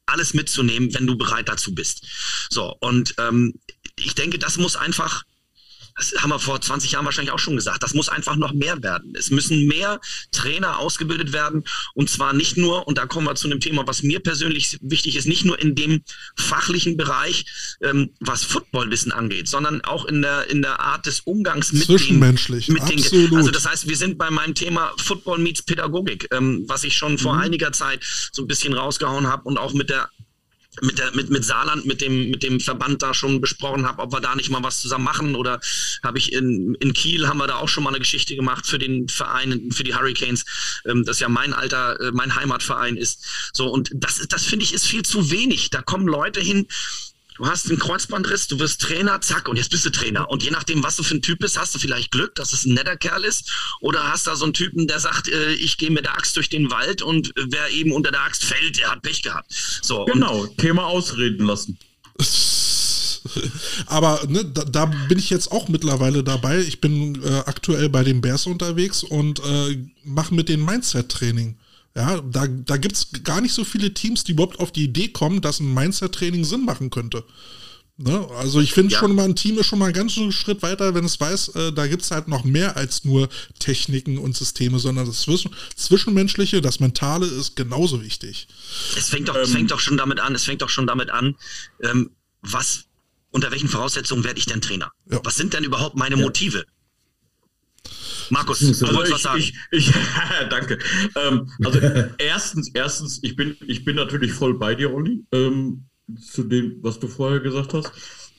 [0.05, 2.05] alles mitzunehmen, wenn du bereit dazu bist.
[2.49, 3.53] So, und ähm,
[3.97, 5.23] ich denke, das muss einfach
[5.95, 8.81] das haben wir vor 20 Jahren wahrscheinlich auch schon gesagt, das muss einfach noch mehr
[8.81, 9.13] werden.
[9.17, 9.99] Es müssen mehr
[10.31, 11.63] Trainer ausgebildet werden
[11.93, 15.15] und zwar nicht nur, und da kommen wir zu einem Thema, was mir persönlich wichtig
[15.15, 16.01] ist, nicht nur in dem
[16.35, 17.45] fachlichen Bereich,
[17.81, 22.67] ähm, was Footballwissen angeht, sondern auch in der, in der Art des Umgangs mit Zwischenmenschlich,
[22.67, 23.31] den, mit absolut.
[23.31, 26.95] Den, also das heißt, wir sind bei meinem Thema Football meets Pädagogik, ähm, was ich
[26.95, 27.41] schon vor mhm.
[27.41, 30.09] einiger Zeit so ein bisschen rausgehauen habe und auch mit der
[30.81, 34.13] mit, der, mit, mit Saarland, mit dem, mit dem Verband da schon besprochen habe, ob
[34.13, 35.35] wir da nicht mal was zusammen machen.
[35.35, 35.59] Oder
[36.01, 38.79] habe ich in, in Kiel haben wir da auch schon mal eine Geschichte gemacht für
[38.79, 40.45] den Verein, für die Hurricanes,
[40.85, 43.25] ähm, das ja mein alter, äh, mein Heimatverein ist.
[43.53, 45.69] So, und das, das finde ich ist viel zu wenig.
[45.69, 46.67] Da kommen Leute hin,
[47.35, 50.29] Du hast einen Kreuzbandriss, du wirst Trainer, zack, und jetzt bist du Trainer.
[50.29, 52.65] Und je nachdem, was du für ein Typ bist, hast du vielleicht Glück, dass es
[52.65, 53.51] ein netter Kerl ist.
[53.81, 56.49] Oder hast da so einen Typen, der sagt, äh, ich gehe mit der Axt durch
[56.49, 59.51] den Wald und wer eben unter der Axt fällt, der hat Pech gehabt.
[59.81, 61.77] So, genau, Thema ausreden lassen.
[63.87, 66.59] Aber ne, da, da, bin ich jetzt auch mittlerweile dabei.
[66.59, 71.55] Ich bin äh, aktuell bei den Bears unterwegs und äh, mache mit den Mindset-Training.
[71.95, 75.09] Ja, da, da gibt es gar nicht so viele Teams, die überhaupt auf die Idee
[75.09, 77.23] kommen, dass ein Mindset-Training Sinn machen könnte.
[77.97, 78.27] Ne?
[78.37, 78.99] Also ich finde ja.
[78.99, 81.71] schon mal, ein Team ist schon mal einen ganzen Schritt weiter, wenn es weiß, äh,
[81.73, 83.29] da gibt es halt noch mehr als nur
[83.59, 88.47] Techniken und Systeme, sondern das Zwischen Zwischenmenschliche, das Mentale ist genauso wichtig.
[88.97, 91.11] Es fängt doch, ähm, es fängt doch schon damit an, es fängt doch schon damit
[91.11, 91.35] an,
[91.83, 92.09] ähm,
[92.41, 92.85] was,
[93.29, 94.91] unter welchen Voraussetzungen werde ich denn Trainer?
[95.11, 95.19] Ja.
[95.23, 96.65] Was sind denn überhaupt meine Motive?
[98.33, 99.93] Markus, also ich, was ich, ich,
[100.49, 100.79] danke.
[101.15, 101.79] Ähm, also
[102.17, 105.85] erstens, erstens, ich bin, ich bin natürlich voll bei dir, Olli, ähm,
[106.19, 107.91] zu dem, was du vorher gesagt hast.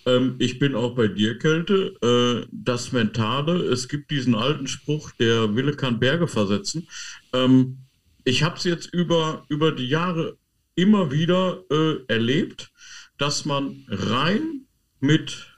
[0.05, 1.95] Ähm, ich bin auch bei dir, Kälte.
[2.03, 6.89] Äh, das Mentale, es gibt diesen alten Spruch, der Wille kann Berge versetzen.
[7.33, 7.79] Ähm,
[8.25, 10.37] ich habe es jetzt über, über die Jahre
[10.75, 12.73] immer wieder äh, erlebt,
[13.17, 14.67] dass man rein
[15.01, 15.55] mit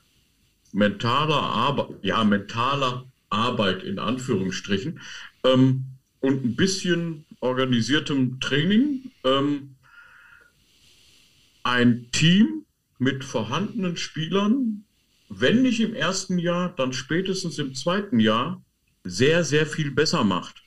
[0.73, 5.01] mentaler Arbeit, ja, mentaler Arbeit in Anführungsstrichen
[5.45, 5.85] ähm,
[6.21, 9.77] und ein bisschen organisiertem Training ähm,
[11.63, 12.65] ein Team
[12.99, 14.85] mit vorhandenen Spielern,
[15.29, 18.63] wenn nicht im ersten Jahr, dann spätestens im zweiten Jahr,
[19.05, 20.63] sehr, sehr viel besser macht.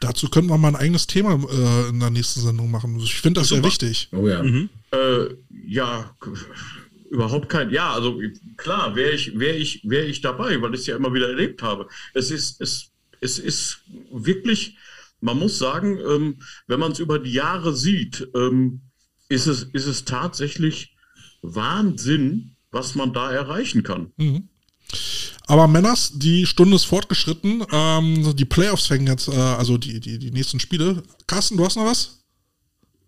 [0.00, 2.98] Dazu könnten wir mal ein eigenes Thema äh, in der nächsten Sendung machen.
[3.00, 3.62] Ich finde das Super.
[3.62, 4.08] sehr wichtig.
[4.12, 4.42] Oh ja.
[4.42, 4.68] Mhm.
[4.92, 5.34] Äh,
[5.66, 6.14] ja,
[7.14, 7.70] überhaupt kein.
[7.70, 8.20] Ja, also
[8.56, 11.62] klar, wäre ich, wäre ich, wäre ich dabei, weil ich es ja immer wieder erlebt
[11.62, 11.88] habe.
[12.12, 13.78] Es ist, es, es ist
[14.12, 14.76] wirklich,
[15.20, 18.82] man muss sagen, ähm, wenn man es über die Jahre sieht, ähm,
[19.28, 20.96] ist es, ist es tatsächlich
[21.40, 24.12] Wahnsinn, was man da erreichen kann.
[24.16, 24.48] Mhm.
[25.46, 27.64] Aber Männers, die Stunde ist fortgeschritten.
[27.70, 31.02] Ähm, die Playoffs fängen jetzt, äh, also die, die, die nächsten Spiele.
[31.26, 32.23] Carsten, du hast noch was?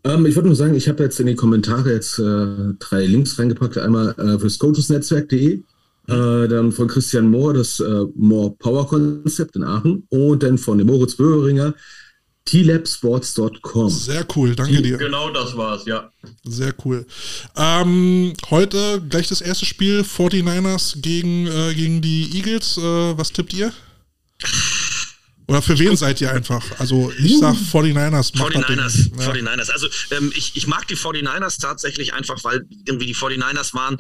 [0.06, 3.38] Ähm, ich wollte nur sagen, ich habe jetzt in die Kommentare jetzt äh, drei Links
[3.38, 3.78] reingepackt.
[3.78, 5.62] Einmal äh, fürs coachesnetzwerk.de, äh,
[6.06, 10.86] dann von Christian Mohr das äh, More Power Konzept in Aachen und dann von dem
[10.86, 11.74] Moritz Böhringer
[12.44, 13.90] tlabsports.com.
[13.90, 14.98] Sehr cool, danke dir.
[14.98, 16.12] Genau das war's, ja.
[16.44, 17.04] Sehr cool.
[17.56, 22.78] Ähm, heute gleich das erste Spiel 49ers gegen, äh, gegen die Eagles.
[22.78, 23.72] Äh, was tippt ihr?
[25.48, 26.64] Oder für wen seid ihr einfach?
[26.78, 28.35] Also ich sag 49ers.
[28.35, 29.32] 49ers, ja.
[29.32, 29.70] 49ers.
[29.70, 33.97] Also ähm, ich, ich mag die 49ers tatsächlich einfach, weil irgendwie die 49ers waren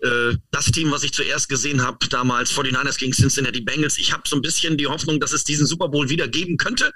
[0.00, 3.98] äh, das Team, was ich zuerst gesehen habe, damals 49ers gegen Cincinnati Bengals.
[3.98, 6.92] Ich habe so ein bisschen die Hoffnung, dass es diesen Super Bowl wieder geben könnte.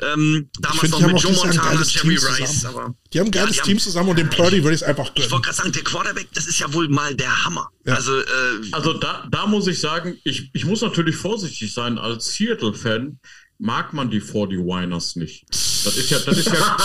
[0.00, 2.64] Ähm, damals find, noch mit Joe Montana, Jerry Rice.
[2.64, 5.14] Aber, die haben ein geiles ja, Team zusammen und dem Purdy würde ich es einfach
[5.14, 5.26] gönnen.
[5.26, 7.70] Ich wollte gerade sagen, der Quarterback, das ist ja wohl mal der Hammer.
[7.84, 7.94] Ja.
[7.94, 8.24] Also, äh,
[8.72, 13.18] also da, da muss ich sagen, ich, ich muss natürlich vorsichtig sein als Seattle-Fan
[13.58, 15.44] mag man die 40-Winers nicht.
[15.84, 16.76] Das ist ja, das ist ja,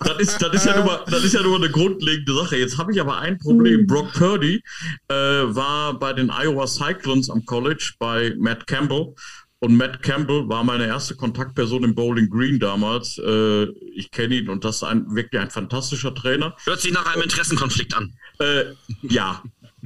[0.00, 2.56] das ist, das ist ja nur, das ist ja nur eine grundlegende Sache.
[2.56, 3.80] Jetzt habe ich aber ein Problem.
[3.80, 3.86] Hm.
[3.86, 4.62] Brock Purdy
[5.08, 9.14] äh, war bei den Iowa Cyclones am College bei Matt Campbell.
[9.60, 13.18] Und Matt Campbell war meine erste Kontaktperson im Bowling Green damals.
[13.18, 16.56] Äh, ich kenne ihn und das ist ein, wirklich ein fantastischer Trainer.
[16.64, 18.12] Hört sich nach einem Interessenkonflikt an.
[18.40, 18.64] Äh,
[19.02, 19.40] ja.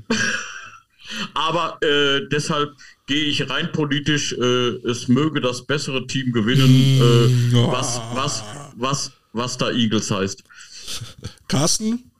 [1.34, 2.72] Aber äh, deshalb
[3.06, 8.44] gehe ich rein politisch, äh, es möge das bessere Team gewinnen, äh, was, was,
[8.76, 10.42] was, was da Eagles heißt.
[11.48, 12.10] Carsten?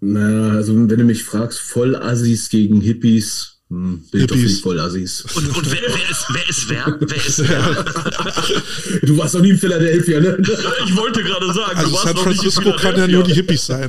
[0.00, 4.60] Na, also wenn du mich fragst, voll Assis gegen Hippies, hm, bin Hippies.
[4.60, 5.24] voll Assis.
[5.34, 6.98] Und, und wer, wer, ist, wer ist wer?
[7.00, 9.00] Wer ist wer?
[9.02, 10.36] du warst doch nie in Philadelphia, ne?
[10.84, 13.88] Ich wollte gerade sagen, also San Francisco kann ja nur die Hippies sein.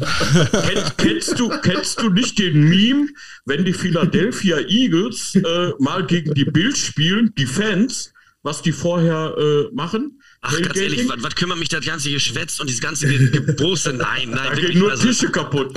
[0.52, 3.10] Kenn, kennst, du, kennst du nicht den Meme,
[3.46, 9.36] wenn die Philadelphia Eagles äh, mal gegen die Bills spielen, die Fans, was die vorher
[9.38, 10.22] äh, machen?
[10.40, 13.92] Ach, ganz ehrlich, was, was kümmert mich das ganze Geschwätz und dieses ganze Gebose?
[13.92, 14.78] Nein, nein, da wirklich.
[14.78, 15.74] Nur also, Tische kaputt.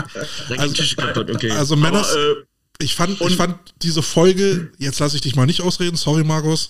[0.49, 1.51] Da also, Tische kaputt, okay.
[1.51, 2.07] Also Männer,
[2.79, 6.69] ich fand, ich fand diese Folge, jetzt lasse ich dich mal nicht ausreden, sorry Markus.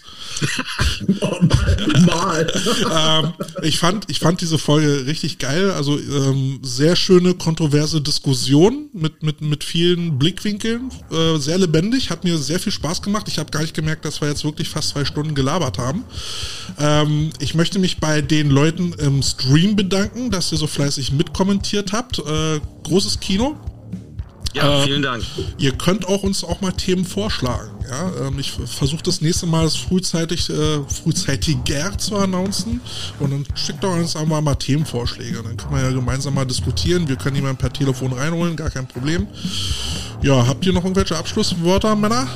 [1.20, 1.40] oh,
[2.06, 2.46] mal.
[2.92, 8.88] ähm, ich, fand, ich fand diese Folge richtig geil, also ähm, sehr schöne, kontroverse Diskussion
[8.92, 13.26] mit, mit, mit vielen Blickwinkeln, äh, sehr lebendig, hat mir sehr viel Spaß gemacht.
[13.28, 16.04] Ich habe gar nicht gemerkt, dass wir jetzt wirklich fast zwei Stunden gelabert haben.
[16.78, 21.92] Ähm, ich möchte mich bei den Leuten im Stream bedanken, dass ihr so fleißig mitkommentiert
[21.92, 22.20] habt.
[22.20, 23.56] Äh, großes Kino.
[24.54, 25.24] Ja, äh, vielen Dank.
[25.58, 27.70] Ihr könnt auch uns auch mal Themen vorschlagen.
[27.88, 28.26] Ja?
[28.26, 32.80] Ähm, ich versuche das nächste Mal frühzeitig, äh, frühzeitiger zu announcen
[33.20, 35.42] und dann schickt doch uns auch mal, mal Themenvorschläge.
[35.42, 37.08] Dann können wir ja gemeinsam mal diskutieren.
[37.08, 39.26] Wir können jemanden per Telefon reinholen, gar kein Problem.
[40.22, 42.26] Ja, habt ihr noch irgendwelche Abschlusswörter, Männer?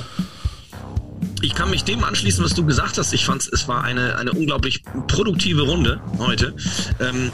[1.42, 3.12] Ich kann mich dem anschließen, was du gesagt hast.
[3.12, 6.54] Ich fand es war eine, eine unglaublich produktive Runde heute.
[7.00, 7.32] Ähm,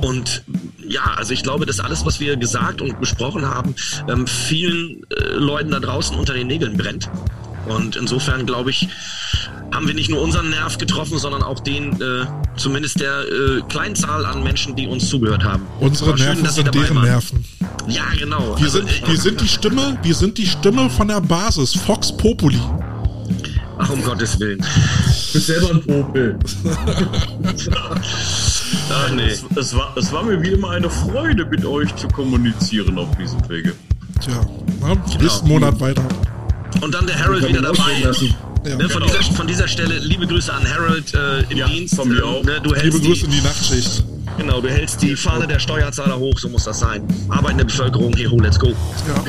[0.00, 0.44] und
[0.86, 3.74] ja, also ich glaube, dass alles, was wir gesagt und besprochen haben,
[4.08, 7.10] ähm, vielen äh, Leuten da draußen unter den Nägeln brennt.
[7.68, 8.88] Und insofern glaube ich,
[9.72, 12.26] haben wir nicht nur unseren Nerv getroffen, sondern auch den äh,
[12.56, 15.66] zumindest der äh, kleinen Zahl an Menschen, die uns zugehört haben.
[15.80, 17.04] Unsere Nerven schön, sind deren waren.
[17.04, 17.44] Nerven.
[17.88, 18.56] Ja, genau.
[18.56, 22.16] Wir, also, sind, wir sind die Stimme, wir sind die Stimme von der Basis, Fox
[22.16, 22.60] Populi.
[23.78, 24.58] Ach, um Gottes Willen.
[24.58, 26.38] Du bist selber ein Popel.
[28.90, 29.32] Ach nee.
[29.56, 33.48] Es, war, es war mir wie immer eine Freude, mit euch zu kommunizieren auf diesem
[33.48, 33.72] Wege.
[34.20, 34.40] Tja,
[34.80, 35.18] na, genau.
[35.18, 36.02] bis Monat weiter.
[36.80, 38.02] Und dann der Harold wieder dabei.
[38.64, 38.76] Ja.
[38.76, 41.94] Ne, von, dieser, von, dieser, Stelle liebe Grüße an Harold äh, im ja, Dienst.
[41.94, 42.42] Von mir auch.
[42.42, 44.04] Ne, liebe Grüße in die Nachtschicht.
[44.36, 47.02] Genau, du hältst die Fahne der Steuerzahler hoch, so muss das sein.
[47.28, 48.68] Arbeitende Bevölkerung, hier, let's go.
[48.68, 49.24] Ja.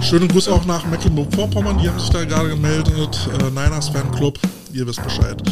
[0.00, 3.28] Schönen Gruß auch nach Mecklenburg-Vorpommern, die haben sich da gerade gemeldet.
[3.40, 4.38] Äh, Niners Fanclub,
[4.72, 5.42] ihr wisst Bescheid.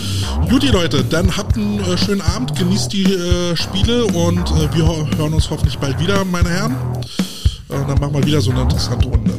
[0.51, 4.87] Juti Leute, dann habt einen äh, schönen Abend, genießt die äh, Spiele und äh, wir
[5.19, 6.77] hören uns hoffentlich bald wieder, meine Herren.
[7.69, 9.35] Äh, dann machen wir wieder so eine interessante Runde.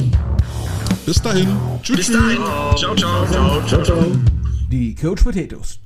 [1.05, 1.47] Bis dahin.
[1.81, 1.97] Tschüss.
[1.97, 2.37] Bis dahin.
[2.77, 3.25] Ciao, ciao.
[3.27, 4.05] Ciao, ciao, ciao.
[4.69, 5.79] Die Coach Potatoes.